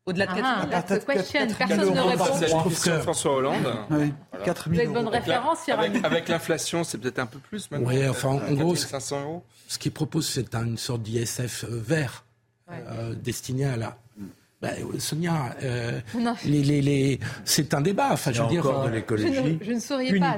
[0.06, 2.26] Au-delà de 4 ah, ah, question, personne ne répond.
[2.42, 3.68] Je trouve que François Hollande.
[3.92, 4.46] Oui, voilà.
[4.46, 5.12] 4 000 Vous êtes bonne euros.
[5.12, 7.88] référence, Avec, l'inflation, c'est peut-être un peu plus maintenant.
[7.88, 9.44] Oui, enfin, en gros, 500 euros.
[9.68, 12.26] ce qu'il propose, c'est une sorte d'ISF euh, vert
[13.22, 13.98] destiné à la
[14.62, 14.70] bah,
[15.00, 16.00] Sonia, euh,
[16.46, 17.20] les, les, les...
[17.46, 18.10] c'est un débat.
[18.12, 19.58] Enfin, je veux dire, de euh, l'écologie.
[19.60, 20.38] Je, ne souriais pas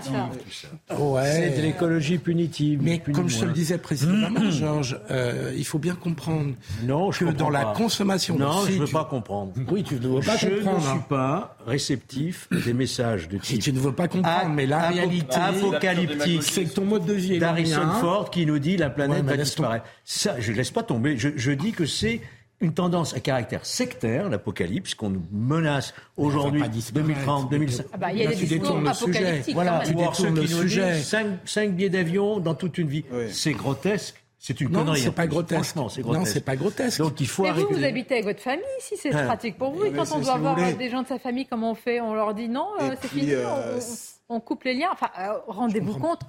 [1.26, 2.80] C'est de l'écologie punitive.
[2.82, 3.16] Mais punitive.
[3.16, 4.52] comme je te le disais précédemment, mmh.
[4.52, 8.38] Georges, euh, il faut bien comprendre non, je que dans la consommation.
[8.38, 9.52] Non, je ne veux pas comprendre.
[9.70, 10.64] Oui, tu ne veux pas comprendre.
[10.64, 11.06] Je ne suis hein.
[11.10, 13.46] pas réceptif des messages de type.
[13.46, 17.06] Si tu ne veux pas comprendre, à, mais la réalité apocalyptique, c'est que ton mode
[17.06, 19.86] de vie est Ford qui nous dit la planète va disparaître.
[20.06, 21.18] Ça, je ne laisse pas tomber.
[21.18, 22.22] Je, je dis que c'est
[22.62, 26.64] une tendance à caractère sectaire, l'apocalypse, qu'on nous menace aujourd'hui,
[26.94, 27.92] 2030, 2050.
[27.94, 29.54] Ah bah, il y a des discours apocalyptiques.
[29.54, 31.02] Voilà, tu détournes le sujet.
[31.02, 33.06] 5, 5 billets d'avion dans toute une vie.
[33.32, 34.24] C'est grotesque.
[34.46, 35.00] C'est une non, connerie.
[35.00, 35.12] C'est hein.
[35.14, 35.64] pas grotesque.
[35.64, 36.26] Franchement, c'est grotesque.
[36.26, 36.98] Non, c'est pas grotesque.
[36.98, 37.54] Donc il faut Mais.
[37.54, 39.24] Vous, vous habitez avec votre famille, si c'est ah.
[39.24, 39.86] pratique pour vous.
[39.86, 42.02] Et quand on doit voir des gens de sa famille, comment on fait?
[42.02, 43.80] On leur dit non, euh, c'est fini, euh,
[44.28, 44.90] on, coupe les liens.
[44.92, 46.20] Enfin, euh, rendez-vous compte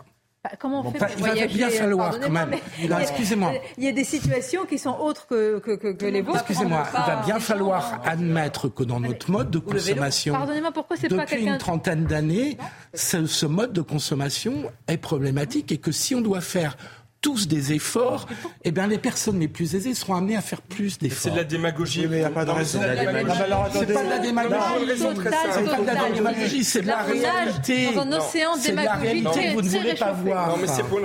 [0.45, 2.55] bah, comment on bon, fait il va bien falloir quand même.
[3.01, 3.55] Excusez-moi.
[3.79, 6.41] Il y a des situations qui sont autres que, les vôtres.
[6.41, 10.37] Excusez-moi, il va bien falloir admettre que dans notre mode de consommation,
[11.09, 12.59] depuis une trentaine d'années,
[12.93, 16.77] ce mode de consommation est problématique et que si on doit faire
[17.25, 18.27] tous des efforts,
[18.65, 21.23] eh bien, les personnes les plus aisées seront amenées à faire plus d'efforts.
[21.23, 22.07] C'est de la démagogie.
[22.07, 22.81] Mais il n'y a pas de raison.
[23.73, 24.55] C'est pas de la démagogie.
[24.95, 26.65] C'est de la démagogie.
[26.65, 27.95] C'est la réalité.
[27.95, 29.55] Dans un océan de démagogie.
[29.55, 30.51] Vous ne voulez pas voir.
[30.51, 30.99] Oh, non, mais c'est pour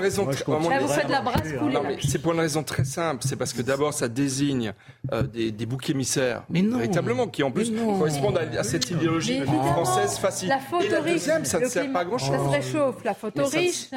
[2.34, 2.64] une raison.
[2.64, 3.24] Très simple.
[3.26, 4.74] C'est parce que d'abord, ça désigne
[5.14, 6.44] euh, des boucs émissaires.
[6.50, 10.50] Véritablement, qui en plus correspondent à cette idéologie française facile.
[10.50, 11.22] La faute aux riches.
[11.44, 12.36] Ça ne sert pas grand-chose.
[12.36, 13.90] Ça se réchauffe, la faute aux riches.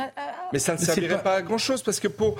[0.52, 2.36] Mais ça ne servirait pas à grand-chose parce que pour,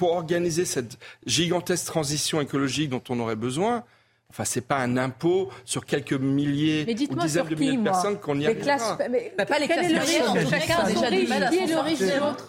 [0.00, 3.84] organiser cette gigantesque transition écologique dont on aurait besoin,
[4.28, 8.44] Enfin, c'est pas un impôt sur quelques milliers ou dizaines de de personnes qu'on y
[8.44, 8.76] arrivera.
[8.76, 11.50] Classes, mais, bah, pas les classes moyennes, chacun a déjà du mal.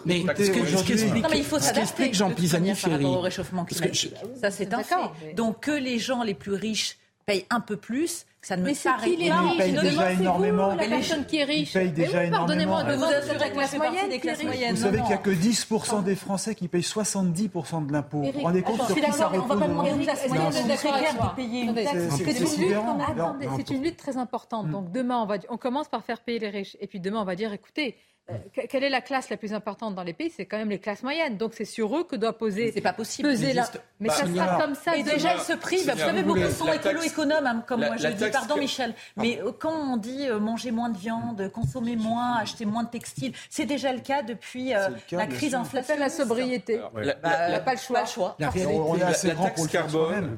[0.04, 3.06] Mais ce que j'explique, Jean Pisani-Ferry,
[4.50, 5.34] c'est un fait.
[5.34, 8.82] Donc que les gens les plus riches payent un peu plus, ça ne mais me
[8.82, 9.54] paraît pas.
[9.58, 10.70] Mais c'est déjà énormément.
[10.70, 11.74] Vous, la personne qui est riche.
[11.74, 14.08] Paye déjà oui, pardonnez-moi, de vous la classe moyenne.
[14.08, 14.74] Des classes moyennes.
[14.74, 18.22] Vous savez qu'il n'y a que 10% des Français qui payent 70% de l'impôt.
[18.22, 21.36] Vous vous rendez compte sur qui ça On va pas demander aux classes moyennes de
[21.36, 21.74] payer une.
[23.56, 24.70] C'est une lutte très importante.
[24.70, 24.92] Donc hmm.
[24.92, 26.76] demain, on commence par faire payer les riches.
[26.80, 27.96] Et puis demain, on va dire, écoutez,
[28.30, 28.36] euh,
[28.68, 30.30] quelle est la classe la plus importante dans les pays?
[30.34, 31.36] C'est quand même les classes moyennes.
[31.38, 32.72] Donc c'est sur eux que doit poser.
[32.72, 33.28] C'est pas possible.
[33.28, 33.54] Peser.
[34.00, 34.96] Mais ça sera comme ça.
[34.96, 35.90] Et déjà ils se privent.
[35.90, 37.96] Vous savez, beaucoup sont écolo-économes hein, comme moi.
[37.96, 38.56] Je dis pardon.
[38.58, 38.94] Michel.
[39.16, 42.90] Mais euh, quand on dit euh, manger moins de viande, consommer moins, acheter moins de
[42.90, 44.72] textiles, c'est déjà le cas depuis
[45.12, 45.98] la crise inflationniste.
[45.98, 46.80] La sobriété.
[46.94, 47.64] La, bah, pas le.
[47.64, 48.36] Pas le choix.
[48.38, 49.24] La, taxe.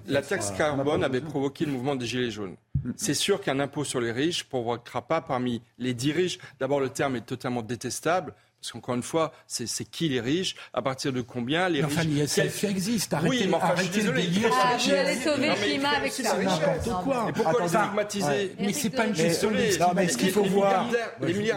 [0.07, 2.57] La taxe carbone avait provoqué le mouvement des gilets jaunes.
[2.97, 6.39] C'est sûr qu'un impôt sur les riches ne provoquera pas parmi les dix riches.
[6.59, 8.35] D'abord, le terme est totalement détestable.
[8.61, 11.97] Parce qu'encore une fois, c'est qui les riches, à partir de combien les non, riches.
[11.99, 13.15] Enfin, l'ISF existe.
[13.15, 14.25] Arrêtez, oui, mais enfin, arrêtez je suis désolé.
[14.25, 16.37] Il ah, vous allez sauver le climat avec ça.
[16.37, 17.27] C'est n'importe quoi.
[17.29, 18.55] Et pourquoi Attends, stigmatiser ouais.
[18.59, 19.51] Mais c'est pas une gestion.
[19.51, 20.87] Non, mais ce qu'il faut voir.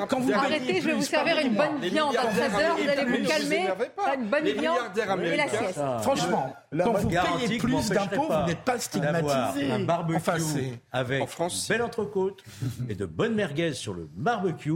[0.07, 2.77] Quand vous arrêtez, je vais vous servir une bonne viande à 13 heures.
[2.77, 3.69] Vous allez vous calmer.
[4.15, 5.81] Une bonne viande et la sieste.
[6.01, 9.71] Franchement, quand vous payez plus d'impôts, vous n'êtes pas stigmatisé.
[9.71, 10.19] Un barbecue
[10.91, 11.27] avec
[11.69, 12.43] belle entrecôte
[12.87, 14.71] et de bonnes merguez sur le barbecue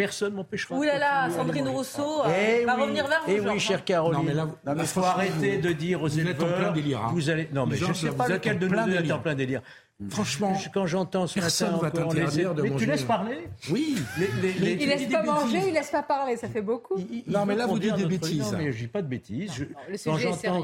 [0.00, 0.74] personne m'empêchera.
[0.74, 3.32] Ouh là là, Sandrine Rousseau eh euh, va revenir vers vous.
[3.32, 3.82] Eh genre, oui, chère hein.
[3.84, 4.46] Caroline.
[4.78, 6.34] Il faut arrêter de dire aux vous éleveurs.
[6.34, 7.00] Êtes en plein délire.
[7.04, 7.44] Hein.
[7.52, 9.60] Non, mais je ne sais pas lequel de nous est en plein délire.
[10.08, 13.96] Franchement, quand j'entends ce personne matin, va t'interdire de mais tu laisses parler Oui.
[14.16, 16.96] Les, les, les, il laisse pas manger, il laisse pas parler, ça fait beaucoup.
[17.26, 18.52] Non, mais là vous dites des bêtises.
[18.52, 19.52] Non, mais je dis pas de bêtises.
[19.52, 19.70] Je, non,
[20.04, 20.62] quand j'entends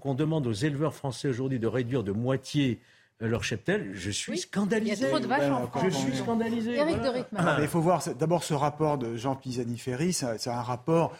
[0.00, 2.80] qu'on demande aux éleveurs français aujourd'hui de réduire de moitié
[3.26, 4.96] leur cheptel, je suis scandalisé.
[4.96, 5.48] Il y a trop de vaches.
[5.48, 6.76] Ben, je suis scandalisé.
[6.76, 7.44] De Ritman.
[7.46, 11.16] Ah, il faut voir d'abord ce rapport de Jean Pisani-Ferry, c'est un rapport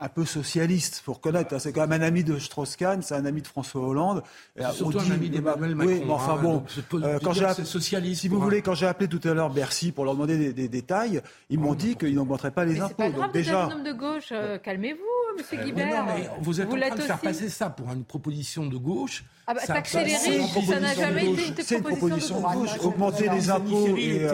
[0.00, 1.54] un peu socialiste, pour connaître.
[1.54, 1.58] Hein.
[1.58, 4.22] C'est quand même un ami de Strauss-Kahn, c'est un ami de François Hollande.
[4.56, 5.92] C'est euh, surtout dit, un ami d'Emmanuel Macron.
[5.92, 6.64] Oui, mais enfin hein, bon,
[6.94, 8.22] euh, quand j'ai socialiste.
[8.22, 11.22] Si vous voulez, quand j'ai appelé tout à l'heure Bercy pour leur demander des, détails,
[11.50, 12.94] ils m'ont oh, dit qu'ils n'augmenteraient pas les mais impôts.
[12.94, 15.02] Pas grave, donc déjà, un homme de gauche, euh, calmez-vous.
[15.36, 18.04] Monsieur Guibert, non, mais vous êtes vous en train de faire passer ça pour une
[18.04, 19.24] proposition de gauche.
[19.48, 22.78] Ah bah, ça n'a jamais été une proposition, de gauche.
[22.80, 24.28] Augmenter les impôts et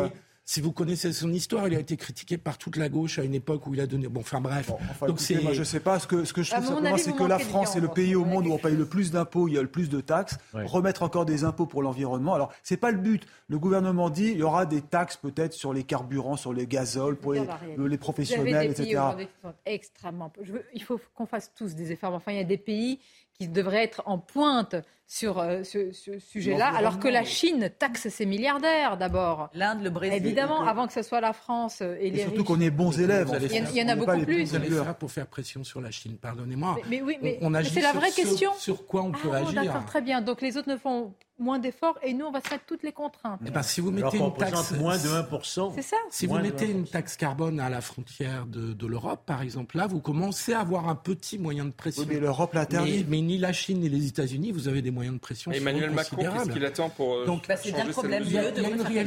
[0.50, 3.36] si vous connaissez son histoire, il a été critiqué par toute la gauche à une
[3.36, 4.08] époque où il a donné.
[4.08, 4.66] Bon, enfin bref.
[4.66, 6.00] Bon, enfin, Donc écoutez, moi, je sais pas.
[6.00, 8.24] Ce que, ce que je trouve simplement, c'est que la France est le pays au
[8.24, 10.38] monde où on paye le plus d'impôts, il y a le plus de taxes.
[10.52, 12.34] Remettre encore des impôts pour l'environnement.
[12.34, 13.28] Alors, c'est pas le but.
[13.46, 17.14] Le gouvernement dit il y aura des taxes peut-être sur les carburants, sur les gazoles,
[17.14, 19.02] pour les, professionnels, etc.
[19.42, 20.32] Sont extrêmement.
[20.42, 22.14] Veux, il faut qu'on fasse tous des efforts.
[22.14, 22.98] Enfin, il y a des pays
[23.34, 24.74] qui devraient être en pointe
[25.10, 29.50] sur euh, ce, sujet-là, alors que la Chine taxe ses milliardaires d'abord.
[29.54, 30.24] L'Inde, le Brésil.
[30.24, 32.70] Évidemment, euh, avant que ce soit la France euh, et, et les Surtout qu'on est
[32.70, 33.28] bons élèves.
[33.42, 34.44] Il y, en, a beaucoup plus.
[34.44, 36.76] Vous pour faire pression sur la Chine, pardonnez-moi.
[36.88, 38.52] Mais, mais, oui, mais on, on c'est la vraie sur, question.
[38.56, 39.64] Sur, quoi on ah, peut agir.
[39.64, 40.20] D'accord, très bien.
[40.20, 42.92] Donc les autres ne font moins d'efforts et nous, on va se mettre toutes les
[42.92, 43.40] contraintes.
[43.44, 45.96] Et ben, si vous mettez une taxe moins de 1%, c'est ça.
[46.10, 50.00] Si vous mettez une taxe carbone à la frontière de, l'Europe, par exemple, là, vous
[50.00, 52.04] commencez à avoir un petit moyen de pression.
[52.08, 53.04] Mais l'Europe l'interdit.
[53.08, 55.50] Mais, mais ni la Chine ni les États-Unis, vous avez des moyens moyens de pression.
[55.52, 58.22] Et Emmanuel Macron, qu'est-ce qu'il attend pour euh, Donc, bah, changer un problème.
[58.26, 59.02] Il y a, il y a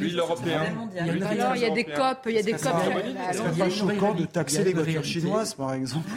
[1.55, 2.17] Il y a des COP.
[2.27, 2.61] Il y a des COP.
[3.31, 6.09] Ce serait pas choquant de taxer les voitures chinoises, par exemple?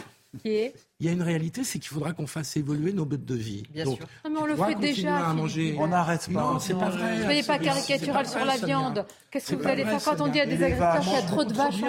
[0.45, 3.63] Il y a une réalité, c'est qu'il faudra qu'on fasse évoluer nos modes de vie.
[3.71, 4.07] Bien Donc, sûr.
[4.29, 5.31] Mais on le fait déjà.
[5.77, 6.41] On n'arrête pas.
[6.41, 6.91] Non, pas.
[7.23, 9.05] Soyez pas caricatural sur la viande.
[9.29, 11.43] Qu'est-ce que vous allez faire quand on dit à des agriculteurs qu'il y a trop
[11.43, 11.81] de vaches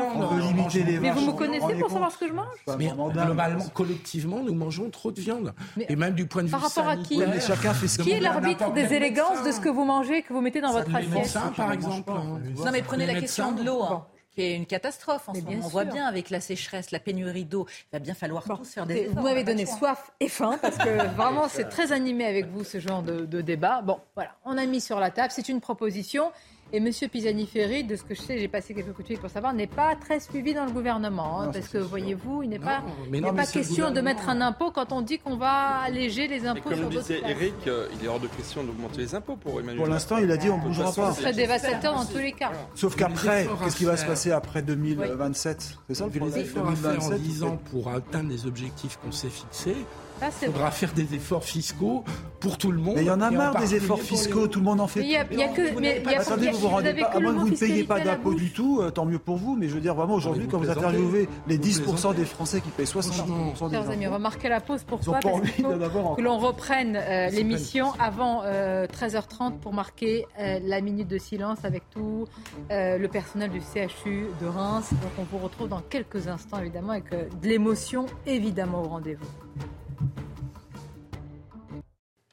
[1.01, 4.91] Mais vous me connaissez pour savoir ce que je mange Mais globalement, collectivement, nous mangeons
[4.91, 5.55] trop de viande.
[5.89, 8.21] Et même du point de vue Par rapport à qui chacun fait ce Qui est
[8.21, 11.39] l'arbitre des élégances de ce que vous mangez et que vous mettez dans votre assiette
[11.57, 12.11] par exemple.
[12.13, 12.41] Hein.
[12.57, 13.83] Non, mais prenez la question de l'eau.
[13.83, 14.07] Hein
[14.43, 15.65] est une catastrophe en ce moment.
[15.65, 18.97] On voit bien avec la sécheresse, la pénurie d'eau, il va bien falloir faire des
[18.97, 19.15] efforts.
[19.17, 22.81] Vous m'avez donné soif et faim parce que vraiment c'est très animé avec vous ce
[22.81, 23.83] genre de, de débat.
[23.83, 26.31] Bon, voilà, on a mis sur la table, c'est une proposition.
[26.73, 26.91] Et M.
[27.11, 29.67] Pisani-Ferry, de ce que je sais, j'ai passé quelques coups de fil pour savoir, n'est
[29.67, 31.41] pas très suivi dans le gouvernement.
[31.41, 34.71] Hein, parce que, voyez-vous, il n'est pas, il non, pas question de mettre un impôt
[34.71, 36.71] quand on dit qu'on va alléger les impôts.
[36.71, 39.61] Et comme sur disait Eric, euh, il est hors de question d'augmenter les impôts pour
[39.61, 41.13] Emmanuel Pour l'instant, il a dit on ne bougera pas.
[41.13, 42.53] Ce serait dévastateur dans tous les cas.
[42.75, 47.17] Sauf qu'après, qu'est-ce qui va se passer après 2027 C'est ça le problème 2027 en
[47.17, 49.77] 10 ans pour atteindre les objectifs qu'on s'est fixés.
[50.21, 52.05] Ah, il faudra faire des efforts fiscaux
[52.41, 52.95] pour tout le monde.
[52.97, 55.01] Mais il y en a marre des efforts fiscaux, tout le monde en fait.
[55.01, 55.79] Il y a, y a que.
[55.79, 57.07] Mais, mais attendez, vous vous rendez pas.
[57.07, 59.57] À moins que vous ne payez pas d'impôts du tout, euh, tant mieux pour vous.
[59.57, 62.87] Mais je veux dire, vraiment, aujourd'hui, quand vous interviewez les 10% des Français qui payent
[62.87, 63.91] 60% des impôts.
[63.91, 64.85] amis, remarquez la pause.
[64.85, 71.65] pour que l'on reprenne euh, l'émission avant euh, 13h30 pour marquer la minute de silence
[71.65, 72.27] avec tout
[72.71, 74.91] le personnel du CHU de Reims.
[74.91, 79.27] Donc on vous retrouve dans quelques instants, évidemment, avec de l'émotion, évidemment, au rendez-vous.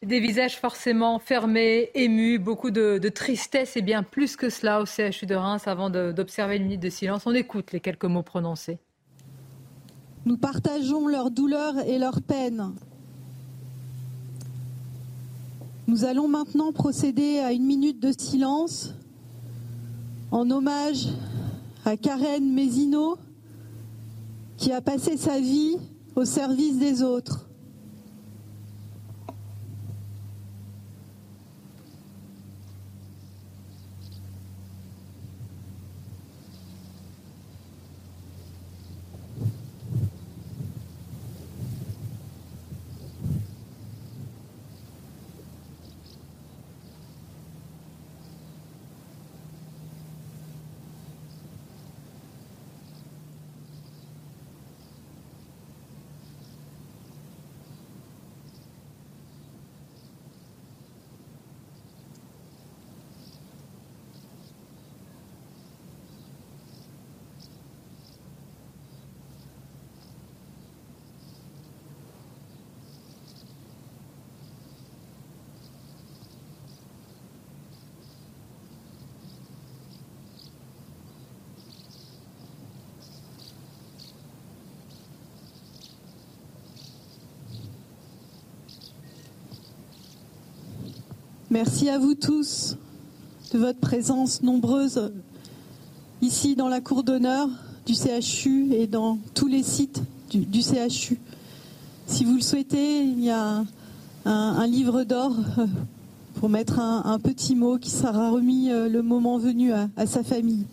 [0.06, 5.26] Des visages forcément fermés, émus, beaucoup de, tristesse et bien plus que cela au CHU
[5.26, 7.26] de Reims avant d'observer une minute de silence.
[7.26, 8.78] On écoute les quelques mots prononcés.
[10.26, 12.76] Nous partageons leur douleur et leur peine.
[15.88, 18.94] Nous allons maintenant procéder à une minute de silence
[20.30, 21.08] en hommage
[21.84, 23.18] à Karen Mézineau
[24.58, 25.78] qui a passé sa vie
[26.16, 27.48] au service des autres.
[91.56, 92.76] Merci à vous tous
[93.53, 95.14] de votre présence nombreuse
[96.22, 97.48] ici dans la cour d'honneur
[97.86, 101.18] du CHU et dans tous les sites du, CHU.
[102.07, 103.64] Si vous le souhaitez, il y a
[104.26, 105.65] un, livre d'or euh,
[106.41, 110.65] pour mettre un, petit mot qui sera remis euh, le moment venu à sa famille.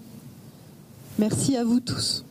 [1.17, 2.25] Merci à vous tous.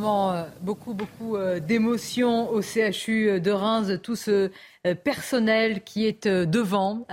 [0.00, 4.50] Euh, beaucoup, beaucoup euh, d'émotions au CHU de Reims, tout ce
[4.86, 7.06] euh, personnel qui est devant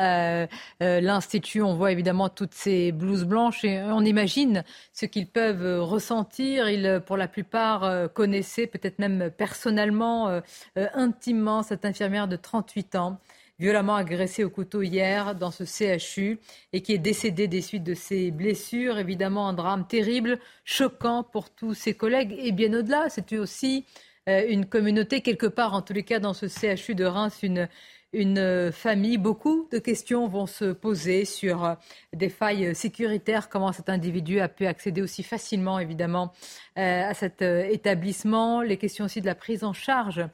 [0.79, 1.61] l'Institut.
[1.61, 4.63] On voit évidemment toutes ces blouses blanches et on imagine
[4.93, 6.69] ce qu'ils peuvent ressentir.
[6.69, 10.41] Ils, pour la plupart, connaissaient peut-être même personnellement,
[10.75, 13.19] intimement, cette infirmière de 38 ans
[13.59, 16.39] violemment agressé au couteau hier dans ce CHU
[16.73, 18.97] et qui est décédé des suites de ses blessures.
[18.97, 23.07] Évidemment, un drame terrible, choquant pour tous ses collègues et bien au-delà.
[23.09, 23.85] C'est aussi
[24.27, 27.69] euh, une communauté, quelque part, en tous les cas, dans ce CHU de Reims, une,
[28.11, 29.17] une famille.
[29.17, 31.75] Beaucoup de questions vont se poser sur euh,
[32.11, 36.33] des failles sécuritaires, comment cet individu a pu accéder aussi facilement, évidemment,
[36.77, 38.61] euh, à cet établissement.
[38.61, 40.25] Les questions aussi de la prise en charge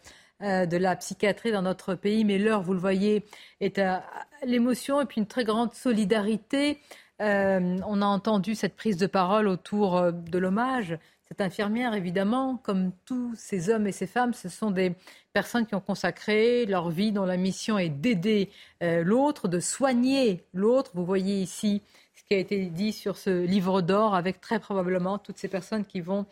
[0.41, 2.25] de la psychiatrie dans notre pays.
[2.25, 3.25] Mais l'heure, vous le voyez,
[3.59, 4.03] est à
[4.43, 6.79] l'émotion et puis une très grande solidarité.
[7.21, 10.97] Euh, on a entendu cette prise de parole autour euh, de l'hommage.
[11.27, 14.95] Cette infirmière, évidemment, comme tous ces hommes et ces femmes, ce sont des
[15.31, 18.49] personnes qui ont consacré leur vie dont la mission est d'aider
[18.81, 20.91] l'autre, de soigner l'autre.
[20.93, 21.83] Vous voyez ici
[22.15, 25.85] ce qui a été dit sur ce livre d'or avec très probablement toutes ces personnes
[25.85, 26.25] qui vont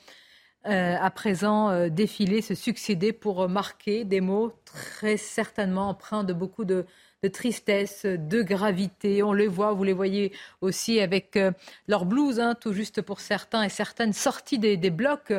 [0.65, 6.33] euh, à présent euh, défiler, se succéder pour marquer des mots très certainement empreints de
[6.33, 6.85] beaucoup de,
[7.31, 9.23] tristesse, de gravité.
[9.23, 11.51] On les voit, vous les voyez aussi avec euh,
[11.87, 15.31] leur blouse, hein, tout juste pour certains et certaines sorties des, blocs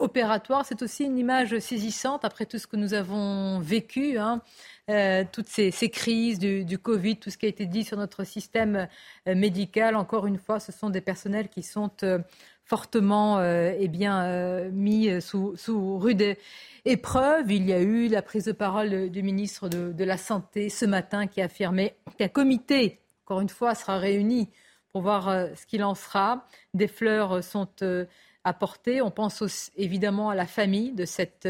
[0.00, 0.66] opératoires.
[0.66, 4.18] C'est aussi une image saisissante après tout ce que nous avons vécu.
[4.18, 4.42] Hein.
[5.30, 8.88] toutes ces, crises du, du, Covid, tout ce qui a été dit sur notre système
[9.26, 9.94] médical.
[9.94, 11.90] Encore une fois, ce sont des personnels qui sont
[12.64, 16.36] fortement euh, eh bien, euh, mis sous, sous, rude
[16.84, 17.50] épreuve.
[17.50, 21.26] Il y a eu la prise de parole du ministre de, la Santé ce matin
[21.26, 24.48] qui a affirmé qu'un comité, encore une fois, sera réuni
[24.92, 26.46] pour voir euh, ce qu'il en sera.
[26.74, 27.68] Des fleurs sont
[28.44, 29.02] apportées.
[29.02, 31.48] On pense évidemment à la famille de cette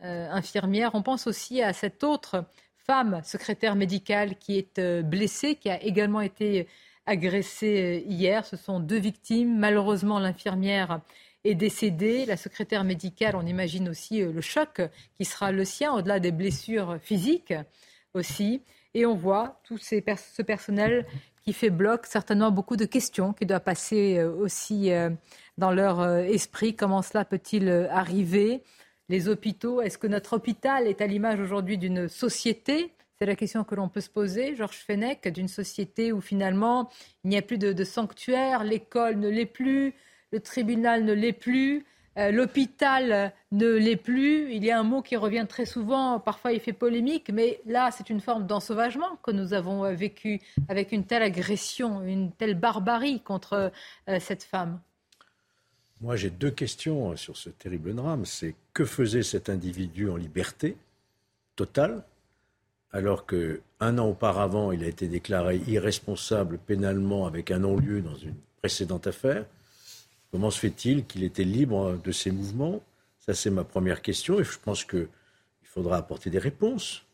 [0.00, 0.90] infirmière.
[0.94, 2.44] On pense aussi à cette autre
[2.76, 6.68] femme secrétaire médicale qui est blessée, qui a également été
[7.06, 8.44] agressés euh, hier.
[8.46, 9.58] Ce sont deux victimes.
[9.58, 11.00] Malheureusement, l'infirmière
[11.44, 12.26] est décédée.
[12.26, 14.80] La secrétaire médicale, on imagine aussi euh, le choc
[15.16, 17.54] qui sera le sien, au-delà des blessures physiques
[18.14, 18.62] aussi.
[18.94, 21.06] Et on voit tout ce personnel
[21.44, 24.90] qui fait bloc, certainement beaucoup de questions qui doivent passer euh, aussi
[25.58, 26.74] dans leur esprit.
[26.74, 28.62] Comment cela peut-il arriver?
[29.08, 32.92] Les hôpitaux, est-ce que notre hôpital est à l'image aujourd'hui d'une société?
[33.20, 36.88] C'est la question que l'on peut se poser, Georges Fenech, d'une société où finalement
[37.22, 39.92] il n'y a plus de, sanctuaire, l'école ne l'est plus,
[40.32, 41.84] le tribunal ne l'est plus,
[42.16, 44.50] euh, l'hôpital ne l'est plus.
[44.54, 47.90] Il y a un mot qui revient très souvent, parfois il fait polémique, mais là
[47.90, 50.40] c'est une forme d'ensauvagement que nous avons euh, vécu
[50.70, 53.70] avec une telle agression, une telle barbarie contre
[54.08, 54.80] euh, cette femme.
[56.00, 58.24] Moi j'ai deux questions sur ce terrible drame.
[58.24, 60.78] C'est que faisait cet individu en liberté
[61.54, 62.02] totale
[62.92, 68.34] alors qu'un an auparavant, il a été déclaré irresponsable pénalement avec un non-lieu dans une
[68.60, 69.46] précédente affaire.
[70.32, 72.82] Comment se fait-il qu'il était libre de ses mouvements?
[73.18, 75.08] Ça, c'est ma première question et je pense qu'il
[75.62, 77.04] faudra apporter des réponses.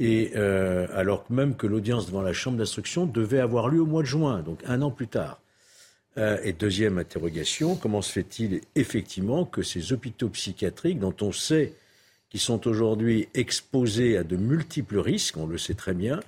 [0.00, 4.02] Et euh, alors même que l'audience devant la Chambre d'instruction devait avoir lieu au mois
[4.02, 5.40] de juin, donc un an plus tard.
[6.16, 11.74] Euh, et deuxième interrogation, comment se fait-il effectivement que ces hôpitaux psychiatriques, dont on sait
[12.30, 16.20] qui sont aujourd'hui exposés à de multiples risques, on le sait très bien,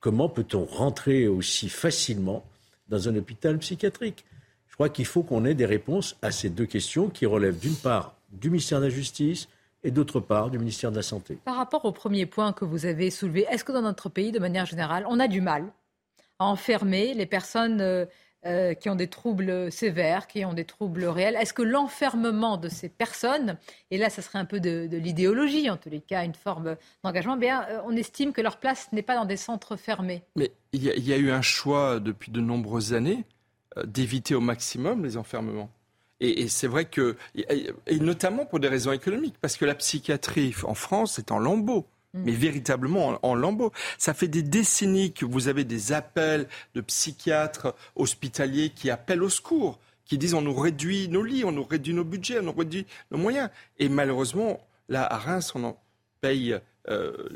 [0.00, 2.44] comment peut-on rentrer aussi facilement
[2.88, 4.24] dans un hôpital psychiatrique?
[4.68, 7.76] Je crois qu'il faut qu'on ait des réponses à ces deux questions qui relèvent d'une
[7.76, 9.48] part du ministère de la Justice
[9.84, 11.38] et d'autre part du ministère de la Santé.
[11.44, 14.40] Par rapport au premier point que vous avez soulevé, est-ce que dans notre pays, de
[14.40, 15.64] manière générale, on a du mal
[16.38, 18.06] à enfermer les personnes
[18.46, 21.36] euh, qui ont des troubles sévères, qui ont des troubles réels.
[21.36, 23.56] Est-ce que l'enfermement de ces personnes,
[23.90, 27.36] et là, ça serait un peu de, l'idéologie, en tous les cas, une forme d'engagement,
[27.36, 30.84] bien, euh, on estime que leur place n'est pas dans des centres fermés Mais il
[30.84, 33.24] y, a, eu un choix depuis de nombreuses années
[33.78, 35.70] euh, d'éviter au maximum les enfermements.
[36.20, 40.74] Et, c'est vrai que, et, notamment pour des raisons économiques, parce que la psychiatrie en
[40.74, 41.86] France est en lambeaux.
[42.14, 43.72] Mais véritablement en, lambeaux.
[43.98, 49.28] Ça fait des décennies que vous avez des appels de psychiatres hospitaliers qui appellent au
[49.28, 52.52] secours, qui disent on nous réduit nos lits, on nous réduit nos budgets, on nous
[52.52, 53.50] réduit nos moyens.
[53.78, 55.80] Et malheureusement, là, à Reims, on en
[56.20, 56.58] paye,
[56.88, 57.28] euh,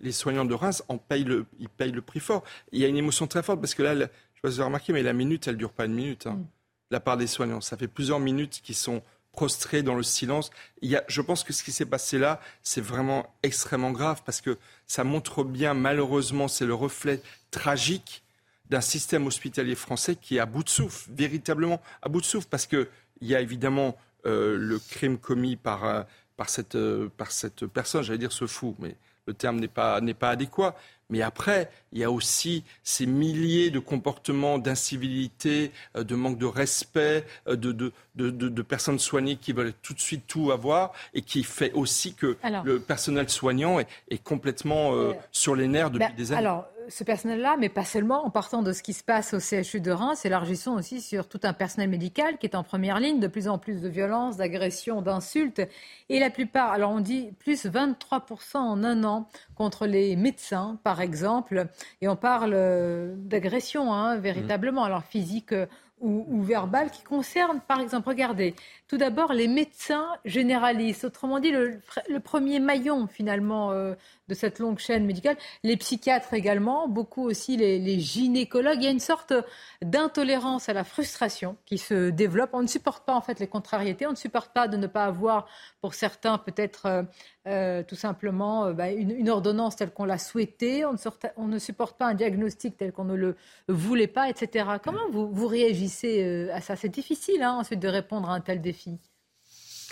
[0.00, 2.44] les soignants de Reims en payent le, ils payent le prix fort.
[2.72, 4.10] Il y a une émotion très forte parce que là, je ne sais
[4.42, 6.26] pas si vous avez remarqué, mais la minute, elle dure pas une minute.
[6.26, 6.34] Hein.
[6.34, 6.46] Mm
[6.94, 7.60] la part des soignants.
[7.60, 9.02] Ça fait plusieurs minutes qu'ils sont
[9.34, 10.50] prostrés dans le silence.
[10.82, 15.04] Je pense que ce qui s'est passé là, c'est vraiment extrêmement grave parce que ça
[15.04, 17.20] montre bien, malheureusement, c'est le reflet
[17.50, 18.22] tragique
[18.70, 22.48] d'un système hospitalier français qui est à bout de souffle, véritablement à bout de souffle,
[22.50, 22.88] parce qu'il
[23.20, 23.96] y a évidemment
[24.26, 26.02] euh, le crime commis par, euh,
[26.36, 28.96] par, cette, euh, par cette personne, j'allais dire ce fou, mais
[29.26, 30.74] le terme n'est pas, n'est pas adéquat.
[31.10, 36.46] Mais après, il y a aussi ces milliers de comportements d'incivilité, euh, de manque de
[36.46, 40.92] respect, euh, de, de, de, de, personnes soignées qui veulent tout de suite tout avoir
[41.12, 45.90] et qui fait aussi que le personnel soignant est, est complètement euh, sur les nerfs
[45.90, 46.48] depuis ben, des années
[46.88, 49.90] ce personnel-là, mais pas seulement, en partant de ce qui se passe au CHU de
[49.90, 53.48] Reims, élargissons aussi sur tout un personnel médical qui est en première ligne, de plus
[53.48, 55.62] en plus de violences, d'agressions, d'insultes.
[56.08, 61.00] Et la plupart, alors on dit plus 23% en un an contre les médecins, par
[61.00, 61.66] exemple.
[62.00, 65.54] Et on parle euh, d'agressions, hein, véritablement, alors physique
[66.00, 68.54] ou, ou verbales, qui concernent, par exemple, regardez,
[68.88, 71.80] tout d'abord les médecins généralistes, autrement dit le,
[72.20, 73.94] premier maillon finalement euh,
[74.28, 78.78] de cette longue chaîne médicale, les psychiatres également, beaucoup aussi les, gynécologues.
[78.78, 79.34] Il y a une sorte
[79.82, 82.50] d'intolérance à la frustration qui se développe.
[82.52, 85.04] On ne supporte pas en fait les contrariétés, on ne supporte pas de ne pas
[85.04, 85.46] avoir,
[85.80, 87.02] pour certains peut-être euh,
[87.46, 92.14] euh, tout simplement bah, une, ordonnance telle qu'on l'a souhaité, on ne, supporte pas un
[92.14, 93.36] diagnostic tel qu'on ne le
[93.68, 94.66] voulait pas, etc.
[94.82, 96.76] Comment vous, vous réagissez à ça?
[96.76, 98.98] C'est difficile hein, ensuite de répondre à un tel défi.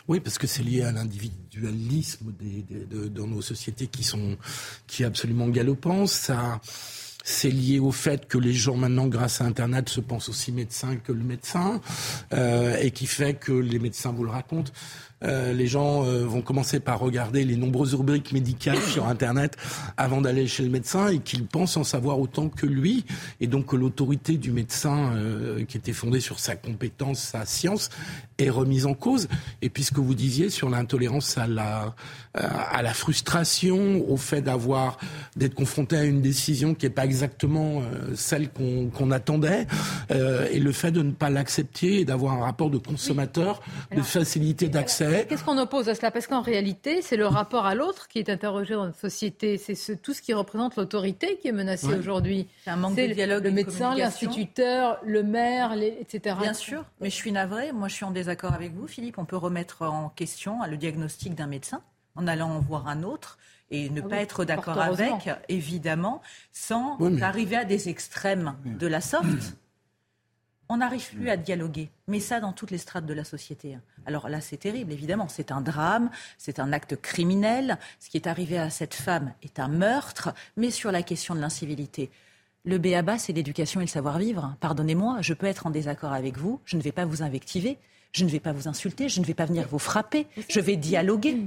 [0.08, 2.32] Oui, parce que c'est lié à l'individualisme
[2.90, 4.36] de, dans nos sociétés qui sont
[4.86, 6.06] qui est absolument galopant.
[6.06, 6.60] Ça,
[7.24, 10.96] c'est lié au fait que les gens maintenant, grâce à Internet, se pensent aussi médecins
[10.96, 11.80] que le médecin,
[12.32, 14.72] euh, et qui fait que les médecins vous le racontent.
[15.24, 19.56] Euh, les gens euh, vont commencer par regarder les nombreuses rubriques médicales sur Internet
[19.96, 23.04] avant d'aller chez le médecin et qu'ils pensent en savoir autant que lui.
[23.40, 27.90] Et donc que l'autorité du médecin, euh, qui était fondée sur sa compétence, sa science,
[28.38, 29.28] est remise en cause.
[29.60, 31.94] Et puisque vous disiez sur l'intolérance à la,
[32.34, 34.98] à la frustration, au fait d'avoir
[35.36, 37.82] d'être confronté à une décision qui n'est pas exactement
[38.14, 39.66] celle qu'on attendait,
[40.10, 43.62] et le fait de ne pas l'accepter et d'avoir un rapport de consommateur,
[43.94, 46.10] de facilité d'accès Qu'est-ce qu'on oppose à cela?
[46.10, 49.58] Parce qu'en réalité, c'est le rapport à l'autre qui est interrogé dans notre société.
[49.58, 52.48] C'est tout ce qui représente l'autorité qui est menacé aujourd'hui.
[52.64, 53.44] C'est un manque de dialogue.
[53.44, 56.36] Le médecin, l'instituteur, le maire, etc.
[56.40, 57.72] Bien sûr, mais je suis navrée.
[57.72, 59.18] Moi, je suis en désaccord avec vous, Philippe.
[59.18, 61.82] On peut remettre en question le diagnostic d'un médecin
[62.14, 63.38] en allant en voir un autre
[63.70, 66.20] et ne ah pas être d'accord avec, évidemment,
[66.52, 69.24] sans arriver à des extrêmes de la sorte.
[70.68, 73.76] On n'arrive plus à dialoguer, mais ça dans toutes les strates de la société.
[74.06, 75.28] Alors là, c'est terrible, évidemment.
[75.28, 77.78] C'est un drame, c'est un acte criminel.
[78.00, 81.40] Ce qui est arrivé à cette femme est un meurtre, mais sur la question de
[81.40, 82.10] l'incivilité.
[82.64, 84.56] Le béaba, c'est l'éducation et le savoir-vivre.
[84.60, 87.76] Pardonnez-moi, je peux être en désaccord avec vous, je ne vais pas vous invectiver,
[88.12, 90.76] je ne vais pas vous insulter, je ne vais pas venir vous frapper, je vais
[90.76, 91.38] dialoguer.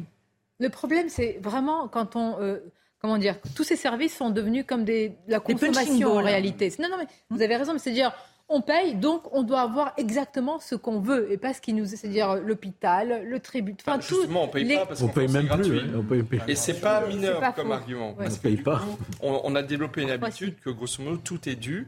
[0.60, 2.40] Le problème, c'est vraiment quand on...
[2.42, 2.60] Euh,
[3.00, 6.74] comment dire Tous ces services sont devenus comme des, la consommation en réalité.
[6.80, 8.14] Non, non, mais vous avez raison, mais c'est dire
[8.48, 11.86] on paye, donc on doit avoir exactement ce qu'on veut et pas ce qui nous,
[11.86, 14.16] c'est-à-dire l'hôpital, le tribut, enfin tout.
[14.16, 15.82] Justement, on paye pas parce qu'on paye même plus.
[15.96, 16.42] On paye, paye.
[16.48, 18.16] Et c'est pas mineur comme argument.
[18.20, 18.82] On paye pas.
[19.22, 21.88] on, a développé une habitude que grosso modo tout est dû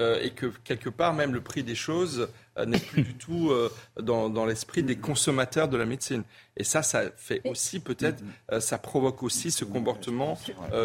[0.00, 3.50] euh, et que quelque part même le prix des choses euh, n'est plus du tout
[3.50, 3.70] euh,
[4.02, 6.24] dans, l'esprit des consommateurs de la médecine.
[6.56, 8.22] Et ça, ça fait aussi peut-être,
[8.58, 10.38] ça provoque aussi ce comportement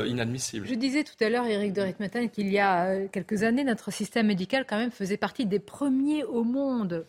[0.07, 0.67] inadmissible.
[0.67, 4.27] Je disais tout à l'heure, Éric de Ritmatin, qu'il y a quelques années, notre système
[4.27, 7.05] médical quand même faisait partie des premiers au monde,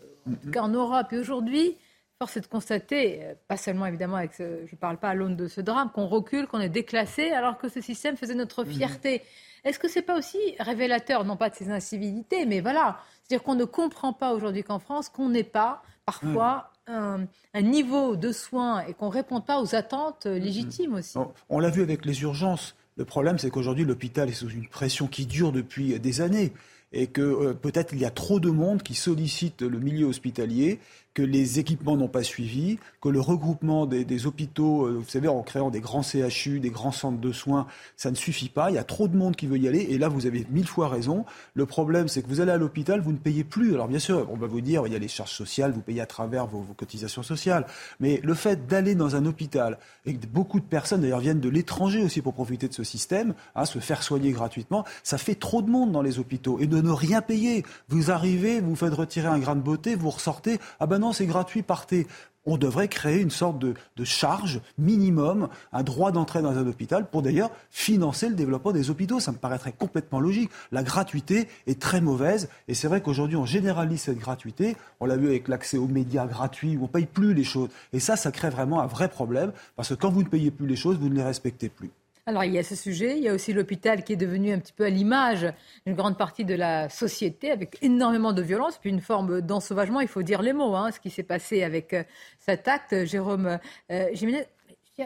[0.57, 1.07] en Europe.
[1.13, 1.77] Et aujourd'hui,
[2.21, 5.49] force est de constater, pas seulement évidemment avec je ne parle pas à l'aune de
[5.49, 9.23] ce drame, qu'on recule, qu'on est déclassé, alors que ce système faisait notre fierté.
[9.65, 13.55] Est-ce que c'est pas aussi révélateur, non pas de ces incivilités, mais voilà, c'est-à-dire qu'on
[13.55, 18.93] ne comprend pas aujourd'hui qu'en France, qu'on n'ait pas parfois un, niveau de soins et
[18.93, 21.17] qu'on ne réponde pas aux attentes légitimes aussi.
[21.49, 22.75] On, l'a vu avec les urgences.
[22.99, 26.53] Le problème, c'est qu'aujourd'hui, l'hôpital est sous une pression qui dure depuis des années.
[26.93, 30.81] et que euh, peut-être il y a trop de monde qui sollicite le milieu hospitalier
[31.15, 35.43] que les équipements n'ont pas suivi, que le regroupement des, hôpitaux, euh, vous savez, en
[35.43, 37.67] créant des grands CHU, des grands centres de soins,
[37.97, 38.71] ça ne suffit pas.
[38.71, 39.81] Il y a trop de monde qui veut y aller.
[39.91, 41.25] Et là, vous avez mille fois raison.
[41.55, 43.75] Le problème, c'est que vous allez à l'hôpital, vous ne payez plus.
[43.75, 46.01] Alors bien sûr, on va vous dire, il y a les charges sociales, vous payez
[46.01, 47.67] à travers vos, cotisations sociales.
[47.99, 51.49] Mais le fait d'aller dans un hôpital, et que beaucoup de personnes d'ailleurs viennent de
[51.49, 55.61] l'étranger aussi pour profiter de ce système, hein, se faire soigner gratuitement, ça fait trop
[55.63, 56.59] de monde dans les hôpitaux.
[56.61, 57.65] Et de ne rien payer.
[57.89, 60.59] Vous arrivez, vous faites retirer un grain de beauté, vous ressortez.
[60.79, 62.07] Ah ben non, c'est gratuit, partez.
[62.47, 63.75] On devrait créer une sorte de,
[64.05, 69.21] charge minimum, un droit d'entrée dans un hôpital pour d'ailleurs financer le développement des hôpitaux.
[69.21, 70.51] Ça me paraîtrait complètement logique.
[70.73, 74.77] La gratuité est très mauvaise et c'est vrai qu'aujourd'hui on généralise cette gratuité.
[75.01, 77.69] On l'a vu avec l'accès aux médias gratuits où on ne paye plus les choses.
[77.93, 80.67] Et ça, ça crée vraiment un vrai problème parce que quand vous ne payez plus
[80.67, 81.91] les choses, vous ne les respectez plus.
[82.27, 84.59] Alors il y a ce sujet, il y a aussi l'hôpital qui est devenu un
[84.59, 85.47] petit peu à l'image
[85.87, 90.09] d'une grande partie de la société, avec énormément de violence, puis une forme d'ensauvagement, il
[90.09, 92.05] faut dire les mots, hein, ce qui s'est passé avec euh,
[92.39, 93.05] cet acte.
[93.05, 93.59] Jérôme
[93.91, 94.09] euh,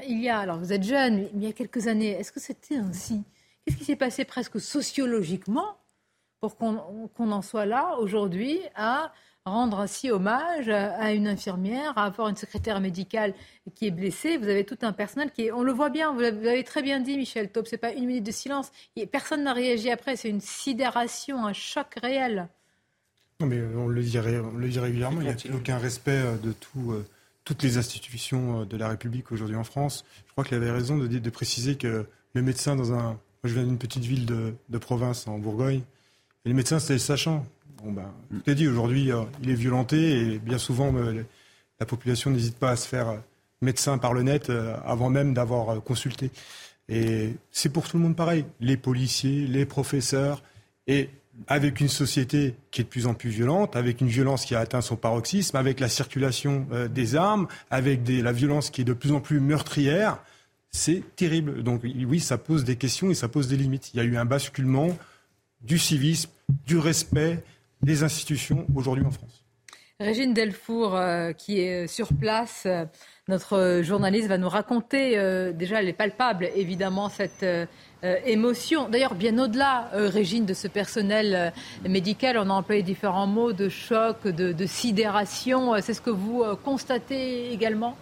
[0.09, 2.41] il y a, alors vous êtes jeune, mais il y a quelques années, est-ce que
[2.41, 3.23] c'était ainsi
[3.65, 5.78] Qu'est-ce qui s'est passé presque sociologiquement
[6.41, 9.12] pour qu'on en soit là aujourd'hui à
[9.47, 13.35] rendre ainsi hommage à une infirmière, à avoir une secrétaire médicale
[13.75, 14.39] qui est blessée.
[14.39, 17.01] Vous avez tout un personnel qui est, on le voit bien, vous l'avez très bien
[17.01, 18.73] dit, Michel Taub, c'est pas une minute de silence.
[19.12, 22.49] Personne n'a réagi après, c'est une sidération, un choc réel.
[23.41, 26.37] Non, mais on le dit, on le dit régulièrement, il n'y a aucun respect euh,
[26.37, 27.05] de tout, euh,
[27.45, 30.05] toutes les institutions euh, de la République aujourd'hui en France.
[30.27, 33.03] Je crois qu'il avait raison de, de, préciser que le médecin dans un...
[33.03, 35.83] Moi, je viens d'une petite ville de, de province en Bourgogne,
[36.45, 37.45] et les médecins, c'était le sachant.
[37.85, 38.11] Bon, ben,
[38.44, 38.66] tout dit.
[38.66, 41.23] Aujourd'hui, euh, il est violenté et bien souvent, euh,
[41.78, 43.19] la population n'hésite pas à se faire euh,
[43.61, 44.51] médecin par le net
[44.85, 46.31] avant même d'avoir consulté.
[46.89, 48.47] Et c'est pour tout le monde pareil.
[48.61, 50.43] Les policiers, les professeurs,
[50.86, 51.09] et
[51.47, 54.61] avec une société qui est de plus en plus violente, avec une violence qui a
[54.61, 59.12] atteint son paroxysme, avec la circulation des armes, avec la violence qui est de plus
[59.12, 60.19] en plus meurtrière,
[60.70, 61.62] c'est terrible.
[61.62, 63.93] Donc oui, ça pose des questions et ça pose des limites.
[63.94, 64.94] Il y a eu un basculement
[65.62, 66.28] du civisme,
[66.66, 67.43] du respect,
[67.85, 69.44] des institutions aujourd'hui en France.
[70.01, 72.85] Régine Delfour, euh, qui est sur place, euh,
[73.28, 77.47] notre journaliste va nous raconter, euh, déjà elle est palpable évidemment, cette
[78.27, 78.90] émotion.
[78.90, 81.55] D'ailleurs, bien au-delà, Régine, de ce personnel
[81.89, 85.73] médical, on a employé différents mots de choc, de sidération.
[85.81, 87.97] C'est ce que vous constatez également?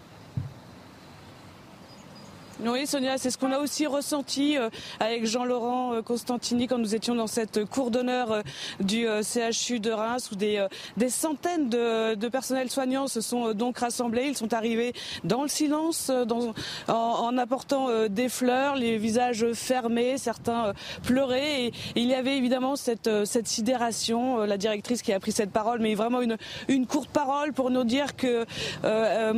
[2.70, 4.68] Oui, Sonia, c'est ce qu'on a aussi ressenti euh,
[5.00, 8.42] avec Jean-Laurent euh, Constantini quand nous étions dans cette cour d'honneur euh,
[8.80, 10.66] du CHU de Reims où des,
[10.96, 14.26] des centaines de, de personnels soignants se sont donc rassemblés.
[14.26, 14.92] Ils sont arrivés
[15.24, 16.10] dans le silence,
[16.88, 20.72] en, apportant des fleurs, les visages fermés, certains
[21.02, 21.64] pleuraient.
[21.64, 24.38] Et, il y avait évidemment cette, cette sidération.
[24.38, 26.36] La directrice qui a pris cette parole, mais vraiment une,
[26.68, 28.44] une courte parole pour nous dire que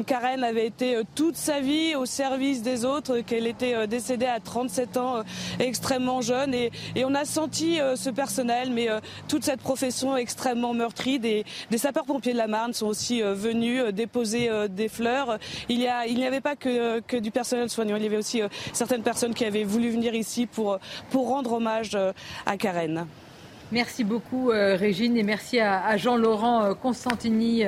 [0.02, 4.40] Karen avait été toute sa vie au service des autres qu'elle était euh, décédée à
[4.40, 5.22] 37 ans, euh,
[5.58, 6.54] extrêmement jeune.
[6.54, 6.70] Et,
[7.04, 8.88] on a senti euh, ce personnel, mais
[9.28, 11.18] toute cette profession extrêmement meurtrie.
[11.18, 11.44] Des,
[11.76, 15.38] sapeurs-pompiers de la Marne sont aussi venus déposer des fleurs.
[15.68, 15.86] Il n'y
[16.26, 18.40] avait pas que, que, du personnel soignant, il y avait aussi
[18.72, 20.78] certaines personnes qui avaient voulu venir ici pour,
[21.10, 21.96] pour rendre hommage
[22.46, 23.06] à Karen.
[23.70, 27.64] Merci beaucoup, Régine, et merci à, Jean-Laurent Constantini.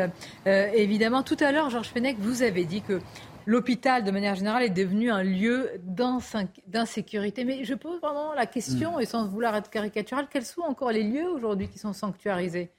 [0.47, 3.01] évidemment, tout à l'heure, Georges Fenech, vous avez dit que
[3.47, 5.70] l'hôpital, de manière générale, est devenu un lieu
[6.66, 7.44] d'insécurité.
[7.44, 9.01] Mais je pose vraiment la question, mm.
[9.01, 12.70] et sans vouloir être caricatural, quels sont encore les lieux aujourd'hui qui sont sanctuarisés?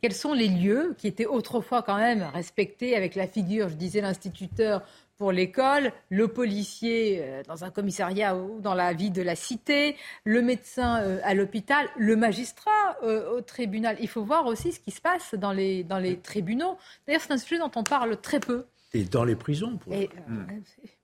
[0.00, 4.00] Quels sont les lieux qui étaient autrefois quand même respectés avec la figure, je disais,
[4.00, 4.82] l'instituteur
[5.18, 9.96] pour l'école, le policier euh, dans un commissariat ou dans la vie de la cité,
[10.24, 13.98] le médecin euh, à l'hôpital, le magistrat euh, au tribunal?
[14.00, 16.78] Il faut voir aussi ce qui se passe dans les, dans les tribunaux.
[17.06, 18.64] D'ailleurs, c'est un sujet dont on parle très peu.
[18.92, 19.76] Et dans les prisons.
[19.76, 19.92] Pour...
[19.92, 20.10] Et,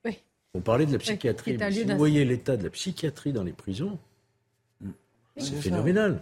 [0.05, 0.11] euh,
[0.53, 1.57] On parlait de la psychiatrie.
[1.71, 3.97] si vous voyez l'état de la psychiatrie dans les prisons,
[5.37, 6.21] c'est phénoménal.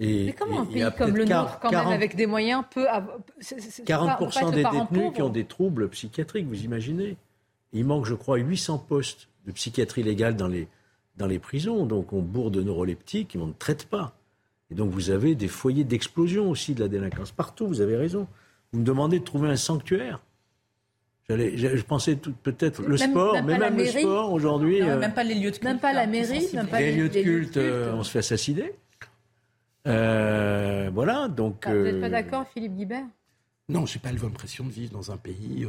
[0.00, 3.18] Et, mais comment un pays comme le nôtre, quand même, avec des moyens, peut avoir...
[3.40, 7.16] 40% des détenus qui ont des troubles psychiatriques, vous imaginez
[7.72, 10.68] Il manque, je crois, 800 postes de psychiatrie légale dans les,
[11.16, 11.86] dans les prisons.
[11.86, 14.16] Donc on bourre de neuroleptiques et on ne traite pas.
[14.70, 17.30] Et donc vous avez des foyers d'explosion aussi de la délinquance.
[17.30, 18.26] Partout, vous avez raison.
[18.72, 20.20] Vous me demandez de trouver un sanctuaire
[21.28, 24.82] je pensais peut-être le sport, mais même le sport aujourd'hui.
[24.82, 25.64] Euh, même pas les lieux de culte.
[25.64, 27.56] Même pas la mairie, même pas les, lieux de culte.
[27.56, 28.72] Euh, on se fait assassiner.
[29.86, 31.66] Euh, voilà, donc.
[31.66, 33.06] vous n'êtes pas d'accord, Philippe Guibert?
[33.70, 35.66] Non, je n'ai pas l'impression de vivre dans un pays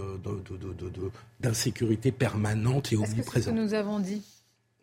[1.39, 3.33] d'insécurité permanente et omniprésente.
[3.33, 4.21] C'est ce que nous avons dit?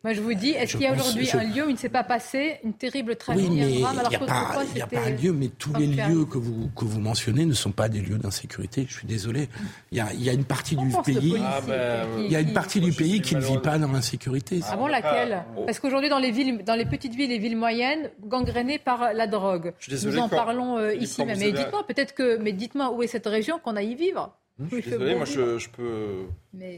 [0.03, 1.87] Moi, je vous dis, est-ce qu'il y a aujourd'hui un lieu où il ne s'est
[1.87, 5.09] pas passé une terrible tragédie, oui, mais un drame, alors il n'y a, pas un
[5.11, 8.17] lieu, mais tous les lieux que vous, que vous mentionnez ne sont pas des lieux
[8.17, 8.85] d'insécurité.
[8.85, 9.47] Je suis désolé.
[9.93, 12.41] Il y a, il y a une partie du pays, ah ben, il y a
[12.41, 14.59] une partie du pays qui ne vit pas dans l'insécurité.
[14.69, 18.09] Ah bon, laquelle Parce qu'aujourd'hui, dans les villes, dans les petites villes et villes moyennes,
[18.25, 19.73] gangrénées par la drogue.
[19.89, 21.39] Nous en parlons euh, ici même.
[21.39, 24.35] Mais dites-moi, peut-être que, mais dites-moi où est cette région qu'on a y vivre.
[24.59, 26.25] Je suis désolé, moi je, je peux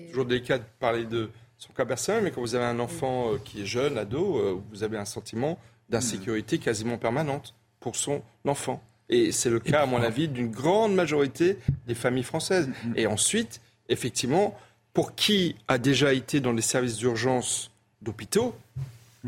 [0.10, 1.30] toujours délicat de parler de
[1.66, 4.62] son cas personnel, mais quand vous avez un enfant euh, qui est jeune, ado, euh,
[4.72, 5.58] vous avez un sentiment
[5.90, 8.84] d'insécurité quasiment permanente pour son enfant.
[9.10, 12.68] Et c'est le cas, à mon avis, d'une grande majorité des familles françaises.
[12.68, 12.98] Mm-hmm.
[12.98, 14.58] Et ensuite, effectivement,
[14.94, 17.72] pour qui a déjà été dans les services d'urgence
[18.02, 18.56] d'hôpitaux,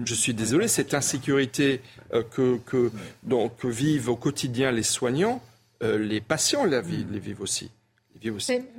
[0.03, 1.81] je suis désolé, cette insécurité
[2.13, 2.91] euh, que, que,
[3.57, 5.41] que, vivent au quotidien les soignants,
[5.81, 7.69] les patients la vivent, les vivent aussi.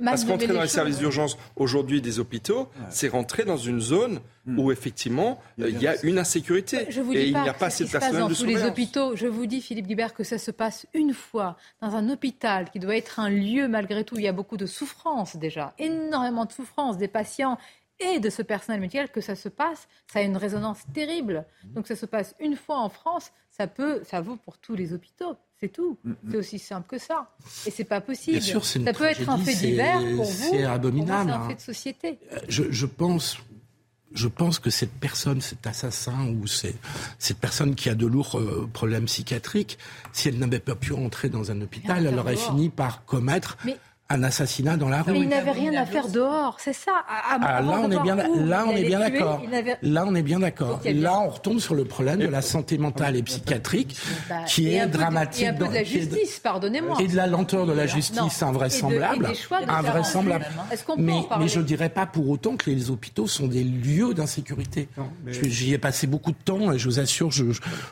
[0.03, 4.59] Parce qu'entrer dans les services d'urgence aujourd'hui des hôpitaux, c'est rentrer dans une zone hmm.
[4.59, 8.21] où effectivement il y a une insécurité et il n'y a pas assez de personnel
[8.21, 9.15] dans tous les hôpitaux.
[9.15, 12.79] Je vous dis, Philippe Guibert, que ça se passe une fois dans un hôpital qui
[12.79, 14.15] doit être un lieu malgré tout.
[14.17, 17.57] Il y a beaucoup de souffrance déjà, énormément de souffrance des patients
[17.99, 21.45] et de ce personnel médical que ça se passe, ça a une résonance terrible.
[21.63, 21.73] Hmm.
[21.73, 24.93] Donc ça se passe une fois en France, ça peut, ça vaut pour tous les
[24.93, 25.35] hôpitaux.
[25.59, 25.97] C'est tout.
[26.05, 26.15] Mm, mm.
[26.31, 27.29] C'est aussi simple que ça.
[27.65, 28.41] Et c'est pas possible.
[28.41, 30.49] Sûr, ça peut être un fait divers pour vous.
[30.51, 31.29] C'est abominable.
[31.29, 32.19] C'est un fait de société.
[32.31, 33.37] Euh, je, pense.
[34.13, 38.69] Je pense que cette personne, cet assassin ou cette personne qui a de lourds euh,
[38.71, 39.77] problèmes psychiatriques,
[40.13, 43.57] si elle n'avait pas pu rentrer dans un hôpital, elle aurait fini par commettre
[44.11, 45.11] un assassinat dans la rue.
[45.11, 47.03] Mais il n'avait rien à faire dehors, c'est ça.
[47.07, 49.41] Ah, là, on est bien, là, on est bien d'accord.
[49.83, 50.81] Là, on est bien d'accord.
[50.83, 53.95] Là, on retombe sur le problème de la santé mentale et psychiatrique,
[54.47, 55.43] qui est dramatique.
[55.43, 56.97] Et un peu de la justice, pardonnez-moi.
[56.99, 59.29] Et de la lenteur de la justice invraisemblable.
[59.67, 60.45] Invraisemblable.
[60.97, 64.89] Mais, mais je ne dirais pas pour autant que les hôpitaux sont des lieux d'insécurité.
[65.27, 67.45] J'y ai passé beaucoup de temps et je vous assure, je,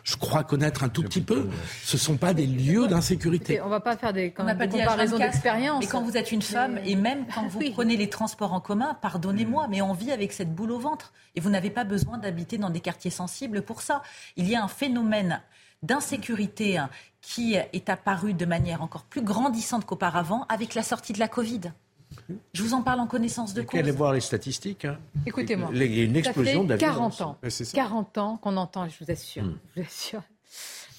[0.03, 1.48] je crois connaître un tout petit peu.
[1.84, 3.61] Ce ne sont pas des lieux d'insécurité.
[3.61, 7.48] On ne va pas faire des, comparaisons d'expérience vous êtes une femme et même quand
[7.48, 11.12] vous prenez les transports en commun, pardonnez-moi, mais on vit avec cette boule au ventre.
[11.36, 14.02] Et vous n'avez pas besoin d'habiter dans des quartiers sensibles pour ça.
[14.38, 15.42] Il y a un phénomène
[15.84, 16.90] d'insécurité hein,
[17.20, 21.74] qui est apparu de manière encore plus grandissante qu'auparavant avec la sortie de la Covid.
[22.54, 23.78] Je vous en parle en connaissance de cause.
[23.78, 24.86] Allez voir les statistiques.
[24.86, 24.98] Hein.
[25.26, 25.72] Écoutez-moi.
[25.74, 27.38] Il y a une explosion de 40 ans.
[27.74, 29.44] 40 ans qu'on entend, je vous assure.
[29.76, 30.24] Je vous assure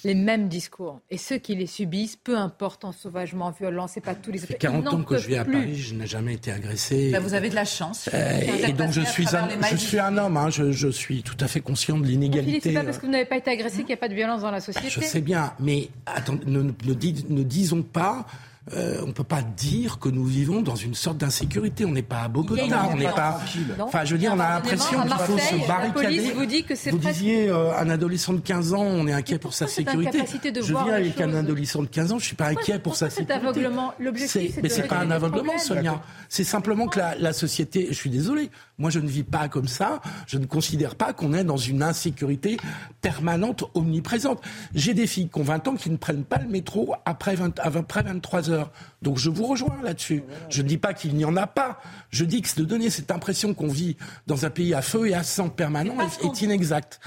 [0.03, 1.01] les mêmes discours.
[1.09, 4.39] Et ceux qui les subissent, peu importe en sauvagement, violent, c'est pas tous les...
[4.39, 7.11] Ça fait 40 ans que je vis à Paris, je n'ai jamais été agressé.
[7.11, 8.09] Bah, vous avez de la chance.
[8.13, 11.37] Euh, et donc je suis, un, je suis un homme, hein, je, je, suis tout
[11.39, 12.69] à fait conscient de l'inégalité.
[12.69, 14.41] C'est pas parce que vous n'avez pas été agressé qu'il n'y a pas de violence
[14.41, 14.89] dans la société.
[14.89, 18.25] Je sais bien, mais attends, ne, ne, ne disons pas
[18.73, 21.85] euh, on ne peut pas dire que nous vivons dans une sorte d'insécurité.
[21.85, 23.39] On n'est pas à Bogota, on n'est pas.
[23.79, 26.31] Enfin, je veux dire, on a l'impression qu'il faut se barricader.
[26.35, 26.91] vous dit que c'est.
[26.91, 30.23] Vous disiez, euh, un adolescent de 15 ans, on est inquiet pour sa sécurité.
[30.43, 33.33] je viens avec un adolescent de 15 ans, je suis pas inquiet pour sa sécurité.
[33.33, 36.01] aveuglement, l'objectif, Mais c'est pas un aveuglement, Sonia.
[36.27, 37.87] C'est simplement que la, la société.
[37.89, 38.49] Je suis désolé.
[38.79, 40.01] Moi, je ne vis pas comme ça.
[40.25, 42.57] Je ne considère pas qu'on est dans une insécurité
[43.01, 44.41] permanente, omniprésente.
[44.73, 47.59] J'ai des filles qui ont 20 ans qui ne prennent pas le métro après, 20,
[47.59, 48.71] après 23 heures.
[49.01, 50.23] Donc je vous rejoins là-dessus.
[50.49, 51.79] Je ne dis pas qu'il n'y en a pas.
[52.09, 53.97] Je dis que de donner cette impression qu'on vit
[54.27, 56.99] dans un pays à feu et à sang permanent est, inexact.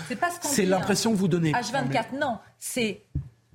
[0.42, 1.14] C'est l'impression hein.
[1.14, 1.52] que vous donnez.
[1.52, 2.38] H24, non.
[2.58, 3.02] C'est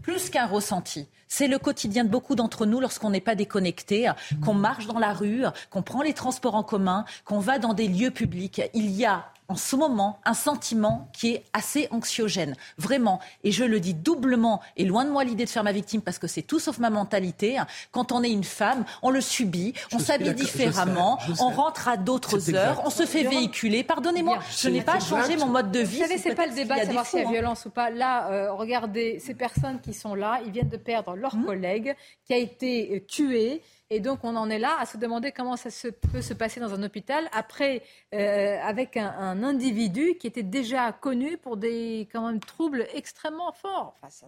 [0.07, 1.05] plus qu'un ressenti.
[1.27, 4.09] C'est le quotidien de beaucoup d'entre nous lorsqu'on n'est pas déconnecté,
[4.41, 7.89] qu'on marche dans la rue, qu'on prend les transports en commun, qu'on va dans des
[7.89, 8.61] lieux publics.
[8.73, 13.19] Il y a en ce moment un sentiment qui est assez anxiogène, vraiment.
[13.43, 16.19] Et je le dis doublement, et loin de moi l'idée de faire ma victime, parce
[16.19, 17.57] que c'est tout sauf ma mentalité.
[17.91, 22.53] Quand on est une femme, on le subit, on s'habille différemment, on rentre à d'autres
[22.55, 23.83] heures, on se fait véhiculer.
[23.83, 25.97] Pardonnez-moi, je n'ai pas changé mon mode de vie.
[25.97, 27.31] Vous savez, c'est pas le débat de savoir s'il y a hein.
[27.31, 27.89] violence ou pas.
[27.89, 31.45] Là, euh, regardez, ces personnes qui sont là, ils viennent de perdre leur mmh.
[31.45, 31.95] collègue
[32.25, 33.61] qui a été euh, tué.
[33.89, 36.59] Et donc, on en est là à se demander comment ça se, peut se passer
[36.59, 37.83] dans un hôpital après,
[38.13, 43.95] euh, avec un, individu qui était déjà connu pour des quand même troubles extrêmement forts.
[44.01, 44.27] Enfin,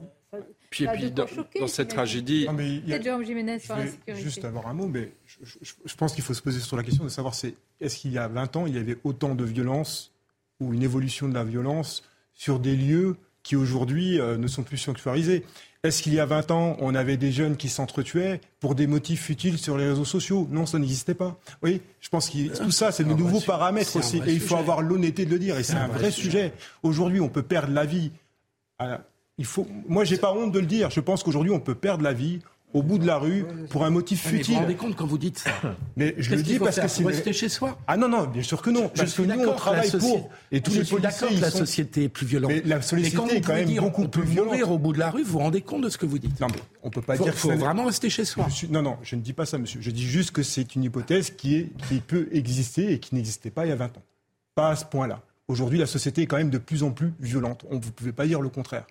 [0.69, 1.27] puis, puis dans,
[1.67, 2.45] cette tragédie.
[2.45, 4.23] Peut-être Jiménez sur la sécurité.
[4.23, 7.09] Juste avoir un mot, mais je, pense qu'il faut se poser sur la question de
[7.09, 7.33] savoir
[7.81, 10.13] est-ce qu'il y a 20 ans, il y avait autant de violence
[10.61, 12.03] ou une évolution de la violence
[12.33, 15.43] sur des lieux qui aujourd'hui euh, ne sont plus sanctuarisés?
[15.83, 19.21] Est-ce qu'il y a 20 ans, on avait des jeunes qui s'entretuaient pour des motifs
[19.21, 20.45] futiles sur les réseaux sociaux?
[20.51, 21.39] Non, ça n'existait pas.
[21.63, 24.17] Oui, je pense que tout ça, c'est de nouveaux paramètres aussi.
[24.25, 25.57] Et il faut avoir l'honnêteté de le dire.
[25.57, 26.51] Et c'est un, vrai sujet.
[26.83, 28.11] Aujourd'hui, on peut perdre la vie.
[29.37, 29.65] Il faut...
[29.87, 30.89] Moi, j'ai pas honte de le dire.
[30.89, 32.41] Je pense qu'aujourd'hui, on peut perdre la vie
[32.73, 34.53] au bout de la rue pour un motif Mais vous futile.
[34.55, 35.49] vous rendez compte quand vous dites ça
[35.97, 37.77] Mais je le dis faut parce faire que c'est Faut rester chez soi.
[37.87, 38.91] Ah non non, bien sûr que non.
[38.93, 41.35] Je parce suis que nous on travaille pour et tous je les suis policiers d'accord
[41.37, 42.51] que la société est plus violente.
[42.51, 44.51] Mais la société quand vous est quand même dire beaucoup on peut plus violente.
[44.51, 46.39] mourir au bout de la rue, vous vous rendez compte de ce que vous dites
[46.39, 48.47] Non mais on peut pas faut, dire que faut vraiment rester chez soi.
[48.49, 49.79] Suis- Non non, je ne dis pas ça monsieur.
[49.81, 53.49] Je dis juste que c'est une hypothèse qui est qui peut exister et qui n'existait
[53.51, 54.03] pas il y a 20 ans.
[54.55, 55.21] Pas à ce point-là.
[55.47, 57.65] Aujourd'hui, la société est quand même de plus en plus violente.
[57.71, 58.85] On, vous pouvez pas dire le contraire.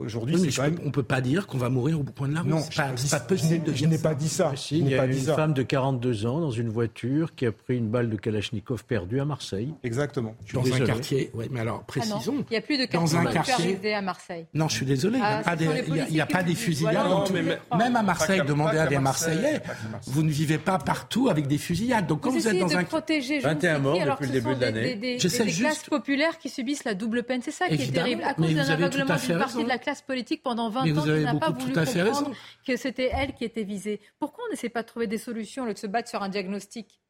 [0.00, 0.80] Aujourd'hui, Oui, je quand peux- même.
[0.86, 2.48] on peut pas dire qu'on va mourir au point de la rue.
[2.48, 2.88] Non, c'est je pas,
[3.20, 4.08] n'ai possible de je dire n'ai ça.
[4.08, 4.52] pas dit ça.
[4.56, 7.46] Si, Je il n'ai y a une femme de 42 ans dans une voiture qui
[7.46, 9.72] a pris une balle de Kalachnikov perdue à Marseille.
[9.84, 10.34] Exactement.
[10.46, 12.44] Je suis Dans un quartier, oui, mais alors Ah précisons.
[12.48, 14.46] il n'y a plus de Dans un quartier à Marseille.
[14.54, 15.66] Non, je suis désolé, il n'y Ah, a, pas des-
[16.10, 16.94] il a- pas fusillades.
[16.94, 19.60] Voilà, dans non, mais- même à Marseille, demandez à des Marseillais.
[20.06, 22.06] Vous ne vivez pas partout avec des fusillades.
[22.06, 24.32] Donc quand Vous vous êtes dans un protéger je 21 ne sais morts depuis le
[24.32, 24.94] début de des- l'année.
[24.96, 27.40] Des, classes populaires qui subissent la double peine.
[27.42, 28.22] C'est ça qui est terrible.
[28.24, 31.08] À cause d'un aveuglement d'une partie de la classe politique pendant 20 Mais ans qui
[31.10, 32.32] n'a pas voulu comprendre raison.
[32.66, 34.00] que c'était elle qui était visée.
[34.18, 36.28] Pourquoi on n'essaie pas de trouver des solutions au lieu de se battre sur un
[36.28, 37.00] diagnostic?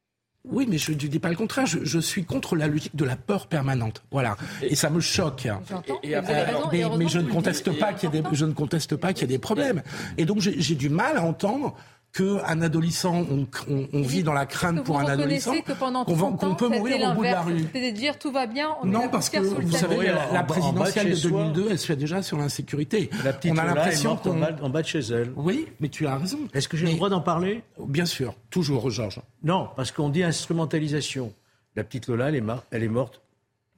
[0.43, 1.67] Oui, mais je ne dis pas le contraire.
[1.67, 4.03] Je, je suis contre la logique de la peur permanente.
[4.09, 4.37] Voilà.
[4.63, 5.45] Et, ça me choque.
[5.45, 8.53] Et- et raison, mais, mais je ne conteste pas qu'il y ait des, je ne
[8.53, 9.83] conteste pas qu'il y ait des problèmes.
[10.17, 11.75] Et donc j'ai du mal à entendre
[12.13, 16.03] qu'un adolescent, on, on- on vit dans la crainte que pour un adolescent, que pendant
[16.03, 17.65] qu'on va- 30 qu'on ans, peut mourir au bout de la rue.
[17.73, 21.09] C'est de dire tout va bien, on Non, parce que vous savez, la, de présidentielle
[21.11, 21.43] de chez soi.
[21.43, 23.09] 2002, elle se fait déjà sur l'insécurité.
[23.23, 24.39] La petite On a Lola est l'impression morte en qu'on.
[24.39, 25.31] bas, en bas de chez elle.
[25.37, 26.39] Oui, mais tu as raison.
[26.53, 27.63] Est-ce que j'ai Mais- le droit d'en parler?
[27.79, 29.21] Bien sûr, toujours, Georges.
[29.43, 31.33] Non, parce qu'on dit instrumentalisation.
[31.75, 33.21] La petite Lola, elle est, mar- elle est morte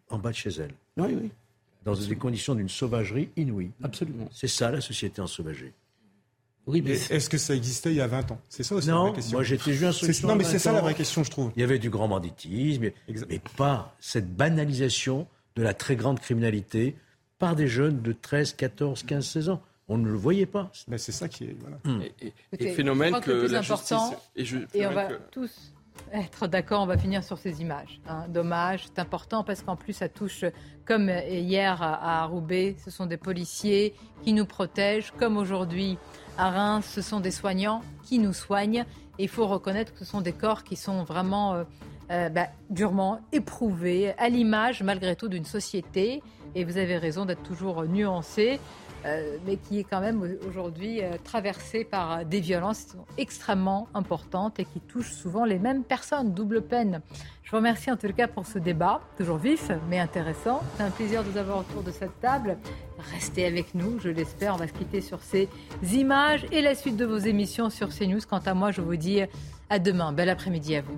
[0.10, 0.72] en bas de chez elle.
[0.97, 1.30] Oui, oui.
[1.85, 3.72] Dans des conditions d'une sauvagerie inouïe.
[3.84, 4.27] Absolument.
[4.31, 5.73] C'est ça la société ensauvagée.
[6.65, 8.40] Oui, Mais Est-ce que ça existait il y a 20 ans?
[8.49, 9.38] C'est ça aussi la vraie question.
[9.38, 10.27] moi j'étais juge C'est- d'instruction.
[10.30, 11.52] Non, mais c'est ça 20 la vraie question, je trouve.
[11.56, 12.94] Il y avait du grand banditisme, mais,
[13.30, 16.95] mais pas cette banalisation de la très grande criminalité
[17.38, 19.61] par des jeunes de 13, 14, 15, 16 ans.
[19.90, 20.72] On ne le voyait pas.
[20.88, 21.56] Mais c'est ça qui est.
[21.60, 21.77] Voilà.
[22.22, 24.57] Et, et Écoutez, phénomène je crois que, que le plus la important, justice et, je,
[24.73, 25.73] Et on va que- tous
[26.14, 27.99] être d'accord, on va finir sur ces images.
[28.07, 28.26] hein.
[28.30, 30.45] Dommage, c'est important parce qu'en plus ça touche,
[30.85, 35.98] comme hier à Roubaix, ce sont des policiers qui nous protègent, comme aujourd'hui
[36.38, 38.85] à Reims, ce sont des soignants qui nous soignent.
[39.19, 41.64] Et il faut reconnaître que ce sont des corps qui sont vraiment euh,
[42.11, 46.23] euh, bah, durement éprouvés, à l'image malgré tout d'une société.
[46.55, 48.60] Et vous avez raison d'être toujours nuancé.
[49.05, 52.91] Euh, mais qui est quand même au- aujourd'hui euh, traversée par euh, des violences qui
[52.91, 57.01] sont extrêmement importantes et qui touchent souvent les mêmes personnes, double peine.
[57.43, 60.61] Je vous remercie en tout cas pour ce débat, toujours vif mais intéressant.
[60.77, 62.57] C'est un plaisir de vous avoir autour de cette table.
[63.13, 64.53] Restez avec nous, je l'espère.
[64.55, 65.49] On va se quitter sur ces
[65.93, 68.21] images et la suite de vos émissions sur CNews.
[68.30, 69.19] Quant à moi, je vous dis
[69.69, 70.13] à demain.
[70.13, 70.97] Bel après-midi à vous.